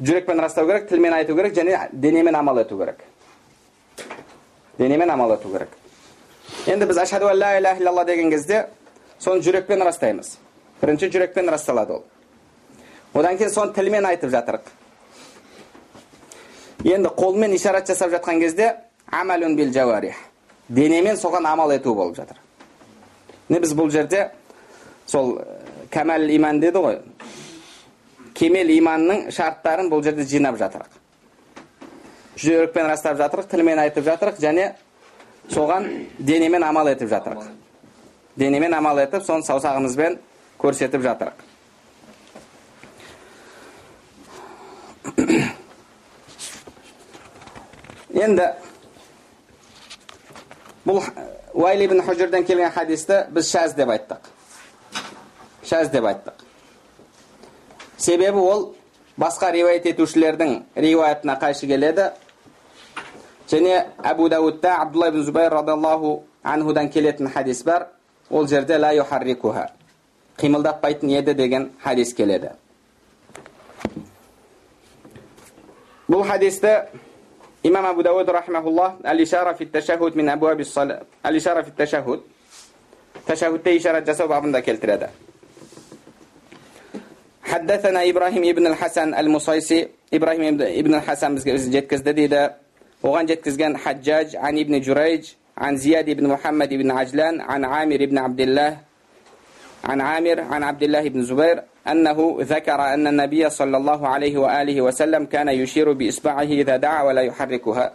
жүрекпен 0.00 0.40
растау 0.40 0.66
керек 0.66 0.88
тілмен 0.88 1.14
айту 1.14 1.34
керек 1.36 1.54
және 1.56 1.88
денемен 1.92 2.34
амал 2.34 2.58
ету 2.58 2.78
керек. 2.78 3.00
Денемен 4.78 5.10
амал 5.10 5.32
ету 5.34 5.48
керек. 5.48 5.68
Енді 6.66 6.86
біз 6.86 6.98
ашаду 6.98 7.26
ла 7.26 7.58
иляха 7.58 7.80
илlalла 7.80 8.04
деген 8.04 8.30
кезде 8.30 8.66
соны 9.18 9.40
жүрекпен 9.40 9.82
растаймыз 9.84 10.38
бірінші 10.80 11.10
жүрекпен 11.10 11.50
расталады 11.50 11.92
ол 11.92 12.04
одан 13.14 13.36
кейін 13.38 13.52
соны 13.52 13.74
тілмен 13.74 14.06
айтып 14.06 14.30
жатырық 14.30 14.72
енді 16.84 17.08
қолмен 17.16 17.54
ишарат 17.54 17.88
жасап 17.88 18.10
жатқан 18.10 18.40
кезде 18.40 18.74
амалун 19.10 19.56
бил 19.56 19.72
жауарих 19.72 20.16
денемен 20.68 21.16
соған 21.16 21.46
амал 21.46 21.72
ету 21.72 21.94
болып 21.94 22.16
жатыр 22.16 22.36
міне 23.48 23.60
біз 23.60 23.74
бұл 23.74 23.90
жерде 23.90 24.30
сол 25.06 25.38
кәмәл 25.90 26.28
иман 26.36 26.60
деді 26.60 26.78
ғой 26.78 27.00
кемел 28.34 28.70
иманның 28.78 29.30
шарттарын 29.30 29.90
бұл 29.92 30.02
жерде 30.02 30.24
жинап 30.24 30.58
жатырық 30.60 31.00
жүрекпен 32.40 32.88
растап 32.88 33.18
жатырық 33.18 33.48
тілмен 33.50 33.78
айтып 33.78 34.04
жатырық 34.04 34.40
және 34.40 34.72
соған 35.52 36.08
денемен 36.18 36.62
амал 36.62 36.88
етіп 36.88 37.08
жатырық. 37.10 37.44
Денемен 38.36 38.74
амал 38.74 38.98
етіп 39.02 39.22
соны 39.26 39.42
саусағымызбен 39.46 40.18
көрсетіп 40.60 41.02
жатырық. 41.04 41.34
Енді 48.24 48.46
бұл 50.84 51.02
уайл 51.54 51.80
ибн 51.86 52.02
хужрден 52.02 52.44
келген 52.44 52.70
хадисті 52.72 53.26
біз 53.34 53.50
шәз 53.50 53.74
деп 53.76 53.88
айттық. 53.94 54.18
Шәз 55.64 55.90
деп 55.92 56.04
айттық. 56.08 56.34
Себебі 57.96 58.38
ол 58.38 58.74
басқа 59.16 59.52
риуаят 59.54 59.86
етушілердің 59.86 60.62
риуаятына 60.74 61.38
қайшы 61.40 61.66
келеді. 61.70 62.12
және 63.53 63.85
әбу 64.03 64.29
дәудта 64.29 64.75
абдулла 64.81 65.09
ибн 65.09 65.23
зубайр 65.23 65.51
радиаллаху 65.51 66.23
анхудан 66.43 66.89
келетін 66.89 67.27
хадис 67.27 67.63
бар 67.63 67.87
ол 68.29 68.47
жерде 68.47 68.77
ла 68.77 68.93
юхаррикуха 68.93 69.69
қимылдатпайтын 70.37 71.09
еді 71.19 71.33
деген 71.33 71.71
хадис 71.83 72.13
келеді 72.13 72.49
бұл 76.09 76.23
хадисті 76.27 76.85
имам 77.63 77.85
абу 77.85 78.03
дауд 78.03 78.29
рахмаулла 78.29 78.95
әл 79.03 79.23
ишара 79.23 79.53
фи 79.53 79.65
ташахуд 79.65 80.15
мин 80.15 80.29
абуаби 80.29 80.63
әл 80.63 81.37
ишара 81.37 81.63
фи 81.63 81.71
ташахуд 81.71 82.23
ташахудте 83.25 83.77
ишарат 83.77 84.05
жасау 84.05 84.27
бабында 84.27 84.61
келтіреді 84.61 85.09
حدثنا 87.49 88.09
إبراهيم 88.09 88.43
ابن 88.43 88.67
الحسن 88.67 89.13
المصيصي 89.13 89.87
إبراهيم 90.13 90.61
ابن 90.61 90.93
الحسن 90.93 91.37
жеткізді 91.73 92.13
дейді 92.13 92.49
оған 93.03 93.25
жеткізген 93.31 93.73
حجاج 93.77 94.35
عن 94.35 94.53
ابن 94.59 94.81
جريج 94.81 95.23
عن 95.57 95.77
زياد 95.77 96.09
بن 96.09 96.27
محمد 96.27 96.73
بن 96.73 96.91
عجلان 96.91 97.41
عن 97.41 97.65
عامر 97.65 98.05
بن 98.05 98.17
عبد 98.17 98.41
الله 98.41 98.77
عن 99.83 100.01
عامر 100.01 100.39
عن 100.39 100.63
عبد 100.63 100.83
الله 100.83 101.09
بن 101.09 101.21
زبير 101.23 101.63
أنه 101.87 102.37
ذكر 102.41 102.79
أن 102.81 103.07
النبي 103.07 103.49
صلى 103.49 103.77
الله 103.77 104.07
عليه 104.07 104.37
وآله 104.37 104.81
وسلم 104.81 105.25
كان 105.25 105.47
يشير 105.49 105.93
بإصبعه 105.93 106.49
إذا 106.61 106.77
دعا 106.77 107.03
ولا 107.03 107.21
يحركها 107.21 107.91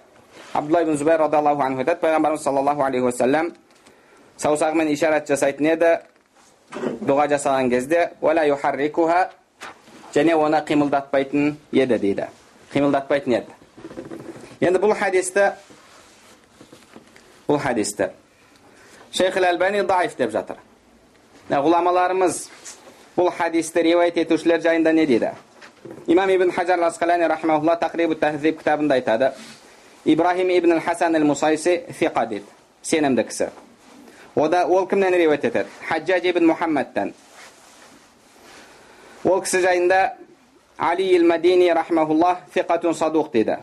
عبد 0.55 0.67
الله 0.67 0.83
بن 0.83 0.97
زبير 0.97 1.21
رضي 1.21 1.39
الله 1.39 1.63
عنه 1.63 1.77
айтады 1.83 2.01
пайғамбарымыз 2.01 2.43
саллаллаху 2.43 2.83
алейхи 2.83 3.05
уассалам 3.05 3.53
саусағымен 4.39 4.89
ишарат 4.91 5.29
жасайтын 5.29 5.67
еді 5.75 5.91
дұға 7.07 7.29
жасаған 7.33 7.71
кезде 7.71 8.11
уәла 8.23 8.47
юхаррикуха 8.49 9.31
және 10.15 10.35
оны 10.35 10.63
қимылдатпайтын 10.69 11.55
еді 11.73 11.99
дейді 11.99 12.27
қимылдатпайтын 12.75 13.39
еді 13.41 13.53
енді 14.60 14.80
бұл 14.84 14.92
хадисті 15.00 15.52
бұл 17.48 17.60
хадисті 17.64 18.10
шейх 19.16 19.38
әлбани 19.40 19.86
даиф 19.88 20.18
деп 20.20 20.34
жатыр 20.34 20.60
ғұламаларымыз 21.50 22.42
бұл 23.16 23.32
хадисті 23.38 23.84
риуаят 23.88 24.18
етушілер 24.20 24.60
жайында 24.62 24.92
не 24.94 25.06
дейді 25.08 25.32
имам 26.08 26.30
ибн 26.30 26.52
хажар 26.52 26.80
асқалани 26.80 27.28
рахмаулла 27.28 27.78
тақрибу 27.80 28.16
тахзиб 28.20 28.60
кітабында 28.60 29.00
айтады 29.00 29.32
ибрахим 30.06 30.50
ибн 30.50 30.80
хасан 30.82 31.16
әл 31.16 31.24
мусайси 31.24 31.86
фиқа 31.90 32.28
дейді 32.28 32.46
сенімді 32.82 33.24
кісі 33.24 33.50
ода 34.36 34.66
ол 34.66 34.88
кімнен 34.88 35.16
риуаят 35.16 35.46
етеді 35.46 35.70
хаджаж 35.88 36.26
ибн 36.26 36.52
мұхаммадтан 36.52 37.14
ол 39.24 39.42
кісі 39.42 39.62
жайында 39.62 40.18
али 40.78 41.16
ил 41.16 41.28
мадини 41.28 41.72
рахмаулла 41.74 42.40
фиқатун 42.54 42.94
садуқ 42.94 43.32
дейді 43.32 43.58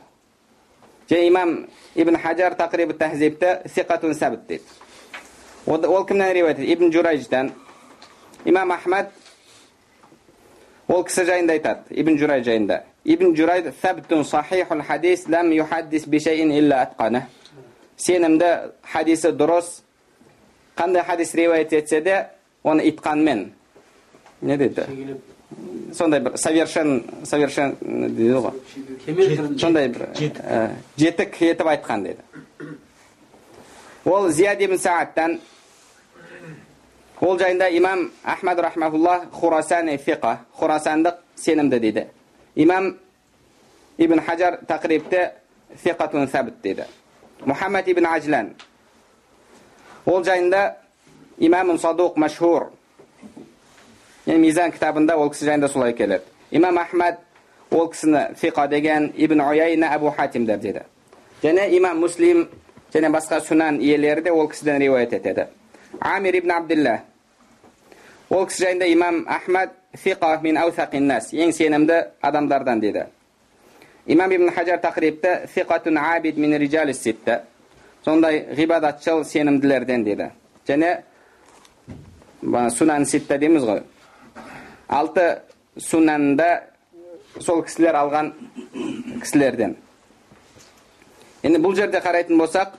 және 1.10 1.28
имам 1.28 1.66
ибн 1.94 2.16
хажар 2.16 2.54
тақрибу 2.54 2.94
тахзибті 2.94 3.68
фиқатун 3.74 4.14
сәбіт 4.14 4.46
дейді 4.48 4.64
ол 5.66 6.04
кімнен 6.06 6.32
риуаят 6.32 6.58
ибн 6.58 6.92
журайждан 6.92 7.52
имам 8.44 8.72
ахмад 8.72 9.10
ол 10.88 11.04
кісі 11.04 11.24
жайында 11.26 11.52
айтады 11.52 11.80
ибн 11.90 12.18
журай 12.18 12.42
жайында 12.42 12.82
ибн 13.04 13.34
журай 13.36 13.64
сәбтун 13.82 14.24
сахихул 14.24 14.82
хадис 14.82 15.28
лам 15.28 15.50
юхаддис 15.52 16.06
бишайин 16.06 16.52
илля 16.52 16.82
атқаны 16.86 17.22
сенімді 17.96 18.72
хадисі 18.82 19.32
дұрыс 19.32 19.82
қандай 20.76 21.04
хадис 21.04 21.34
риуаят 21.34 21.72
етсе 21.72 22.00
де 22.00 22.26
оны 22.62 22.82
итқанмен 22.90 23.50
не 24.42 24.56
дейді 24.56 24.86
сондай 25.94 26.20
бір 26.20 26.38
совершен 26.38 27.02
совершен 27.24 27.76
дейді 27.80 28.32
ғой? 28.32 29.58
Сондай 29.58 29.88
бір 29.88 30.08
жетік 30.98 31.42
етіп 31.42 31.66
айтқан 31.66 32.02
дейді. 32.02 32.22
Ол 34.04 34.28
зияд 34.30 34.62
ибн 34.62 34.78
саадтан 34.78 35.38
ол 37.20 37.38
жайында 37.38 37.68
имам 37.76 38.10
ахмад 38.24 38.60
рахмаулла 38.60 39.26
хурасани 39.32 39.96
фиқа 39.96 40.38
хурасандық 40.58 41.14
сенімді 41.36 41.80
дейді. 41.80 42.06
Имам 42.54 42.96
ибн 43.98 44.20
хажар 44.20 44.60
тақрибте 44.68 45.32
фиқатун 45.84 46.28
сәбіт 46.30 46.60
дейді. 46.62 46.84
Мұхаммад 47.44 47.88
ибн 47.90 48.06
ажлан. 48.06 48.54
Ол 50.06 50.24
жайында 50.24 50.76
имам 51.38 51.78
садуқ 51.78 52.16
машхур 52.16 52.70
yani 54.26 54.38
mizan 54.38 54.72
кітабында 54.74 55.16
ол 55.16 55.30
кісі 55.30 55.46
жайында 55.46 55.68
солай 55.68 55.92
келеді 55.94 56.24
имам 56.50 56.78
ахмад 56.78 57.18
ол 57.70 57.90
кісіні 57.90 58.34
фиқа 58.40 58.68
деген 58.68 59.12
ибн 59.16 59.40
уяйна 59.40 59.94
абу 59.94 60.10
хатимдер 60.10 60.58
дейді 60.58 60.82
және 61.42 61.68
имам 61.76 62.00
муслим 62.00 62.48
және 62.94 63.10
басқа 63.10 63.40
сунан 63.40 63.80
иелері 63.80 64.20
де 64.20 64.30
ол 64.30 64.48
кісіден 64.48 64.78
риуаят 64.78 65.12
етеді 65.12 65.46
амир 66.00 66.36
ибн 66.36 66.50
абдилла 66.50 67.00
ол 68.30 68.46
кісі 68.46 68.64
жайында 68.64 68.86
имам 68.92 69.24
ахмад 69.28 69.70
фиқа 69.94 70.42
мин 70.42 71.06
нас 71.06 71.32
ең 71.32 71.52
сенімді 71.52 72.04
адамдардан 72.20 72.80
дейді 72.80 73.06
имам 74.06 74.32
ибн 74.32 74.50
хажар 74.50 74.80
тақрибті 74.80 75.46
фиқатун 75.54 75.98
абид 75.98 76.36
мин 76.36 76.58
риджали 76.58 76.92
ситта 76.92 77.42
сондай 78.04 78.46
ғибадатшыл 78.56 79.24
сенімділерден 79.24 80.04
дейді 80.04 80.30
және 80.68 81.02
сунан 82.70 83.06
ситта 83.06 83.38
дейміз 83.38 83.62
ғой 83.62 83.82
алты 84.88 85.26
суннанда 85.78 86.48
сол 87.40 87.62
кісілер 87.66 87.96
алған 88.00 88.32
кісілерден. 89.22 89.76
Енді 91.42 91.60
бұл 91.62 91.76
жерде 91.76 92.00
қарайтын 92.02 92.38
болсақ 92.40 92.78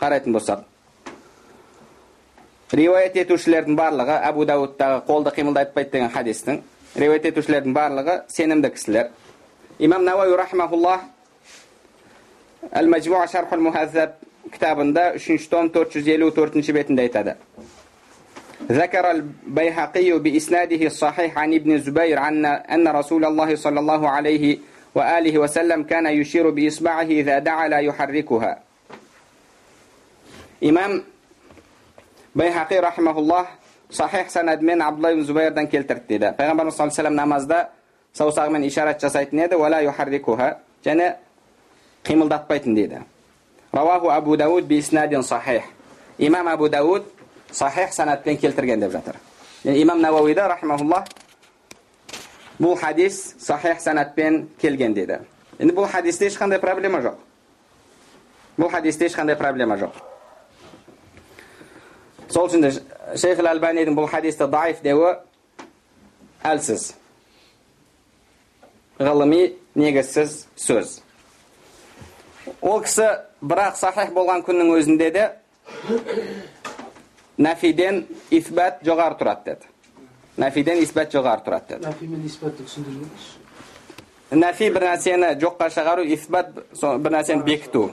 қарайтын 0.00 0.34
болсақ 0.36 0.66
риуаят 2.72 3.16
етушілердің 3.16 3.76
барлығы 3.78 4.18
әбу 4.28 4.44
дәуудтағы 4.48 5.00
қолды 5.08 5.32
қимылдатпайды 5.38 5.94
деген 5.94 6.10
хадистің 6.12 6.60
риуаят 7.00 7.24
етушілердің 7.30 7.72
барлығы 7.72 8.18
сенімді 8.28 8.70
кісілер. 8.74 9.08
Имам 9.78 10.04
науаи 10.04 10.36
рахмаулла 10.36 11.00
әл 12.70 12.90
мәжмуа 12.92 13.26
шархул 13.30 13.62
мухаззаб 13.64 14.18
кітабында 14.52 15.14
үшінші 15.16 15.48
том 15.48 15.70
төрт 15.72 15.96
жүз 15.96 16.08
елу 16.12 16.30
төртінші 16.34 16.74
бетінде 16.76 17.08
айтады. 17.08 17.36
ذكر 18.72 19.10
البيهقي 19.10 20.18
بإسناده 20.18 20.86
الصحيح 20.86 21.38
عن 21.38 21.54
ابن 21.54 21.72
الزبير 21.72 22.18
عن 22.18 22.46
أن 22.46 22.88
رسول 22.88 23.24
الله 23.24 23.56
صلى 23.56 23.80
الله 23.80 24.08
عليه 24.08 24.58
وآله 24.94 25.38
وسلم 25.38 25.82
كان 25.82 26.06
يشير 26.06 26.50
بإصبعه 26.50 27.02
إذا 27.02 27.38
دعا 27.38 27.68
لا 27.68 27.78
يحركها. 27.78 28.52
إمام 30.64 31.04
بيهقي 32.34 32.78
رحمه 32.78 33.18
الله 33.18 33.44
صحيح 33.90 34.28
سند 34.28 34.60
من 34.62 34.82
عبد 34.82 34.96
الله 34.96 35.14
بن 35.14 35.24
زبير 35.24 35.52
دان 35.52 35.66
كيلترت 35.66 36.12
دا 36.12 36.32
فيغنبر 36.32 36.70
صلى 36.70 36.84
الله 36.84 36.92
عليه 36.98 37.02
وسلم 37.08 37.16
نماز 37.20 37.44
دا 37.44 37.68
سوساق 38.14 38.48
من 38.48 38.64
إشارة 38.64 38.92
جسايت 38.92 39.34
نيدا 39.34 39.56
ولا 39.56 39.78
يحركها. 39.80 40.58
جانا 40.84 41.16
قيمل 42.04 42.28
دات 42.28 42.44
بيت 42.48 42.68
نيدا 42.68 43.02
رواه 43.74 44.16
أبو 44.16 44.34
داود 44.34 44.68
بإسناد 44.68 45.20
صحيح. 45.20 45.64
إمام 46.22 46.48
أبو 46.48 46.66
داود 46.66 47.04
сахих 47.50 47.92
санатпен 47.92 48.36
келтірген 48.36 48.80
деп 48.80 48.92
жатыр 48.92 49.16
имам 49.64 50.00
науауида 50.00 50.48
рахмауллах 50.48 51.04
бұл 52.58 52.76
хадис 52.76 53.34
сахих 53.38 53.80
санатпен 53.80 54.48
келген 54.60 54.94
дейді 54.94 55.20
енді 55.58 55.74
бұл 55.74 55.88
хадисте 55.90 56.28
ешқандай 56.28 56.58
проблема 56.58 57.00
жоқ 57.00 57.16
бұл 58.58 58.70
хадисте 58.70 59.06
ешқандай 59.06 59.36
проблема 59.36 59.78
жоқ 59.78 59.96
сол 62.28 62.48
үшін 62.48 62.66
де 62.66 62.72
шейх 63.16 63.40
әлбанидің 63.40 63.96
бұл 63.96 64.08
хадисті 64.10 64.48
даиф 64.50 64.82
деуі 64.82 65.16
әлсіз 66.44 66.92
ғылыми 68.98 69.54
негізсіз 69.78 70.44
сөз 70.58 70.98
ол 72.60 72.82
кісі 72.82 73.08
бірақ 73.40 73.78
сахих 73.78 74.12
болған 74.16 74.42
күннің 74.46 74.74
өзінде 74.74 75.10
де 75.14 75.24
нәфиден 77.38 78.06
исбат 78.34 78.82
жоғары 78.86 79.18
тұрады 79.20 79.44
деді 79.52 79.66
нәфиден 80.42 80.82
исбат 80.82 81.12
жоғары 81.14 81.44
тұрады 81.46 81.76
деді 81.76 81.86
нәфи 81.86 82.08
мен 82.10 82.26
исбатты 82.26 82.66
түсіндіріңізші 82.66 84.40
нәфи 84.42 84.70
бір 84.74 84.82
нәрсені 84.90 85.28
жоққа 85.42 85.70
шығару 85.74 86.06
исбат 86.16 86.50
бір 86.82 87.14
нәрсені 87.14 87.46
бекіту 87.46 87.84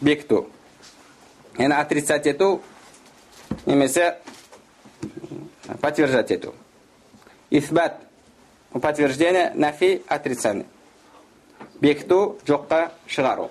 бекіту 0.00 0.46
яғни 1.58 1.74
отрицать 1.74 2.26
ету 2.26 2.62
немесе 3.66 4.16
подтверждать 5.80 6.30
ету 6.30 6.54
исбат 7.50 8.00
подтверждение 8.72 9.52
нәфи 9.54 10.02
отрицание 10.08 10.66
бекіту 11.80 12.38
жоққа 12.46 12.90
шығару 13.06 13.50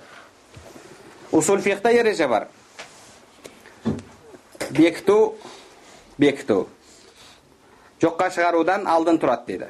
усул 1.32 1.60
фихта 1.60 1.90
ереже 1.90 2.28
бар 2.28 2.48
бекіту 4.78 5.36
бекіту 6.18 6.66
жоққа 8.02 8.30
шығарудан 8.36 8.88
алдын 8.92 9.20
тұрады 9.22 9.46
дейді 9.48 9.70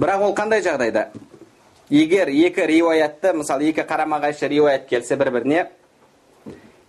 бірақ 0.00 0.24
ол 0.26 0.34
қандай 0.34 0.62
жағдайда 0.64 1.08
егер 1.90 2.30
екі 2.30 2.66
риуаятты 2.70 3.32
мысалы 3.38 3.70
екі 3.70 3.84
қарама 3.86 4.20
қайшы 4.22 4.48
риуаят 4.48 4.88
келсе 4.90 5.16
бір 5.20 5.30
біріне 5.36 5.66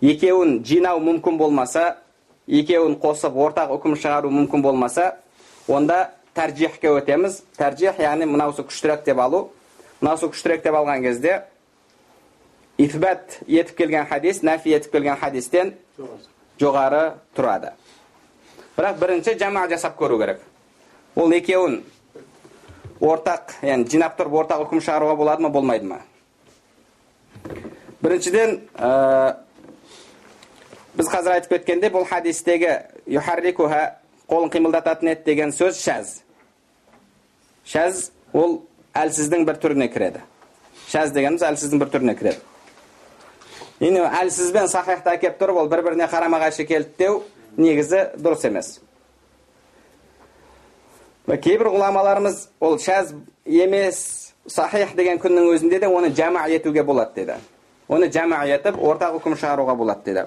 екеуін 0.02 0.62
жинау 0.66 1.00
мүмкін 1.02 1.38
болмаса 1.38 1.84
екеуін 2.48 2.98
қосып 3.02 3.38
ортақ 3.46 3.76
үкім 3.78 3.96
шығару 3.96 4.30
мүмкін 4.34 4.62
болмаса 4.66 5.12
онда 5.68 6.10
тәржихке 6.34 6.90
өтеміз 6.90 7.42
тәржих 7.58 8.00
яғни 8.02 8.26
мынаусы 8.26 8.66
күштірек 8.66 9.04
деп 9.06 9.20
алу 9.22 9.44
мынаусы 10.00 10.30
күштірек 10.32 10.64
деп 10.64 10.74
алған 10.74 11.02
кезде 11.06 11.42
ифбат 12.82 13.38
етіп 13.46 13.76
келген 13.78 14.06
хадис 14.10 14.42
нәфи 14.42 14.74
етіп 14.76 14.92
келген 14.96 15.18
хадистен 15.20 15.74
жоғары 16.60 17.02
тұрады 17.36 17.72
бірақ 18.76 18.98
бірінші 19.00 19.36
жама 19.38 19.66
жасап 19.70 19.98
көру 20.00 20.18
керек 20.20 20.40
ол 21.16 21.32
екеуін 21.36 21.82
ортақ 23.02 23.56
яғни 23.66 23.88
жинап 23.90 24.18
тұрып 24.18 24.38
ортақ 24.42 24.66
үкім 24.66 24.82
шығаруға 24.84 25.16
болады 25.18 25.42
ма 25.42 25.50
болмайды 25.52 25.88
ма 25.90 26.00
біріншіден 28.02 28.60
ә, 28.78 29.36
біз 30.96 31.10
қазір 31.10 31.36
айтып 31.36 31.56
кеткенде 31.56 31.90
бұл 31.94 32.06
хадистегі 32.08 32.78
юхаррикуха 33.06 33.82
қолын 34.30 34.52
қимылдататын 34.54 35.12
еді 35.12 35.26
деген 35.26 35.52
сөз 35.54 35.82
шәз 35.82 36.14
шәз 37.68 38.08
ол 38.32 38.62
әлсіздің 38.96 39.46
бір 39.48 39.60
түріне 39.62 39.90
кіреді 39.92 40.24
шәз 40.88 41.12
дегеніміз 41.14 41.44
әлсіздің 41.50 41.82
бір 41.82 41.92
түріне 41.94 42.16
кіреді 42.18 42.51
енді 43.82 44.06
әлсізбен 44.06 44.68
сахихты 44.70 45.16
әкеліп 45.16 45.40
тұрып 45.40 45.58
ол 45.64 45.68
бір 45.70 45.82
біріне 45.88 46.06
қарама 46.10 46.38
қайшы 46.44 46.66
келді 46.68 47.08
негізі 47.56 48.04
дұрыс 48.22 48.46
емес 48.46 48.76
кейбір 51.26 51.72
ғұламаларымыз 51.74 52.46
ол 52.60 52.78
шәз 52.82 53.14
емес 53.46 53.98
сахих 54.46 54.94
деген 54.96 55.18
күннің 55.22 55.50
өзінде 55.54 55.80
де 55.80 55.90
оны 55.90 56.12
жама 56.14 56.46
етуге 56.48 56.82
болады 56.82 57.14
деді 57.16 57.36
оны 57.88 58.10
жама 58.12 58.44
етіп 58.46 58.78
ортақ 58.78 59.18
үкім 59.18 59.36
шығаруға 59.38 59.76
болады 59.76 60.06
деді 60.06 60.26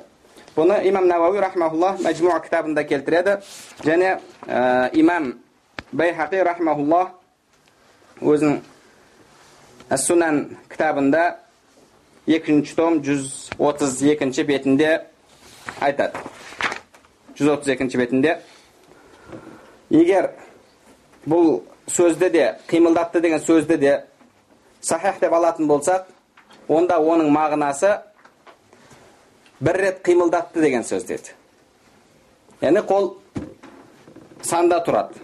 бұны 0.56 0.82
имам 0.89 1.08
науауи 1.08 1.39
рахмаулла 1.43 1.95
мәжмуа 1.99 2.39
кітабында 2.43 2.84
келтіреді 2.88 3.39
және 3.84 4.20
ә, 4.47 4.89
имам 4.93 5.34
байхақи 5.91 6.43
рахмаулла 6.43 7.10
өзінің 8.22 8.60
сунан 9.97 10.58
кітабында 10.72 11.44
екінші 12.28 12.76
том 12.76 12.99
жүз 13.05 13.51
отыз 13.57 14.01
екінші 14.01 14.43
бетінде 14.43 15.05
айтады. 15.80 16.17
Жүз 17.38 17.51
отыз 17.53 17.73
екінші 17.76 17.97
бетінде. 18.01 18.39
Егер 19.89 20.32
бұл 21.28 21.61
сөзді 21.88 22.30
де 22.34 22.45
қимылдатты 22.69 23.21
деген 23.21 23.39
сөзді 23.39 23.78
де 23.78 23.93
сахих 24.82 25.19
деп 25.21 25.34
алатын 25.34 25.69
болсақ 25.69 26.09
онда 26.67 26.97
оның 26.97 27.30
мағынасы 27.30 27.99
бір 29.61 29.82
рет 29.82 30.01
қимылдатты 30.05 30.61
деген 30.61 30.84
сөз 30.84 31.05
деді. 31.05 31.36
Яғни 32.61 32.82
қол 32.89 33.13
санда 34.41 34.82
тұрады. 34.82 35.21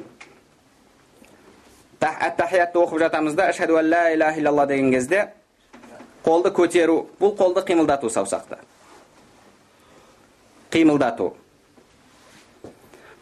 Тахиятты 1.99 2.79
оқып 2.79 2.99
жатамыз 2.99 3.33
да 3.33 3.49
ашхаду 3.49 3.77
ан 3.77 3.89
ла 3.89 4.09
иллалла 4.37 4.65
деген 4.67 4.91
кезде 4.91 5.29
қолды 6.25 6.51
көтеру 6.53 7.07
бұл 7.19 7.35
қолды 7.37 7.63
қимылдату 7.65 8.09
саусақты. 8.09 8.57
Қимылдату. 10.71 11.33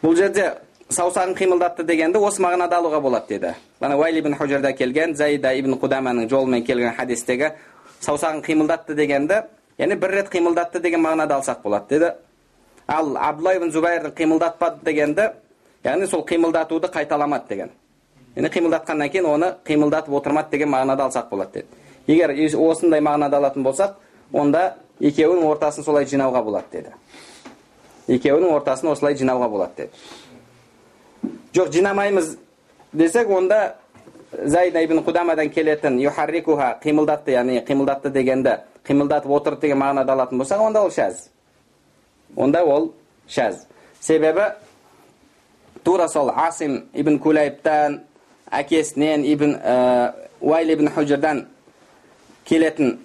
Бұл 0.02 0.16
жерде 0.16 0.52
саусағын 0.90 1.34
қимылдатты 1.38 1.84
дегенді 1.84 2.18
осы 2.18 2.42
мағынада 2.42 2.78
алуға 2.78 3.00
болады 3.00 3.28
деді. 3.28 3.54
Мына 3.80 3.96
уайли 3.96 4.18
ибн 4.18 4.34
хужарда 4.34 4.72
келген 4.72 5.14
заида 5.14 5.52
ибн 5.54 5.74
қудаманың 5.80 6.28
жолымен 6.28 6.64
келген 6.64 6.94
хадистегі 6.96 7.52
саусағын 8.00 8.42
қимылдатты 8.44 8.94
дегенді 8.94 9.42
яғни 9.78 9.96
бір 9.96 10.10
рет 10.10 10.32
қимылдатты 10.32 10.80
деген 10.80 11.00
мағынада 11.00 11.40
алсақ 11.40 11.62
болады 11.62 11.88
деді. 11.88 12.14
Ал 12.86 13.16
абдулла 13.16 13.54
ибн 13.56 13.70
зубайр 13.70 14.10
қимылдатпады 14.10 14.84
дегенді 14.84 15.30
яғни 15.84 16.06
сол 16.06 16.24
қимылдатуды 16.26 16.90
қайталамады 16.90 17.48
деген. 17.48 17.70
Яғни 18.36 18.48
қимылдатқаннан 18.48 19.10
кейін 19.10 19.26
оны 19.26 19.54
қимылдатып 19.64 20.14
отырмады 20.14 20.50
деген 20.50 20.68
мағынада 20.70 21.08
алсақ 21.08 21.28
болады 21.30 21.52
деді. 21.52 21.66
Егер 22.06 22.34
осындай 22.56 23.00
мағынада 23.00 23.36
алатын 23.36 23.64
болсақ 23.64 23.96
онда 24.32 24.76
екеуінің 25.00 25.46
ортасын 25.50 25.84
солай 25.84 26.06
жинауға 26.06 26.42
болады 26.44 26.66
деді. 26.72 26.94
Екеуінің 28.08 28.54
ортасын 28.54 28.90
осылай 28.92 29.16
жинауға 29.16 29.48
болады 29.48 29.72
деді. 29.76 29.90
Жоқ 31.54 31.72
жинамаймыз 31.72 32.36
десек 32.92 33.30
онда 33.30 33.76
зайда 34.32 34.82
ибн 34.84 35.02
қудамадан 35.04 35.50
келетін 35.50 35.98
юхаррикуха 36.00 36.78
қимылдатты 36.82 37.34
яғни 37.34 37.60
қимылдатты 37.66 38.10
дегенді 38.10 38.58
қимылдатып 38.86 39.30
отырды 39.30 39.66
деген 39.66 39.78
мағынада 39.82 40.14
алатын 40.14 40.38
болсақ 40.38 40.66
онда 40.66 40.82
ол 40.84 40.90
шәз 40.90 41.28
онда 42.36 42.62
ол 42.64 42.92
шәз 43.28 43.64
себебі 44.00 44.52
тура 45.84 46.08
сол 46.08 46.30
асим 46.30 46.84
ибн 46.94 47.18
кулайбтан 47.18 48.00
әкесінен 48.50 49.24
ибн 49.24 49.56
ә, 49.56 50.12
уайл 50.40 50.70
ибн 50.70 50.88
хужрдан 50.88 51.46
келетін 52.44 52.98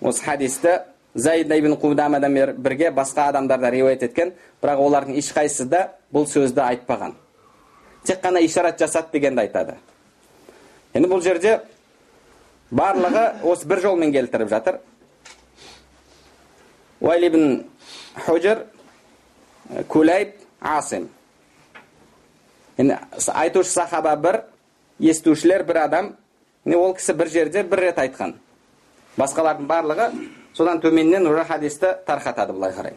осы 0.00 0.24
хадисті 0.24 0.80
заид 1.14 1.50
ибн 1.52 1.74
қудамадан 1.76 2.54
бірге 2.56 2.90
басқа 2.90 3.28
адамдар 3.28 3.60
да 3.60 3.70
риуаят 3.70 4.02
еткен 4.02 4.32
бірақ 4.62 4.78
олардың 4.78 5.18
ешқайсысы 5.18 5.64
да 5.64 5.88
бұл 6.12 6.26
сөзді 6.26 6.60
айтпаған. 6.60 7.14
Тек 8.04 8.22
қана 8.22 8.40
ишарат 8.40 8.78
жасады 8.78 9.12
дегенді 9.12 9.42
айтады. 9.42 9.74
Енді 10.94 11.08
бұл 11.08 11.22
жерде 11.22 11.60
барлығы 12.70 13.42
осы 13.42 13.66
бір 13.66 13.80
жолмен 13.80 14.12
келтіріп 14.12 14.48
жатыр. 14.48 14.80
Уайл 17.00 17.26
ибн 17.26 17.64
хужр 18.26 18.64
кулайб 19.88 20.34
асим. 20.60 21.08
Енді 22.76 22.98
айтушы 23.34 23.70
сахаба 23.70 24.16
бір 24.16 24.42
естушілер 25.00 25.64
бір 25.64 25.84
адам 25.84 26.12
ол 26.66 26.94
кісі 26.94 27.14
бір 27.14 27.28
жерде 27.28 27.62
бір 27.62 27.80
рет 27.80 27.98
айтқан. 27.98 28.34
Басқалардың 29.18 29.66
барлығы 29.68 30.10
содан 30.54 30.80
төменнен 30.80 31.26
уже 31.26 31.44
хадисті 31.44 31.94
тарқатады 32.06 32.52
былай 32.52 32.72
қарай 32.72 32.94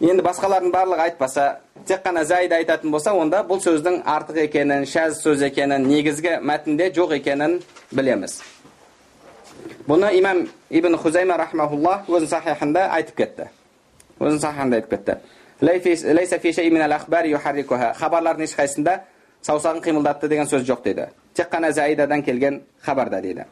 енді 0.00 0.22
басқалардың 0.24 0.72
барлығы 0.72 1.08
айтпаса 1.08 1.60
тек 1.86 2.02
қана 2.04 2.24
заида 2.24 2.56
айтатын 2.60 2.90
болса 2.90 3.12
онда 3.14 3.42
бұл 3.46 3.60
сөздің 3.62 4.02
артық 4.08 4.38
екенін 4.44 4.84
шәз 4.88 5.20
сөз 5.24 5.42
екенін 5.48 5.86
негізгі 5.88 6.38
мәтінде 6.44 6.90
жоқ 6.96 7.16
екенін 7.18 7.60
білеміз. 7.92 8.40
Бұны 9.88 10.12
имам 10.18 10.46
ибн 10.70 10.96
хузайма 10.96 11.36
рахмаулла 11.36 12.02
өзінің 12.08 12.28
сахихында 12.28 12.88
айтып 12.98 13.16
кетті. 13.16 13.48
Өзінің 14.20 14.40
сахихында 14.40 14.76
айтып 14.80 14.90
кетті. 14.96 15.18
Хабарлардың 18.00 18.48
ешқайсысында 18.48 18.98
саусағын 19.44 19.82
қимылдатты 19.84 20.28
деген 20.28 20.48
сөз 20.48 20.64
жоқ 20.68 20.82
дейді 20.84 21.08
тек 21.34 21.50
қана 21.50 21.72
заидадан 21.72 22.22
келген 22.22 22.62
хабарда 22.80 23.20
дейді 23.20 23.44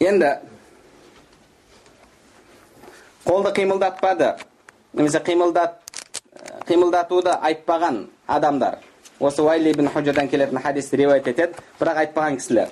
енді 0.00 0.30
қолды 3.24 3.52
қимылдатпады 3.54 4.34
немесе 4.92 5.18
қимылдат 5.18 5.78
қимылдатуды 6.68 7.32
айтпаған 7.42 8.06
адамдар 8.26 8.78
осы 9.20 9.42
уайли 9.42 9.70
ибн 9.70 9.88
хужадан 9.88 10.28
келетін 10.28 10.58
хадисті 10.62 10.96
риуаят 10.96 11.28
етеді 11.28 11.54
бірақ 11.80 12.02
айтпаған 12.04 12.36
кісілер 12.36 12.68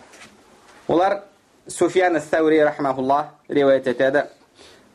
олар 0.89 1.23
суфиян 1.69 2.17
сәури 2.21 2.63
рахмаулла 2.65 3.33
риуаят 3.49 3.87
етеді 3.87 4.25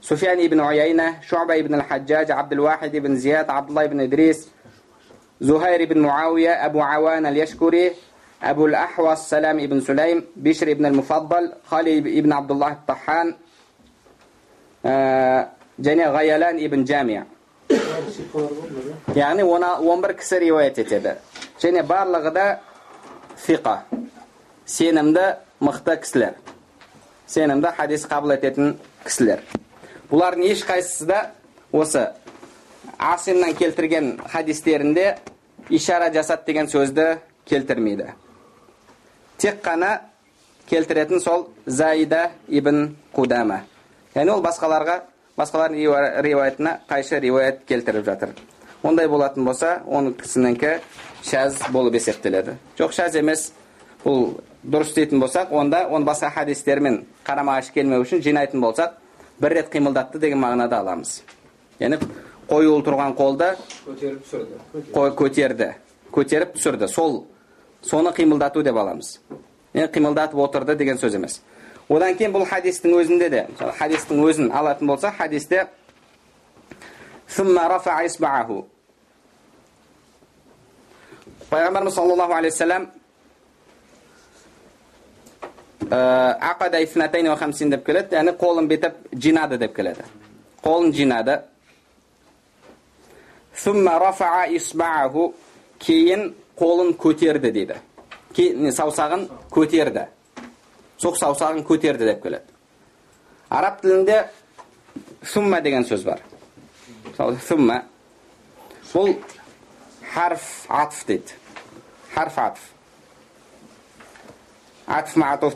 суфиян 0.01 0.39
ибн 0.39 0.59
уяйна 0.59 1.15
шуба 1.27 1.57
ибн 1.57 1.81
хаджаж 1.89 2.29
абдул 2.29 2.65
вахид 2.65 2.93
ибн 2.95 3.15
зияд 3.15 3.49
абдулла 3.49 3.85
ибн 3.85 4.05
идрис 4.05 4.47
زهير 5.40 5.84
بن 5.84 5.98
معاوية 5.98 6.66
أبو 6.66 6.80
عوان 6.80 7.26
اليشكري 7.26 7.92
أبو 8.42 8.66
الأحوص 8.66 9.30
سلام 9.30 9.66
بن 9.66 9.80
سليم 9.80 10.24
بشر 10.36 10.72
بن 10.74 10.86
المفضل 10.86 11.52
خالد 11.64 12.04
بن 12.08 12.32
عبد 12.32 12.50
الله 12.50 12.72
الطحان 12.72 13.34
және 15.78 16.06
ғаялан 16.14 16.58
ибн 16.62 16.86
жамия 16.86 17.26
яғни 19.16 19.42
он 19.42 20.02
бір 20.02 20.14
кісі 20.16 20.38
риуаят 20.38 20.78
етеді 20.78 21.16
және 21.60 21.82
барлығы 21.82 22.32
да 22.32 22.44
фиқа 23.36 23.76
сенімді 24.64 25.36
мықты 25.60 25.96
кісілер 26.00 26.38
сенімді 27.26 27.72
хадис 27.76 28.06
қабыл 28.06 28.36
ететін 28.36 28.76
кісілер 29.04 29.42
бұлардың 30.10 30.46
ешқайсысы 30.52 31.06
да 31.06 31.20
осы 31.72 32.06
асимнан 33.01 33.55
келтірген 33.57 34.19
хадистерінде 34.29 35.15
ишара 35.69 36.11
жасат 36.13 36.45
деген 36.45 36.67
сөзді 36.69 37.17
келтірмейді 37.49 38.13
тек 39.41 39.63
қана 39.65 39.97
келтіретін 40.69 41.19
сол 41.19 41.47
заида 41.65 42.29
ибн 42.47 42.95
қудама 43.15 43.63
яғни 44.13 44.35
ол 44.35 44.45
басқаларға 44.45 45.01
басқалардың 45.37 46.21
риуаятына 46.27 46.77
қайшы 46.89 47.19
риуаят 47.19 47.65
келтіріп 47.65 48.05
жатыр 48.05 48.35
ондай 48.83 49.09
болатын 49.09 49.45
болса 49.49 49.79
оның 49.87 50.13
кісінікі 50.21 50.77
шәз 51.25 51.57
болып 51.73 51.97
есептеледі 51.97 52.59
жоқ 52.77 52.93
шәз 52.93 53.17
емес 53.17 53.49
бұл 54.05 54.35
дұрыс 54.61 54.93
дейтін 54.93 55.23
болсақ 55.25 55.53
онда 55.57 55.87
оны 55.89 56.05
басқа 56.05 56.29
хадистермен 56.37 57.05
қарама 57.25 57.57
қайшы 57.57 57.73
келмеу 57.73 58.05
үшін 58.05 58.21
жинайтын 58.21 58.61
болсақ 58.61 58.99
бір 59.41 59.57
рет 59.57 59.73
қимылдатты 59.73 60.19
деген 60.21 60.41
мағынада 60.43 60.83
аламыз 60.85 61.21
яғни 61.79 61.97
қоюлы 62.51 62.83
тұрған 62.83 63.15
қолды 63.15 63.53
көтеріп 63.87 64.25
түсірді 64.25 65.13
көтерді 65.21 65.69
көтеріп 66.11 66.55
түсірді 66.57 66.89
сол 66.91 67.21
соны 67.81 68.11
қимылдату 68.15 68.63
деп 68.63 68.75
аламыз 68.77 69.13
яғни 69.73 69.91
қимылдатып 69.95 70.39
отырды 70.43 70.75
деген 70.75 70.99
сөз 70.99 71.15
емес 71.15 71.39
одан 71.89 72.17
кейін 72.19 72.33
бұл 72.35 72.45
хадистің 72.49 72.95
өзінде 72.99 73.29
де 73.31 73.45
хадистің 73.79 74.23
өзін 74.27 74.51
алатын 74.51 74.87
болса 74.91 75.11
хадисте 75.15 75.67
пайғамбарымыз 81.51 81.95
саллаллаху 81.95 82.33
алейхи 82.33 82.53
вассалам 82.53 82.89
ақада 85.91 86.79
деп 87.71 87.85
келеді 87.85 88.15
яғни 88.15 88.35
қолын 88.43 88.67
бетіп 88.67 88.99
жинады 89.13 89.57
деп 89.57 89.75
келеді 89.75 90.03
қолын 90.63 90.93
жинады 90.95 91.39
кейін 95.79 96.31
қолын 96.57 96.95
көтерді 96.97 97.51
дейді 97.53 97.77
кейін 98.35 98.71
саусағын 98.73 99.27
көтерді 99.53 100.07
сол 101.01 101.15
саусағын 101.17 101.63
көтерді 101.67 102.07
деп 102.09 102.23
келеді 102.23 102.45
араб 103.49 103.81
тілінде 103.81 104.17
сумма 105.33 105.61
деген 105.61 105.85
сөз 105.85 106.05
бар 106.05 106.21
сумма 107.47 107.83
бұл 108.91 109.13
харф 110.13 110.47
атф 110.69 111.05
дейді 111.07 111.37
харф 112.15 112.37
атф 112.47 112.67
атф 114.87 115.15
маатуф 115.15 115.55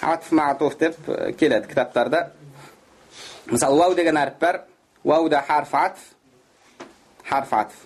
атф 0.00 0.78
деп 0.78 0.96
келеді 1.38 1.68
кітаптарда 1.68 2.24
мысалы 3.46 3.78
уау 3.78 3.94
деген 3.94 4.16
әріп 4.16 4.40
бар 4.40 4.62
уауда 5.04 5.42
харф 5.46 5.74
атф 5.74 6.10
харф 7.28 7.52
атф 7.52 7.80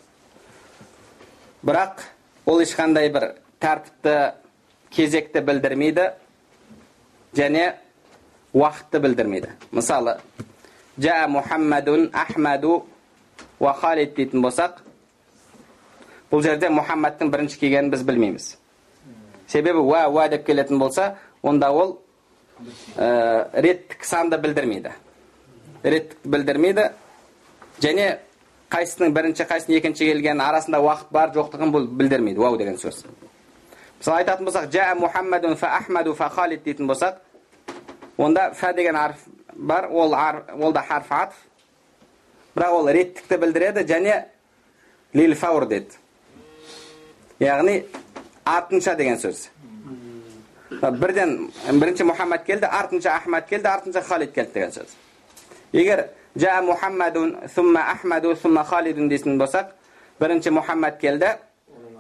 бірақ 1.67 2.05
ол 2.47 2.61
ешқандай 2.63 3.11
бір 3.13 3.33
тәртіпті 3.61 4.17
кезекті 4.91 5.41
білдірмейді 5.41 6.11
және 7.37 7.73
уақытты 8.55 9.01
білдірмейді 9.03 9.55
мысалы 9.73 10.19
жа 10.99 11.25
мұхаммадун 11.29 12.09
ахмаду 12.13 12.85
уа 13.59 13.73
халид 13.77 14.15
дейтін 14.17 14.45
болсақ 14.45 14.81
бұл 16.31 16.43
жерде 16.45 16.71
мұхаммадтың 16.73 17.31
бірінші 17.33 17.61
келгенін 17.61 17.91
біз 17.93 18.03
білмейміз 18.09 18.49
себебі 19.49 19.83
уа 19.85 20.07
уа 20.09 20.29
деп 20.29 20.47
келетін 20.47 20.79
болса 20.79 21.17
онда 21.43 21.71
ол 21.71 21.99
ә, 22.97 23.49
реттік 23.53 24.05
санды 24.05 24.39
білдірмейді 24.39 24.95
реттік 25.83 26.19
білдірмейді 26.25 26.91
және 27.81 28.17
қайсысының 28.73 29.13
бірінші 29.15 29.47
қайсысының 29.47 29.79
екінші 29.79 30.09
келгенін 30.11 30.43
арасында 30.43 30.81
уақыт 30.83 31.13
бар 31.15 31.33
жоқтығын 31.35 31.73
бұл 31.75 31.87
білдірмейді 31.99 32.41
уау 32.43 32.57
деген 32.59 32.79
сөз 32.81 33.05
мысалы 33.99 34.23
айтатын 34.23 34.49
болсақ 34.49 34.71
жа 34.73 34.89
мұхаммадун 34.99 35.57
фа 35.57 35.77
ахмаду 35.79 36.15
фа 36.15 36.29
халид 36.29 36.65
дейтін 36.65 36.89
болсақ 36.91 37.21
онда 38.19 38.51
фә 38.59 38.75
деген 38.75 38.97
арф 38.97 39.23
бар 39.55 39.89
ол 39.91 40.15
ар, 40.15 40.45
ол 40.59 40.73
да 40.73 40.83
харф 40.83 41.13
атф 41.13 41.37
бірақ 42.57 42.73
ол 42.73 42.89
реттікті 42.89 43.37
білдіреді 43.39 43.87
және 43.87 44.25
лил 45.15 45.35
фаур 45.35 45.67
деді 45.69 45.95
яғни 47.41 47.85
артынша 48.45 48.97
деген 48.97 49.19
сөз 49.21 49.49
бірден 50.71 51.51
бірінші 51.71 52.05
мұхаммад 52.11 52.45
келді 52.45 52.67
артынша 52.67 53.15
ахмад 53.17 53.47
келді 53.49 53.69
артынша 53.69 54.03
халид 54.03 54.33
келді 54.33 54.53
деген 54.55 54.71
сөз 54.71 54.97
егер 55.73 56.09
жа 56.37 56.61
мұхаммадун 56.63 57.49
сумма 57.55 57.81
ахмаду 57.93 58.35
сумма 58.37 58.65
халидун 58.65 59.09
дейтін 59.09 59.39
болсақ 59.41 59.73
бірінші 60.21 60.53
мұхаммад 60.53 60.99
келді 61.01 61.33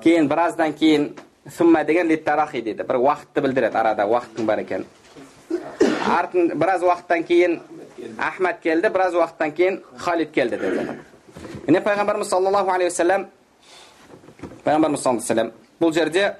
кейін 0.05 0.28
біраздан 0.28 0.74
кейін 0.76 1.11
сумма 1.57 1.84
деген 1.84 2.09
литтарахи 2.09 2.61
дейді 2.62 2.84
бір 2.84 3.01
уақытты 3.01 3.41
білдіреді 3.41 3.78
арада 3.80 4.05
уақыттың 4.05 4.45
бар 4.47 4.61
екенін 4.61 4.87
артын 6.18 6.53
біраз 6.59 6.82
уақыттан 6.82 7.24
кейін 7.24 7.61
ахмад 8.18 8.61
келді 8.62 8.89
біраз 8.93 9.14
уақыттан 9.14 9.55
кейін 9.57 9.80
халид 9.97 10.32
келді 10.37 10.61
жатыр 10.61 11.01
міне 11.66 11.80
пайғамбарымыз 11.80 12.28
саллаллаху 12.28 12.70
алейхи 12.74 12.93
уассалам 12.93 13.26
пайғамбарымыз 14.64 15.03
саллаллаху 15.03 15.32
алейхи 15.32 15.53
бұл 15.80 15.93
жерде 15.97 16.34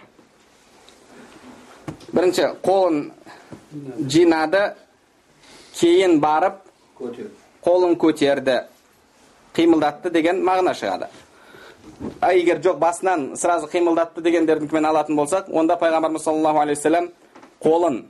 бірінші 2.12 2.53
қолын 2.64 3.11
жинады 4.09 4.62
кейін 5.80 6.20
барып 6.20 6.61
қолын 7.67 7.97
көтерді 7.99 8.61
қимылдатты 9.57 10.11
деген 10.14 10.43
мағына 10.47 10.75
шығады 10.79 11.09
а 12.21 12.33
егер 12.33 12.61
жоқ 12.62 12.79
басынан 12.79 13.33
сразу 13.37 13.67
қимылдатты 13.73 14.23
дегендердікімен 14.23 14.85
алатын 14.87 15.17
болсақ 15.19 15.49
онда 15.51 15.75
пайғамбарымыз 15.81 16.23
саллаллаху 16.23 16.61
алейхи 16.62 16.79
вассалам 16.79 17.09
қолын 17.64 18.03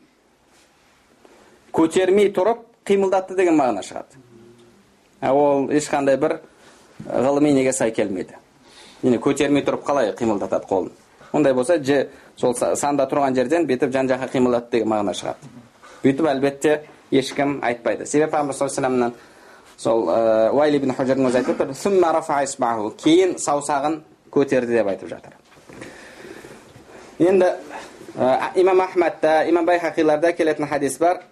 көтермей 1.72 2.32
тұрып 2.36 2.66
қимылдатты 2.84 3.36
деген 3.36 3.56
мағына 3.56 3.84
шығады 3.86 5.30
ол 5.32 5.70
ешқандай 5.70 6.18
бір 6.20 6.40
ғылыми 7.06 7.52
неге 7.56 7.72
сай 7.72 7.92
келмейді 7.96 8.36
яғни 9.02 9.20
көтермей 9.22 9.64
тұрып 9.64 9.86
қалай 9.86 10.12
қимылдатады 10.18 10.68
қолын 10.68 10.90
ондай 11.32 11.54
болса 11.54 11.78
же 11.78 12.08
сол 12.36 12.54
санда 12.54 13.08
тұрған 13.08 13.34
жерден 13.34 13.66
бүйтіп 13.68 13.92
жан 13.92 14.08
жаққа 14.10 14.28
қимылдатты 14.34 14.78
деген 14.78 14.92
мағына 14.92 15.14
шығады 15.16 15.50
бүйтіп 16.02 16.28
әлбетте 16.32 16.76
ешкім 17.10 17.60
айтпайды 17.62 18.06
себебі 18.06 18.32
пайғамбар 18.32 18.56
саллаллаху 18.56 19.14
сол 19.76 20.08
уайли 20.08 20.76
ибн 20.80 20.94
хужардың 20.96 21.28
өзі 21.28 21.40
айтып 21.42 21.60
отыр 21.60 21.74
кейін 23.02 23.36
саусағын 23.38 24.00
көтерді 24.32 24.78
деп 24.78 24.88
айтып 24.88 25.08
жатыр. 25.08 25.32
Енді 27.18 27.52
имам 28.56 28.80
ахмадта 28.80 29.44
имам 29.48 29.66
байхақиларда 29.66 30.32
келетін 30.32 30.66
хадис 30.68 30.98
бар. 30.98 31.22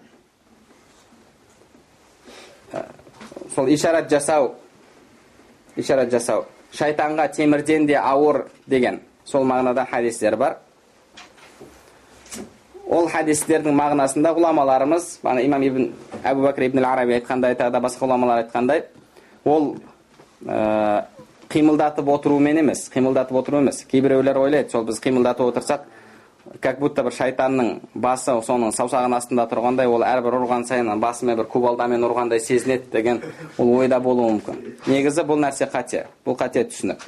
Сол 3.55 3.68
ишарат 3.68 4.11
жасау 4.11 4.55
ишарат 5.76 6.11
жасау. 6.11 6.45
Шайтанға 6.74 7.28
темірден 7.32 7.86
де 7.86 7.95
ауыр 7.95 8.49
деген 8.66 9.01
сол 9.24 9.45
мағынада 9.45 9.86
хадистер 9.90 10.36
бар. 10.36 10.59
Ол 12.91 13.09
хадистердің 13.09 13.74
мағынасында 13.78 14.35
ғұламаларымыз 14.37 15.09
ана 15.24 15.43
имам 15.45 15.62
ибн 15.64 15.89
әбу 16.22 16.45
бәкір 16.45 16.68
ибн 16.68 16.85
араби 16.85 17.16
айтқандай 17.16 17.57
тағы 17.57 17.72
да 17.72 17.80
басқа 17.80 18.05
ғұламалар 18.05 18.45
айтқандай 18.45 18.85
ол 19.45 19.76
ә, 20.47 21.05
қимылдатып 21.49 22.09
отырумен 22.09 22.59
емес 22.61 22.89
қимылдатып 22.93 23.37
отыру 23.39 23.61
емес. 23.62 23.85
Кейбіреулер 23.85 24.37
ойлайды 24.37 24.70
сол 24.70 24.85
біз 24.85 25.01
қимылдатып 25.01 25.53
отырсақ 25.53 25.87
как 26.61 26.78
будто 26.78 27.03
бір 27.03 27.14
шайтанның 27.16 27.70
басы 27.95 28.35
соның 28.45 28.74
саусағының 28.76 29.16
астында 29.16 29.47
тұрғандай 29.49 29.89
ол 29.89 30.05
әрбір 30.05 30.37
ұрған 30.43 30.66
сайын 30.68 30.93
басымен 31.01 31.39
бір 31.41 31.49
кубалдамен 31.49 32.05
ұрғандай 32.05 32.41
сезіледі 32.41 32.91
деген 32.93 33.22
ол 33.59 33.72
ойда 33.78 34.01
болуы 34.01 34.35
мүмкін. 34.35 34.61
Негізі 34.87 35.24
бұл 35.24 35.41
нәрсе 35.41 35.70
қате 35.72 36.05
бұл 36.26 36.37
қате 36.37 36.66
түсінік. 36.68 37.01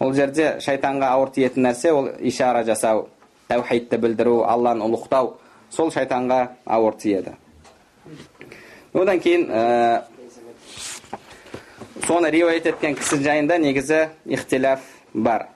Ол 0.00 0.12
жерде 0.12 0.58
шайтанға 0.60 1.14
ауыр 1.16 1.32
тиетін 1.32 1.66
нәрсе 1.68 1.92
ол 1.96 2.10
ишара 2.20 2.62
жасау 2.64 3.06
тәухидті 3.52 4.00
білдіру 4.00 4.42
алланы 4.48 4.86
ұлықтау 4.88 5.36
сол 5.72 5.92
шайтанға 5.92 6.40
ауыр 6.64 6.96
тиеді. 7.00 7.36
Одан 8.92 9.20
кейін 9.20 9.46
ә, 9.48 10.04
соны 12.06 12.30
риуаят 12.32 12.66
еткен 12.72 12.96
кісі 12.96 13.20
жайында 13.24 13.58
негізі 13.60 14.08
ихтиляф 14.26 14.80
бар. 15.14 15.48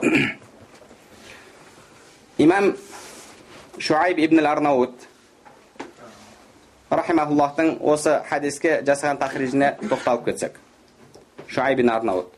Имам 2.40 2.74
шуайб 3.78 4.18
ибн 4.24 4.46
арнаут 4.46 5.06
рахимахуллахтың 6.90 7.76
осы 7.80 8.20
хадиске 8.28 8.80
жасаған 8.86 9.20
тахрижіне 9.20 9.76
тоқталып 9.82 10.24
кетсек. 10.30 10.56
Шуайб 11.48 11.80
ибн 11.80 11.92
арнаут. 11.92 12.32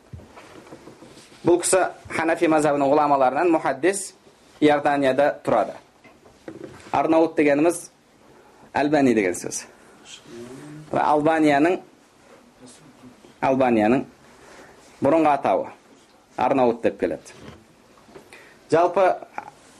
Бұл 1.43 1.61
кісі 1.63 1.85
ханафи 2.11 2.47
мазhabының 2.51 2.91
ғұламаларынан 2.91 3.49
мухаддис 3.51 4.13
иорданияда 4.63 5.29
тұрады 5.45 5.75
арнаут 6.91 7.35
дегеніміз 7.37 7.79
әлбани 8.73 9.13
деген 9.17 9.35
сөз 9.37 9.63
албанияның 10.93 11.79
албанияның 13.43 14.05
бұрынғы 15.03 15.33
атауы 15.33 15.67
арнаут 16.37 16.81
деп 16.85 16.99
келеді 17.01 17.35
жалпы 18.71 19.07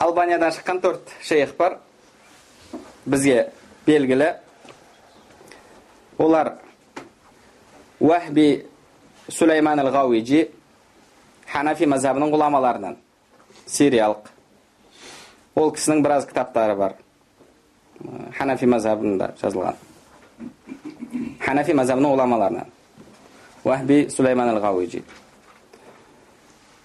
албаниядан 0.04 0.52
шыққан 0.58 0.82
төрт 0.84 1.16
шейх 1.22 1.56
бар 1.58 1.78
бізге 3.06 3.52
белгілі 3.88 4.34
олар 6.18 6.56
уахби 8.00 8.66
сулейман 9.30 9.80
ал 9.80 9.92
гауиджи 9.92 10.50
ханафи 11.48 11.88
мазhabының 11.88 12.34
ғұламаларынан 12.36 12.98
сириялық 13.66 14.33
ол 15.56 15.72
кісінің 15.74 16.04
біраз 16.04 16.28
кітаптары 16.30 16.76
бар. 16.78 16.96
Ханафи 18.38 18.68
мазhabында 18.68 19.34
жазылған. 19.42 19.76
Ханафи 21.44 21.76
мазhabының 21.78 22.16
ғұламаларынан 22.16 22.72
уахби 23.64 24.10
сулейман 24.10 24.50
ал 24.50 24.60
гауиджи 24.60 25.04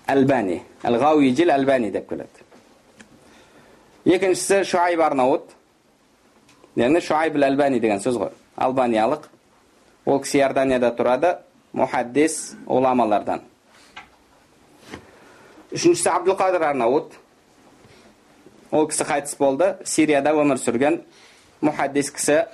әлбани 0.06 0.60
әл 0.86 0.98
гауиджи 1.00 1.48
әлбани 1.50 1.90
деп 1.92 2.08
келеді. 2.08 2.44
Екіншісі 4.06 4.62
шуайб 4.64 5.00
арнаут. 5.02 5.50
Яғни 6.76 7.00
шуайб 7.02 7.36
әлбани 7.36 7.80
деген 7.80 8.00
сөз 8.00 8.16
ғой. 8.20 8.32
Албаниялық. 8.56 9.26
Ол 10.06 10.22
кісі 10.22 10.38
иорданияда 10.38 10.94
тұрады. 10.96 11.36
Мухаддис 11.72 12.54
ғұламалардан 12.66 13.42
үшіншісі 15.72 16.08
абдулқадыр 16.12 16.62
арнаут. 16.70 17.12
Ол 18.70 18.88
кісі 18.88 19.04
қайтыс 19.08 19.38
болды. 19.38 19.76
Сирияда 19.84 20.34
өмір 20.36 20.60
сүрген 20.60 21.00
мухаддис 21.60 22.10
кісі 22.10 22.44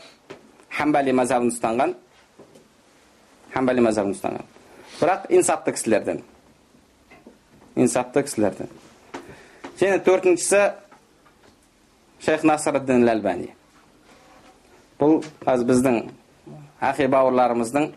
хамбали 0.71 1.13
мазhabын 1.13 1.51
ұстанған. 1.53 1.97
Хамбали 3.55 3.85
мазhabын 3.85 4.15
ұстанған. 4.15 4.47
Бірақ 5.01 5.27
инсапты 5.31 5.75
кісілерден. 5.75 6.23
Инсапты 7.75 8.23
кісілерден. 8.23 8.71
Және 9.81 9.99
төртіншісі 10.07 10.63
шейх 12.23 12.45
насырдин 12.47 13.09
әлбани 13.11 13.51
бұл 15.01 15.19
қазір 15.43 15.67
біздің 15.69 15.97
ахи 16.81 17.09
бауырларымыздың 17.11 17.89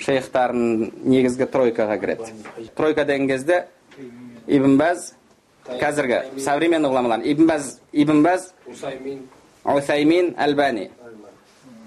шейхтарының 0.00 0.92
негізгі 1.02 1.48
тройкаға 1.50 1.98
кіреді. 2.00 2.30
Тройка 2.76 3.04
деген 3.04 3.28
кезде 3.28 3.66
ибн 4.46 4.78
баз 4.78 5.15
қазіргі 5.66 6.40
современный 6.40 6.90
ғұламалар 6.90 7.24
ибн 7.26 7.46
баз 7.46 7.76
ибн 7.92 8.22
баз 8.22 8.52
усаймин 9.64 10.34
әлбани 10.38 10.90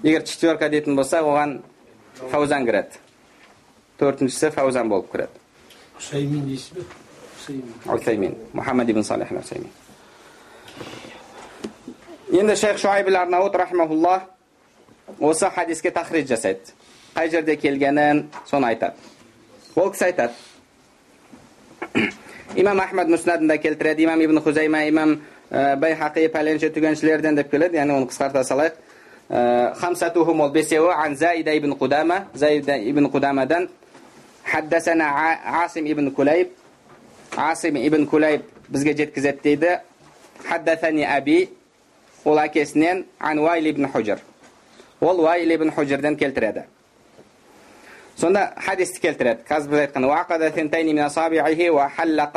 егер 0.02 0.24
четверка 0.28 0.68
дейтін 0.68 0.98
болсақ 0.98 1.28
оған 1.32 1.54
фаузан 2.30 2.66
кіреді 2.68 3.00
төртіншісі 4.00 4.50
фаузан 4.56 4.88
болып 4.88 5.10
кіреді 5.12 5.40
Усаймин 5.98 6.46
дейсіз 6.48 6.72
бе 6.76 6.82
Усаймин. 7.94 8.36
мұхаммад 8.52 8.90
ибн 8.90 9.04
салих 9.04 9.32
усаймин 9.32 9.70
енді 12.32 12.56
шейх 12.56 12.78
шуайб 12.78 13.08
арнаут 13.08 13.56
рахмаулла 13.56 14.20
осы 15.18 15.50
хадиске 15.50 15.90
тахриж 15.90 16.28
жасайды 16.28 16.74
қай 17.14 17.30
жерде 17.30 17.56
келгенін 17.56 18.28
соны 18.46 18.74
айтады 18.74 18.94
ол 19.74 19.90
кісі 19.90 20.04
айтады 20.10 20.32
имам 22.56 22.80
ахмад 22.80 23.08
мүснадында 23.08 23.58
келтіреді 23.58 24.02
имам 24.02 24.20
ибн 24.20 24.40
хузайма 24.40 24.84
имам 24.88 25.20
байхақи 25.50 26.28
пәленше 26.30 26.70
түгеншілерден 26.74 27.36
деп 27.36 27.50
келеді 27.50 27.76
яғни 27.78 27.94
оны 27.94 28.06
қысқарта 28.10 28.42
салайық 28.44 28.74
хамсатухум 29.80 30.40
ол 30.40 30.50
бесеуі 30.50 30.92
ан 30.94 31.14
ибн 31.14 31.72
қудама 31.72 32.24
заида 32.34 32.76
ибн 32.76 33.06
қудамадан 33.06 33.68
хаддасана 34.44 35.36
асим 35.64 35.86
ибн 35.86 36.10
кулайб 36.10 36.48
асим 37.36 37.76
ибн 37.76 38.06
кулайб 38.06 38.42
бізге 38.68 38.96
жеткізеді 38.96 39.40
дейді 39.42 39.78
хаддасани 40.48 41.04
аби 41.04 41.50
ол 42.24 42.38
әкесінен 42.38 43.04
ан 43.18 43.38
уайли 43.38 43.70
ибн 43.70 43.86
хужр 43.88 44.18
ол 45.00 45.20
уайли 45.20 45.54
ибн 45.54 45.70
хужрден 45.70 46.16
келтіреді 46.16 46.64
сонда 48.19 48.53
хадисті 48.57 48.99
келтіреді 48.99 49.43
қазір 49.49 49.69
біз 49.69 49.79
айтқан 49.79 50.05
وعقد 50.05 50.49
ثنتين 50.55 50.95
من 50.95 50.99
أصابعه 50.99 51.69
وحلق 51.69 52.35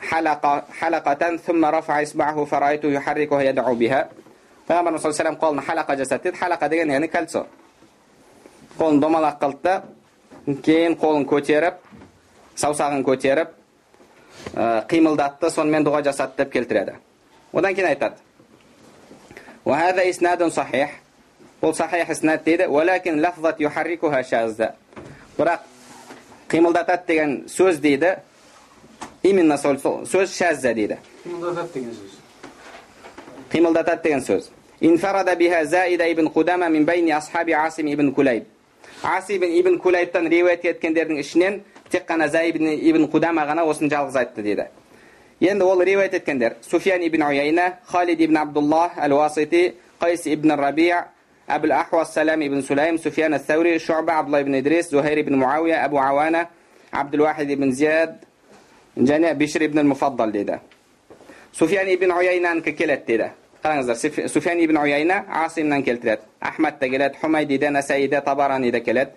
حلق 0.00 0.64
حلقة 0.80 1.36
ثم 1.36 1.64
رفع 1.64 2.02
إصبعه 2.02 2.44
فرأيته 2.44 2.88
يحركها 2.88 3.42
يدعو 3.42 3.74
بها 3.74 4.08
пайғамбарымыз 4.68 5.00
саллаллаху 5.00 5.24
алейhi 5.24 5.40
қолын 5.40 5.60
халақа 5.64 5.96
жасады 5.96 6.22
дейді 6.22 6.36
халақа 6.36 6.68
деген 6.68 6.90
яғни 6.92 7.08
кольцо 7.08 7.46
қолын 8.78 9.00
домалақ 9.00 9.38
қылды 9.40 9.62
да 9.62 9.82
кейін 10.62 10.92
қолын 11.00 11.24
көтеріп 11.24 11.80
саусағын 12.56 13.02
көтеріп 13.02 13.48
ә, 14.54 14.84
қимылдатты 14.90 15.48
сонымен 15.50 15.88
дұға 15.88 16.02
жасады 16.04 16.36
деп 16.36 16.52
келтіреді 16.52 16.98
одан 17.52 17.74
кейін 17.74 17.88
айтады 17.88 18.20
وهذا 19.68 20.10
إسناد 20.10 20.48
صحيح 20.48 21.00
ол 21.63 21.73
сахих 21.73 22.09
иснат 22.09 22.43
дейді 22.43 22.67
уәләкин 22.67 23.21
лафзат 23.23 23.59
юхаррикуха 23.59 24.23
шазда 24.23 24.73
бірақ 25.37 25.59
қимылдатады 26.49 27.07
деген 27.07 27.43
сөз 27.47 27.79
дейді 27.79 28.17
именно 29.23 29.57
сол 29.57 29.77
сөз 29.77 30.35
шазза 30.37 30.73
дейді. 30.73 30.97
Қимылдатады 31.25 31.73
деген 31.73 31.91
сөз. 31.91 32.11
Қимылдатады 33.51 34.03
деген 34.03 34.19
сөз. 34.21 34.49
Инфарада 34.81 35.35
биха 35.35 35.65
заида 35.65 36.11
ибн 36.11 36.29
мин 36.69 37.11
асхаби 37.11 37.53
асим 37.53 37.87
ибн 37.87 38.11
кулайб 38.13 38.45
асиб 39.01 39.43
ибн 39.43 39.79
кулайбтан 39.79 40.27
риуаят 40.27 40.65
еткендердің 40.65 41.19
ішінен 41.19 41.61
тек 41.89 42.09
қана 42.09 42.27
заиб 42.27 42.55
ибн 42.57 43.07
қудама 43.07 43.47
ғана 43.47 43.63
осыны 43.63 43.89
жалғыз 43.89 44.15
айтты 44.15 44.41
дейді. 44.41 44.67
Енді 45.39 45.63
ол 45.63 45.81
риуаят 45.81 46.13
еткендер. 46.13 46.55
Суфиян 46.61 47.01
ибн 47.01 47.23
уяйна 47.23 47.79
халид 47.87 48.19
ибн 48.19 48.37
абдуллах 48.37 48.97
әл 48.97 49.13
уасити 49.13 49.75
қайс 49.99 50.25
ибн 50.25 50.51
рабия 50.51 51.07
أبو 51.49 51.65
الأحوص 51.65 52.13
سلامي 52.13 52.49
بن 52.49 52.61
سليم 52.61 52.97
سفيان 52.97 53.33
الثوري 53.33 53.79
شعبة 53.79 54.13
عبد 54.13 54.25
الله 54.25 54.41
بن 54.41 54.55
إدريس 54.55 54.89
زهير 54.91 55.21
بن 55.21 55.35
معاوية 55.35 55.85
أبو 55.85 55.97
عوانة 55.97 56.47
عبد 56.93 57.13
الواحد 57.13 57.47
بن 57.47 57.71
زياد 57.71 58.17
جاني 58.97 59.33
بشر 59.33 59.67
بن 59.67 59.79
المفضل 59.79 60.31
دي 60.31 60.43
ده. 60.43 60.61
سفيان 61.53 61.95
بن 61.95 62.11
عيينة 62.11 62.51
انككلت 62.51 63.03
دي 63.07 63.17
ده. 63.17 63.31
سفيان 64.25 64.67
بن 64.67 64.77
عيينة 64.77 65.13
عاصم 65.13 65.61
ننكلت 65.61 66.19
أحمد 66.43 66.79
تجلت 66.79 67.15
حميد 67.15 67.53
دان 67.59 67.81
سيدة 67.81 68.19
طبراني 68.19 68.79
كلت. 68.79 69.11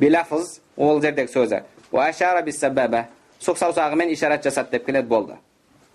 بلفظ 0.00 0.58
ولجردك 0.76 1.28
سوزة. 1.28 1.62
وأشار 1.92 2.40
بالسبابة. 2.40 3.04
سوقساوس 3.40 3.78
أغمين 3.78 4.10
إشارات 4.10 4.44
جسد 4.46 4.64
تبكلت 4.64 5.04
بولدا 5.04 5.36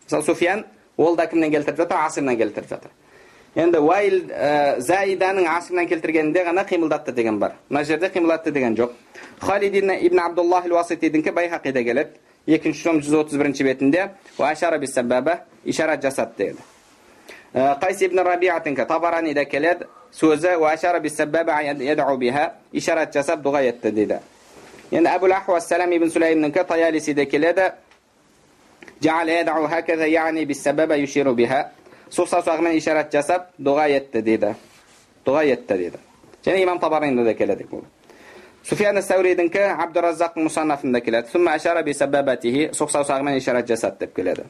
مثلا 0.07 0.21
سفيان 0.21 0.63
من 0.97 1.15
كمن 1.15 1.55
قلت 1.55 1.91
عاصم 1.91 2.29
ننقلت 2.29 2.59
енді 3.57 3.79
уайл 3.81 4.19
заиданың 4.85 5.47
асымнан 5.49 5.87
келтіргенінде 5.89 6.43
ғана 6.45 6.61
қимылдатты 6.69 7.13
деген 7.17 7.39
бар 7.41 7.55
мына 7.69 7.83
жерде 7.89 8.11
қимылдатты 8.13 8.51
деген 8.53 8.75
жоқ 8.77 8.91
халид 9.41 9.75
ибн 9.75 10.19
абдуллах 10.19 10.65
уаситидікі 10.69 11.31
байхақида 11.33 11.83
келеді 11.83 12.09
екінші 12.47 12.83
том 12.83 13.01
жүз 13.01 13.15
отыз 13.21 13.37
бірінші 13.37 13.63
бетінде 13.63 14.09
ишарат 15.65 16.03
жасады 16.03 16.37
деді 16.37 16.59
қайс 17.53 18.05
ибн 18.05 18.19
рабиатікі 18.19 18.85
табаранида 18.85 19.45
келеді 19.45 19.85
сөзі 20.13 20.53
ишарат 22.73 23.13
жасап 23.13 23.41
дұға 23.41 23.63
етті 23.69 23.91
дейді 23.91 24.19
енді 24.91 25.09
әбул 25.09 25.33
ахуас 25.33 25.67
сәлам 25.67 25.91
ибн 25.95 26.11
сулеймнікі 26.11 26.63
таялисиде 26.63 27.25
келеді 27.25 27.71
сұқ 32.11 32.29
саусағымен 32.31 32.77
ишарат 32.77 33.11
жасап 33.13 33.49
дұға 33.59 33.87
етті 33.97 34.21
дейді 34.21 34.53
дұға 35.25 35.43
етті 35.53 35.77
дейді 35.81 35.99
және 36.45 36.63
имам 36.63 36.79
табаринда 36.79 37.23
да 37.27 37.33
келеді 37.33 37.67
бұл 37.71 37.83
суфиян 38.67 39.01
сәуридікі 39.01 39.65
абдураззақтың 39.83 40.47
мұсаннафында 40.47 41.01
келеді 41.03 41.33
сұқ 42.77 42.93
саусағымен 42.93 43.37
ишарат 43.37 43.67
жасады 43.69 44.05
деп 44.05 44.15
келеді 44.15 44.47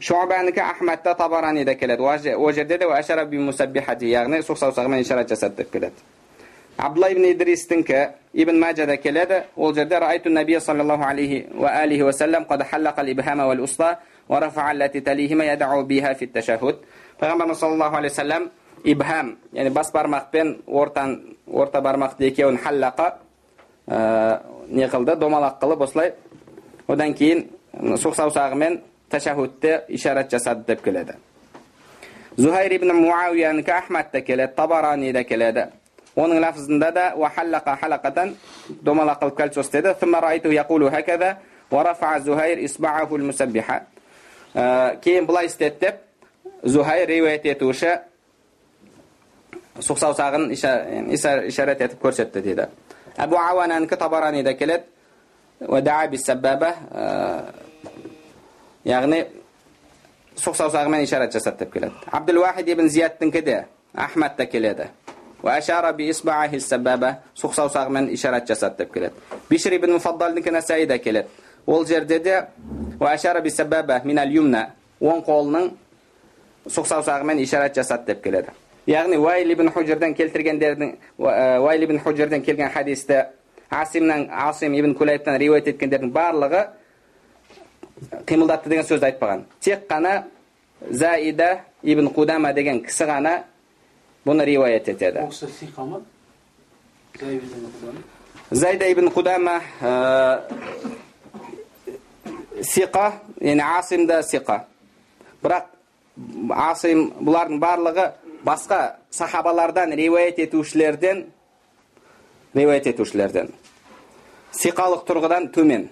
шуабанікі 0.00 0.60
ахмадта 0.60 1.14
табаранида 1.14 1.74
келеді 1.74 2.34
ол 2.36 2.52
жерде 2.52 2.78
де 2.78 2.86
яғни 2.86 4.40
сұқ 4.40 4.56
саусағымен 4.56 5.00
ишарат 5.00 5.28
жасады 5.28 5.56
деп 5.56 5.70
келеді 5.70 5.94
абдулла 6.78 7.10
ибн 7.12 7.24
идристікі 7.32 8.08
ибн 8.32 8.60
маджада 8.60 8.96
келеді 8.96 9.42
ол 9.56 9.74
жерде 9.74 9.98
раайту 9.98 10.30
набия 10.30 10.60
саллаллаху 10.60 11.04
алейхи 11.04 11.46
уа 11.54 11.68
алихи 11.82 12.02
уассалам 12.02 12.44
қад 12.44 12.64
халлақа 12.70 13.04
ибхама 13.10 13.46
уал 13.46 13.60
уста 14.29 14.29
ورفع 14.29 14.71
التي 14.71 14.99
تليهما 14.99 15.45
يدعو 15.45 15.83
بها 15.83 16.13
في 16.13 16.25
التشهد 16.25 16.75
пайғамбарымыз 17.19 17.55
саллаллаху 17.55 17.95
алейхи 17.95 18.15
вассалам 18.15 18.51
ибхам 18.83 19.37
яғни 19.53 19.69
бас 19.69 19.91
бармақ 19.93 20.31
пен 20.31 20.61
ортан 20.67 21.37
орта 21.47 21.81
бармақты 21.81 22.27
екеуін 22.27 22.57
халлақа 22.57 23.13
не 24.67 24.87
қылды 24.87 25.15
домалақ 25.15 25.61
қылып 25.61 25.83
осылай 25.83 26.13
одан 26.87 27.13
кейін 27.13 27.45
сұқ 27.73 28.15
саусағымен 28.15 28.81
тәшәһудте 29.11 29.85
ишарат 29.87 30.31
жасады 30.31 30.65
деп 30.67 30.83
келеді 30.83 31.13
зухайр 32.37 32.73
ибн 32.73 32.91
муауиянікі 32.93 33.71
ахмадта 33.71 34.21
келеді 34.21 34.55
табаранида 34.55 35.23
келеді 35.23 35.67
оның 36.15 36.39
лафзында 36.41 36.91
да 36.91 37.13
уахаллақа 37.15 37.79
халақатан 37.79 38.35
домалақ 38.81 39.21
қылып 39.21 39.35
кәлсос 39.39 39.71
деді 39.71 39.93
زهير 41.71 42.65
إصبعه 42.65 43.15
المسبحة 43.15 43.81
кейін 44.54 45.26
былай 45.26 45.46
істеді 45.46 45.76
деп 45.80 45.94
зухай 46.62 47.06
риуаят 47.06 47.46
етуші 47.46 47.98
саусағын 49.80 50.50
ишарат 50.52 51.80
етіп 51.80 52.02
көрсетті 52.02 52.42
дейді 52.42 52.66
әбу 53.16 53.38
ауананікі 53.38 53.96
табаранида 53.96 54.54
келеді 54.58 54.84
яғни 58.84 59.24
сұқ 60.40 60.56
саусағымен 60.56 61.04
ишарат 61.04 61.34
жасады 61.36 61.64
деп 61.64 61.72
келеді 61.72 61.92
абдул 62.10 62.44
ибн 62.66 62.88
зиядтікі 62.88 63.42
де 63.42 63.64
ахмадта 63.94 64.46
келеді 64.46 64.88
сұқ 65.42 67.52
саусағымен 67.56 68.12
ишарат 68.12 68.48
жасады 68.48 68.76
деп 68.78 68.92
келеді 68.92 69.14
бишр 69.50 69.74
ибн 69.74 69.92
муфаддалдікі 69.92 70.50
насаида 70.50 70.98
келеді 70.98 71.28
ол 71.66 71.86
жерде 71.86 72.18
де 72.18 72.46
оң 75.00 75.22
қолының 75.24 75.70
сұқ 76.68 76.86
саусағымен 76.86 77.38
ишарат 77.40 77.76
жасады 77.76 78.06
деп 78.06 78.22
келеді. 78.22 78.52
Яғни 78.86 79.16
уайл 79.16 79.50
ибн 79.54 79.70
хужерден 79.72 80.14
келтіргендердің 80.14 80.92
уайл 81.18 81.82
ибн 81.86 81.98
хужерден 82.04 82.42
келген 82.42 82.68
хадисті 82.70 83.22
асимнан 83.70 84.28
асим 84.30 84.74
ибн 84.74 84.94
кулайбтан 84.94 85.38
риуаят 85.40 85.68
еткендердің 85.72 86.12
барлығы 86.12 86.66
қимылдатты 88.26 88.68
деген 88.68 88.84
сөзді 88.84 89.10
айтпаған. 89.10 89.44
Тек 89.60 89.88
қана 89.88 90.24
заида 90.90 91.60
ибн 91.82 92.08
қудама 92.12 92.52
деген 92.54 92.82
кісі 92.84 93.04
ғана 93.08 93.42
бұны 94.26 94.44
риуаят 94.44 94.88
етеді 94.88 95.28
зайда 98.50 98.90
ибн 98.90 99.08
қудама 99.08 99.60
сиқа 102.62 103.20
яғни 103.40 103.62
асим 103.62 104.06
да 104.06 104.22
сиқа 104.22 104.64
бірақ 105.42 105.68
асим 106.50 107.10
бұлардың 107.20 107.60
барлығы 107.60 108.06
басқа 108.44 108.96
сахабалардан 109.10 109.92
риуаят 109.96 110.38
етушілерден 110.38 111.24
риуаят 112.54 112.86
етушілерден 112.86 113.52
сиқалық 114.52 115.06
тұрғыдан 115.08 115.50
төмен 115.54 115.88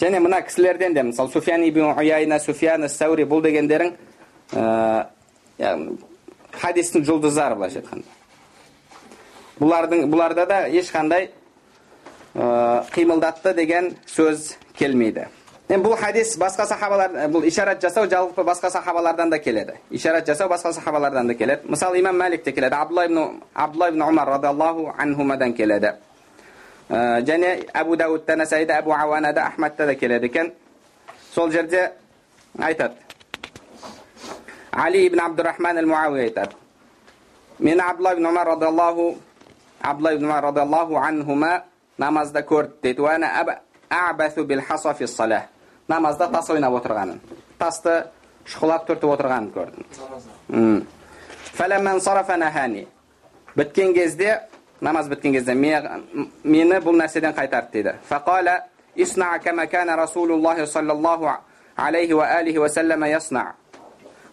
және 0.00 0.20
мына 0.20 0.42
кісілерден 0.46 0.94
де 0.94 1.02
мысалы 1.02 1.30
суфиян 1.30 1.64
ибн 1.64 1.92
уяйна 1.98 2.38
суфиян 2.40 2.88
сәури 2.88 3.26
бұл 3.28 3.42
дегендерің 3.44 3.92
яғни 5.58 5.98
хадистің 6.52 7.04
жұлдыздары 7.06 7.58
былайша 7.58 7.82
айтқанда 7.82 8.06
бұлардың 9.60 10.06
бұларда 10.10 10.46
да 10.48 10.62
ешқандай 10.68 11.30
қимылдатты 12.34 13.54
деген 13.54 13.94
сөз 14.06 14.54
келмейді 14.80 15.26
енді 15.70 15.84
бұл 15.86 15.94
хадис 16.00 16.32
басқа 16.40 16.64
сахабалар 16.66 17.12
бұл 17.30 17.44
ишарат 17.46 17.82
жасау 17.82 18.08
жалпы 18.10 18.42
басқа 18.42 18.70
сахабалардан 18.74 19.30
да 19.30 19.38
келеді 19.38 19.76
ишарат 19.90 20.26
жасау 20.26 20.48
басқа 20.50 20.72
сахабалардан 20.72 21.28
да 21.28 21.34
келеді 21.34 21.68
мысалы 21.70 22.00
имам 22.00 22.16
мәлик 22.18 22.42
те 22.42 22.52
келеді 22.52 22.74
абдулла 22.74 23.04
ибн 23.06 23.42
абдулла 23.54 23.88
ибн 23.88 24.02
умар 24.02 24.28
радиаллаху 24.28 24.92
анхумадан 24.98 25.52
келеді 25.54 25.92
және 26.90 27.68
әбу 27.74 27.96
дәуудта 27.96 28.36
насайда 28.36 28.80
әбу 28.80 28.92
ауанада 28.96 29.44
ахмадта 29.46 29.86
да 29.86 29.94
келеді 29.94 30.26
екен 30.26 30.52
сол 31.34 31.50
жерде 31.50 31.92
айтады 32.58 32.94
али 34.72 35.06
ибн 35.06 35.20
абдурахман 35.20 35.78
әл 35.78 35.86
муауи 35.86 36.20
айтады 36.20 36.56
мені 37.58 37.80
абдулла 37.80 38.14
ибн 38.14 38.26
умар 38.26 38.46
радиаллаху 38.46 39.18
абдулла 39.80 40.14
ибн 40.14 40.24
умар 41.30 41.64
радиаллаху 43.90 44.16
анхума 44.16 44.46
намазда 44.46 44.46
көрді 44.46 45.06
дейді 45.08 45.42
намазда 45.88 46.28
тас 46.30 46.50
ойнап 46.50 46.72
отырғанын 46.78 47.18
тасты 47.58 48.04
шұқылап 48.46 48.86
түртіп 48.86 49.10
отырғанын 49.16 49.50
көрдім 49.54 49.84
біткен 53.56 53.94
кезде 53.94 54.40
намаз 54.80 55.08
біткен 55.08 55.32
кезде 55.32 55.54
мені 55.54 56.80
бұл 56.80 56.96
нәрседен 57.00 57.34
қайтарды 57.34 57.70
дейді 57.72 57.92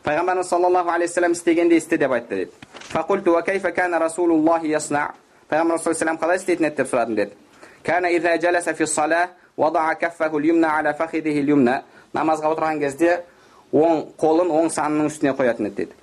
пайғамбарымыз 0.03 0.47
саллаллаху 0.47 0.89
алейхи 0.89 1.05
вассалам 1.09 1.31
істегендей 1.31 1.77
істе 1.77 1.97
деп 1.97 2.11
айтты 2.11 2.35
дейді 2.35 2.51
пайғамбарымыз 5.49 6.17
қалай 6.21 6.37
істейтін 6.37 6.65
еді 6.69 6.75
деп 6.77 6.87
сұрадым 6.87 7.15
деді 7.15 7.31
намазға 12.13 12.51
отырған 12.53 12.79
кезде 12.81 13.23
оң 13.73 14.03
қолын 14.21 14.51
оң 14.53 14.69
санының 14.73 15.09
үстіне 15.11 15.33
қоятын 15.37 15.67
еді 15.69 15.75
дейді. 15.75 15.93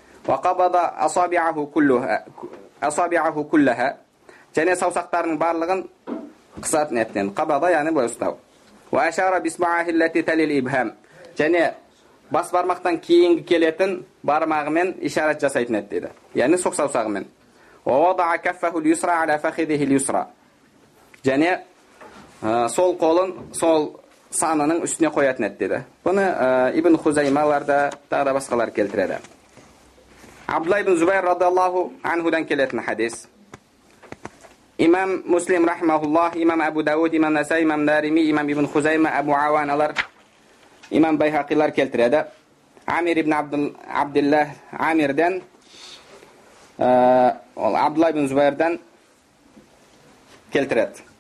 Және 4.55 4.75
саусақтарының 4.79 5.39
барлығын 5.41 5.81
қысатын 6.63 7.01
еді 7.03 7.25
қабада 7.35 7.71
яғни 7.73 7.95
былай 7.95 8.11
ұстау. 8.11 8.37
Және 11.39 11.73
бас 12.31 12.53
бармақтан 12.55 13.01
кейінгі 13.03 13.45
келетін 13.49 14.05
бармағымен 14.27 14.95
ишарат 15.03 15.41
жасайтын 15.43 15.81
еді 15.81 15.89
дейді. 15.91 16.09
Яғни 16.35 16.59
сұқ 16.63 16.75
саусағымен. 16.79 17.25
Және 21.25 21.61
сол 22.45 22.97
қолын 23.01 23.31
сол 23.57 24.01
санының 24.35 24.83
үстіне 24.85 25.09
қоятын 25.15 25.47
еді 25.47 25.57
деді. 25.59 25.79
Бұны 26.05 26.25
ибн 26.77 26.99
хузаймаларда 27.01 27.93
тағы 28.11 28.25
да 28.25 28.35
басқалар 28.37 28.73
келтіреді. 28.75 29.19
Абдулла 30.47 30.81
ибн 30.81 30.97
зубайр 30.97 31.25
радиаллаху 31.25 31.93
анхудан 32.03 32.45
келетін 32.45 32.83
хадис. 32.85 33.29
Имам 34.77 35.23
муслим 35.25 35.65
рахмауллах 35.65 36.37
имам 36.37 36.61
әбу 36.61 36.83
дауд 36.83 37.15
имам 37.15 37.33
насай 37.33 37.63
имам 37.63 37.85
нарими 37.85 38.21
имам 38.29 38.49
ибн 38.49 38.67
хузайма 38.67 39.09
әбу 39.09 39.33
ауаналар 39.33 39.95
имам 40.91 41.17
байхақилар 41.17 41.73
келтіреді. 41.73 42.25
Амир 42.87 43.19
ибн 43.19 43.33
абдуллах 43.89 44.49
амирден 44.73 45.43
ол 46.79 47.77
абдулла 47.77 48.11
ибн 48.11 48.29
зубайрдан 48.29 48.81
келтіреді. 50.53 51.14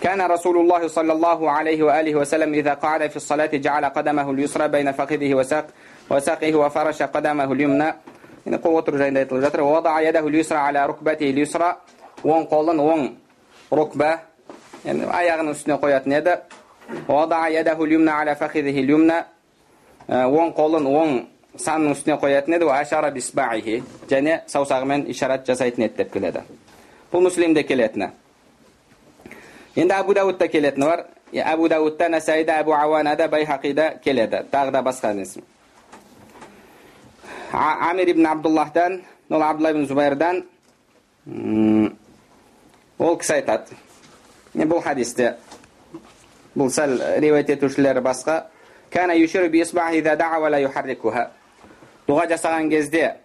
كان 0.00 0.20
رسول 0.20 0.56
الله 0.58 0.88
صلى 0.88 1.12
الله 1.12 1.50
عليه 1.50 1.82
وآله 1.82 2.14
وسلم 2.14 2.54
إذا 2.54 2.74
قعد 2.74 3.10
في 3.10 3.16
الصلاة 3.16 3.52
جعل 3.52 3.84
قدمه 3.84 4.30
اليسرى 4.30 4.68
بين 4.68 4.92
فخذه 4.92 5.34
وساق 5.34 5.66
وساقه 6.10 6.54
وفرش 6.56 7.02
قدمه 7.02 7.52
اليمنى 7.52 7.88
яғни 8.46 8.60
қол 8.62 8.78
отыру 8.78 8.98
жайында 8.98 9.20
айтылып 9.20 9.44
жатыр 9.44 9.62
Вадаа 9.62 10.00
ядаху 10.02 10.28
люсра 10.28 10.66
аля 10.66 10.86
рукбати 10.86 11.32
люсра 11.32 11.76
оң 12.24 12.46
қолын 12.48 12.80
оң 12.80 13.02
рукба 13.70 14.20
яғни 14.84 15.04
аяғының 15.06 15.52
үстіне 15.54 15.76
қоятын 15.78 16.14
еді 16.18 16.36
Вадаа 17.06 17.50
ядаху 17.50 17.84
люмна 17.84 18.20
аля 18.20 18.34
фахидихи 18.34 18.82
люмна 18.82 19.26
оң 20.08 20.54
қолын 20.56 20.86
оң 20.88 21.26
санның 21.56 21.92
үстіне 21.92 22.16
қоятын 22.16 22.56
еді 22.56 22.70
ашара 22.72 23.10
бисбаихи 23.10 23.82
және 24.08 24.40
саусағымен 24.48 25.06
ишарат 25.10 25.46
жасайтын 25.46 25.84
еді 25.84 25.96
деп 25.96 26.12
келеді 26.12 26.42
бұл 27.12 27.22
муслимде 27.28 27.62
келетіні 27.62 28.10
енді 29.75 29.93
әбу 29.93 30.13
даудта 30.13 30.47
келетіні 30.47 30.85
бар 30.85 31.05
әбу 31.33 31.67
даудта 31.69 32.09
нәсәиде 32.09 32.53
әбу 32.61 32.73
ауанада 32.77 33.27
байхақида 33.27 33.99
келеді 34.03 34.43
тағы 34.51 34.71
да 34.71 34.81
басқа 34.81 35.13
амир 37.53 38.09
ибн 38.09 38.25
абдуллахтан 38.25 39.01
ол 39.29 39.43
абдулла 39.43 39.71
ибн 39.71 39.85
зубайрдан 39.85 40.43
ол 42.99 43.17
кісі 43.17 43.33
айтады 43.39 43.75
бұл 44.55 44.81
хадисте 44.83 45.35
бұл 46.55 46.69
сәл 46.71 46.95
риуаят 47.19 47.49
етушілері 47.49 48.01
басқа 48.01 48.43
дұға 52.07 52.27
жасаған 52.29 52.69
кезде 52.69 53.15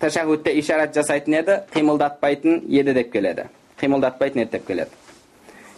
тәшәһүдте 0.00 0.52
ишарат 0.60 0.94
жасайтын 0.94 1.38
еді 1.40 1.58
қимылдатпайтын 1.72 2.60
еді 2.68 2.94
деп 2.94 3.12
келеді 3.12 3.46
қимылдатпайтын 3.81 4.41
еді 4.41 4.51
деп 4.51 4.67
келеді 4.67 4.91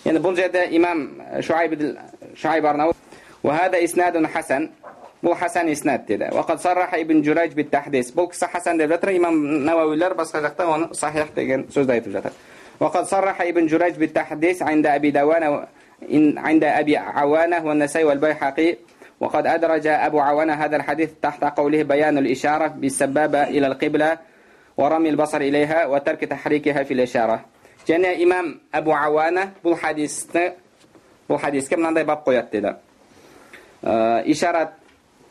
енді 0.05 0.21
бұл 0.23 0.35
жерде 0.35 0.67
имам 0.71 1.09
шуайб 1.41 2.65
арнауи 2.65 2.93
وهذا 3.43 3.83
إسناد 3.83 4.25
حسن 4.25 4.69
бұл 5.23 5.35
хасан 5.35 5.67
иснад 5.71 6.05
деді 6.07 6.29
وقد 6.31 6.59
صرح 6.59 6.93
ибн 6.93 7.21
جريج 7.21 7.53
بالتحديث 7.53 8.11
бұл 8.15 8.29
кісі 8.31 8.45
хасан 8.51 8.77
деп 8.77 8.89
жатыр 8.89 9.15
имам 9.15 9.63
науауилер 9.65 10.13
басқа 10.15 10.41
жақта 10.43 10.67
оны 10.67 10.93
сахих 10.93 11.33
деген 11.35 11.67
сөзді 11.71 11.91
айтып 11.91 12.11
жатыр 12.11 12.31
وقد 12.79 13.03
صرح 13.03 13.41
ابن 13.41 13.67
جريج 13.67 13.95
بالتحديث 13.95 14.61
عند 14.61 14.85
أبي 14.87 15.11
داوان 15.11 15.65
عند 16.37 16.63
أبي 16.63 16.97
عوانة 16.97 17.65
والنسائي 17.65 18.05
والبيحقي 18.05 18.77
وقد 19.19 19.47
أدرج 19.47 19.87
أبو 19.87 20.19
عوانة 20.19 20.53
هذا 20.53 20.75
الحديث 20.75 21.09
تحت 21.21 21.43
قوله 21.43 21.83
بيان 21.83 22.17
الإشارة 22.17 22.67
بالسبابة 22.67 23.43
إلى 23.43 23.67
القبلة 23.67 24.17
ورمي 24.77 25.09
البصر 25.09 25.41
إليها 25.41 25.85
وترك 25.85 26.19
تحريكها 26.19 26.83
في 26.83 26.93
الإشارة 26.93 27.45
және 27.88 28.14
имам 28.22 28.60
әбу 28.72 28.94
ауана 28.96 29.50
бұл 29.64 29.76
хадисті 29.80 30.54
бұл 31.28 31.40
хадиске 31.40 31.76
мынандай 31.76 32.04
бап 32.04 32.26
қояды 32.26 32.50
деді 32.52 32.74
ә, 33.82 34.22
ишарат 34.26 34.74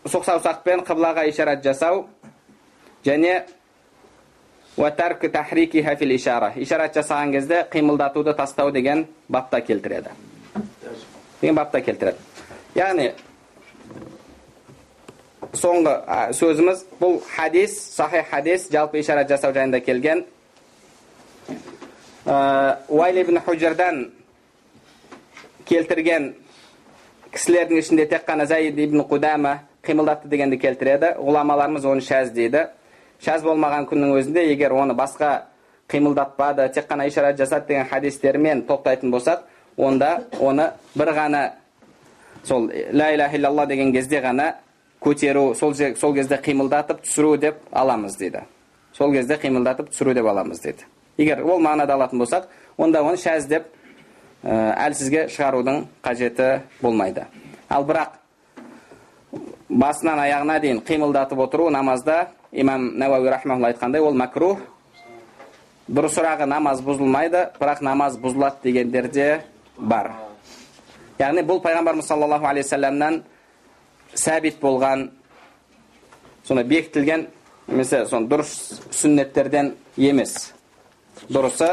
сұқ 0.05 0.25
саусақпен 0.27 0.83
қыблаға 0.87 1.27
ишарат 1.29 1.63
жасау 1.63 2.07
және 3.05 3.43
ишарат 6.57 6.95
жасаған 6.97 7.31
кезде 7.31 7.65
қимылдатуды 7.71 8.33
тастау 8.33 8.71
деген 8.71 9.07
бапта 9.29 9.61
келтіреді 9.61 10.09
деген 11.41 11.55
бапта 11.55 11.81
келтіреді 11.81 12.17
яғни 12.75 13.11
соңғы 15.53 15.93
сөзіміз 16.33 16.85
бұл 16.99 17.19
хадис 17.35 17.77
сахи 17.95 18.23
хадис 18.29 18.69
жалпы 18.71 18.99
ишарат 18.99 19.29
жасау 19.29 19.53
жайында 19.53 19.79
келген 19.79 20.25
уайл 22.25 23.17
ибн 23.21 23.39
худжардан 23.45 24.11
келтірген 25.65 26.33
кісілердің 27.33 27.79
ішінде 27.79 28.05
тек 28.07 28.27
қана 28.27 28.45
заид 28.45 28.77
ибн 28.79 29.03
қудама 29.09 29.57
қимылдатты 29.83 30.29
дегенді 30.31 30.57
келтіреді. 30.57 31.15
Ғұламаларымыз 31.19 31.85
оны 31.89 32.03
шәз 32.05 32.31
дейді. 32.31 32.67
Шәз 33.23 33.43
болмаған 33.43 33.87
күннің 33.89 34.13
өзінде 34.19 34.45
егер 34.51 34.71
оны 34.71 34.95
басқа 34.95 35.49
қимылдатпады 35.91 36.69
тек 36.73 36.87
қана 36.87 37.07
ишарат 37.07 37.37
жасады 37.37 37.67
деген 37.67 37.89
хадистермен 37.89 38.63
тоқтайтын 38.67 39.11
болсақ 39.11 39.43
онда 39.77 40.23
оны 40.39 40.71
бір 40.95 41.13
ғана 41.17 41.43
сол 42.43 42.69
ла 42.91 43.11
иляха 43.13 43.35
иллалла 43.35 43.65
деген 43.65 43.91
кезде 43.91 44.21
ғана 44.21 44.53
көтеру 45.01 45.53
сол, 45.55 45.73
сол 45.73 46.13
кезде 46.13 46.35
қимылдатып 46.35 47.03
түсіру 47.03 47.37
деп 47.37 47.55
аламыз 47.71 48.17
дейді. 48.17 48.43
Сол 48.93 49.11
кезде 49.11 49.35
қимылдатып 49.35 49.89
түсіру 49.91 50.13
деп 50.13 50.25
аламыз 50.25 50.61
дейді. 50.61 50.85
Егер 51.17 51.43
ол 51.43 51.61
мағынада 51.61 51.93
алатын 51.93 52.19
болсақ 52.19 52.47
онда 52.77 53.03
оны 53.03 53.17
шәз 53.17 53.47
деп 53.47 53.67
ә, 54.43 54.73
әлсізге 54.87 55.27
шығарудың 55.29 55.85
қажеті 56.03 56.61
болмайды. 56.81 57.25
Ал 57.69 57.85
бірақ 57.85 58.19
басынан 59.69 60.19
аяғына 60.19 60.59
дейін 60.61 60.81
қимылдатып 60.85 61.39
отыру 61.39 61.69
намазда 61.69 62.29
имам 62.51 62.97
науауи 62.97 63.29
рахмаулла 63.29 63.71
айтқандай 63.71 64.01
ол 64.01 64.13
макрух 64.13 64.59
дұрысырағы 65.89 66.45
намаз 66.45 66.81
бұзылмайды 66.81 67.49
бірақ 67.59 67.81
намаз 67.81 68.17
бұзылады 68.17 68.63
дегендер 68.63 69.09
де 69.11 69.41
бар. 69.77 70.13
Яғни 71.19 71.43
бұл 71.45 71.61
пайғамбарымыз 71.63 72.07
саллаллаху 72.07 72.47
алейхи 72.47 72.67
вассаламнан 72.67 73.23
сәбит 74.13 74.59
болған 74.61 75.09
сондай 76.43 76.65
бекітілген 76.65 77.27
немесе 77.67 78.05
сон 78.05 78.27
дұрыс 78.29 78.81
сүннеттерден 78.91 79.73
емес. 79.97 80.52
Дұрысы 81.29 81.69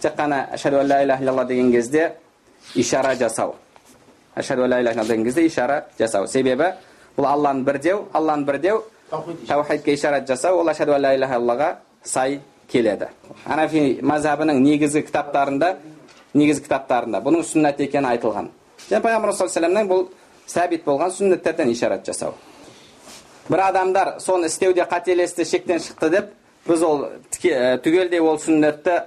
тек 0.00 0.14
қана 0.16 0.46
ашаду 0.52 0.82
ла 0.82 1.02
иляха 1.02 1.22
илlalла 1.22 1.44
деген 1.44 1.72
кезде 1.72 2.12
ишара 2.74 3.14
жасау 3.14 3.56
ашаду 4.34 4.66
ла 4.66 4.80
иляха 4.80 5.04
деген 5.04 5.24
кезде 5.24 5.46
ишара 5.46 5.84
жасау 5.98 6.26
себебі 6.26 6.72
бұл 7.16 7.26
алланы 7.26 7.64
бірдеу 7.64 8.08
алланы 8.12 8.44
бірдеу 8.44 8.84
таухидке 9.48 9.94
ишарат 9.94 10.28
жасау 10.28 10.58
ол 10.58 10.64
ла 10.64 10.72
иляха 11.14 11.34
иллаллаға 11.34 11.76
сай 12.04 12.40
келеді 12.68 13.08
анафи 13.46 14.00
мазхабының 14.02 14.60
негізгі 14.62 15.02
кітаптарында 15.08 15.74
негізгі 16.34 16.64
кітаптарында 16.66 17.22
бұның 17.24 17.44
сүннат 17.48 17.80
екені 17.80 18.12
айтылған 18.12 18.50
және 18.88 19.00
пайғамбар 19.02 19.32
саллаллаху 19.32 19.88
бұл 19.88 20.06
сәбит 20.46 20.84
болған 20.84 21.12
сүннеттерден 21.16 21.72
ишарат 21.72 22.06
жасау 22.06 22.34
бір 23.48 23.64
адамдар 23.68 24.18
соны 24.20 24.46
істеуде 24.46 24.84
қателесті 24.90 25.44
шектен 25.44 25.80
шықты 25.80 26.10
деп 26.10 26.32
біз 26.68 26.82
ол 26.84 27.06
түгелдей 27.32 28.20
ол 28.20 28.38
сүннетті 28.38 29.00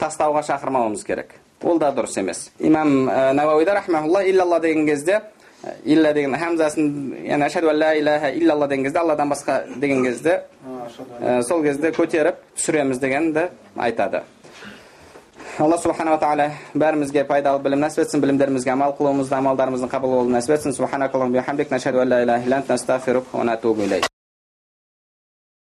тастауға 0.00 0.42
шақырмауымыз 0.48 1.04
керек. 1.06 1.34
Ол 1.62 1.78
да 1.78 1.92
дұрыс 1.92 2.18
емес. 2.20 2.50
Имам 2.58 3.04
науауида 3.06 3.74
рахмаулла 3.74 4.24
иллалла 4.24 4.60
деген 4.60 4.86
кезде 4.86 5.22
илля 5.84 6.12
деген 6.14 6.34
хамзасын 6.36 7.14
яғни 7.24 7.44
ашаду 7.46 7.72
ла 7.72 7.94
илаха 7.96 8.30
иллалла 8.30 8.68
деген 8.68 8.84
кезде 8.84 8.98
алладан 8.98 9.28
басқа 9.30 9.64
деген 9.76 10.04
кезде 10.04 10.42
сол 11.48 11.62
кезде 11.62 11.90
көтеріп 11.90 12.34
түсіреміз 12.56 12.98
дегенді 12.98 13.48
айтады. 13.76 14.22
Алла 15.58 15.78
субханала 15.78 16.18
тағала 16.20 16.50
бәрімізге 16.74 17.24
пайдалы 17.24 17.62
білім 17.64 17.80
нәсіп 17.80 18.04
етсін 18.04 18.20
білімдерімізге 18.20 18.70
амал 18.74 18.92
қылуымызды 18.98 19.34
амалдарымыздың 19.38 19.88
қабыл 19.88 20.10
болуын 20.18 20.36
нәсіп 20.36 20.52
етсін. 20.58 20.72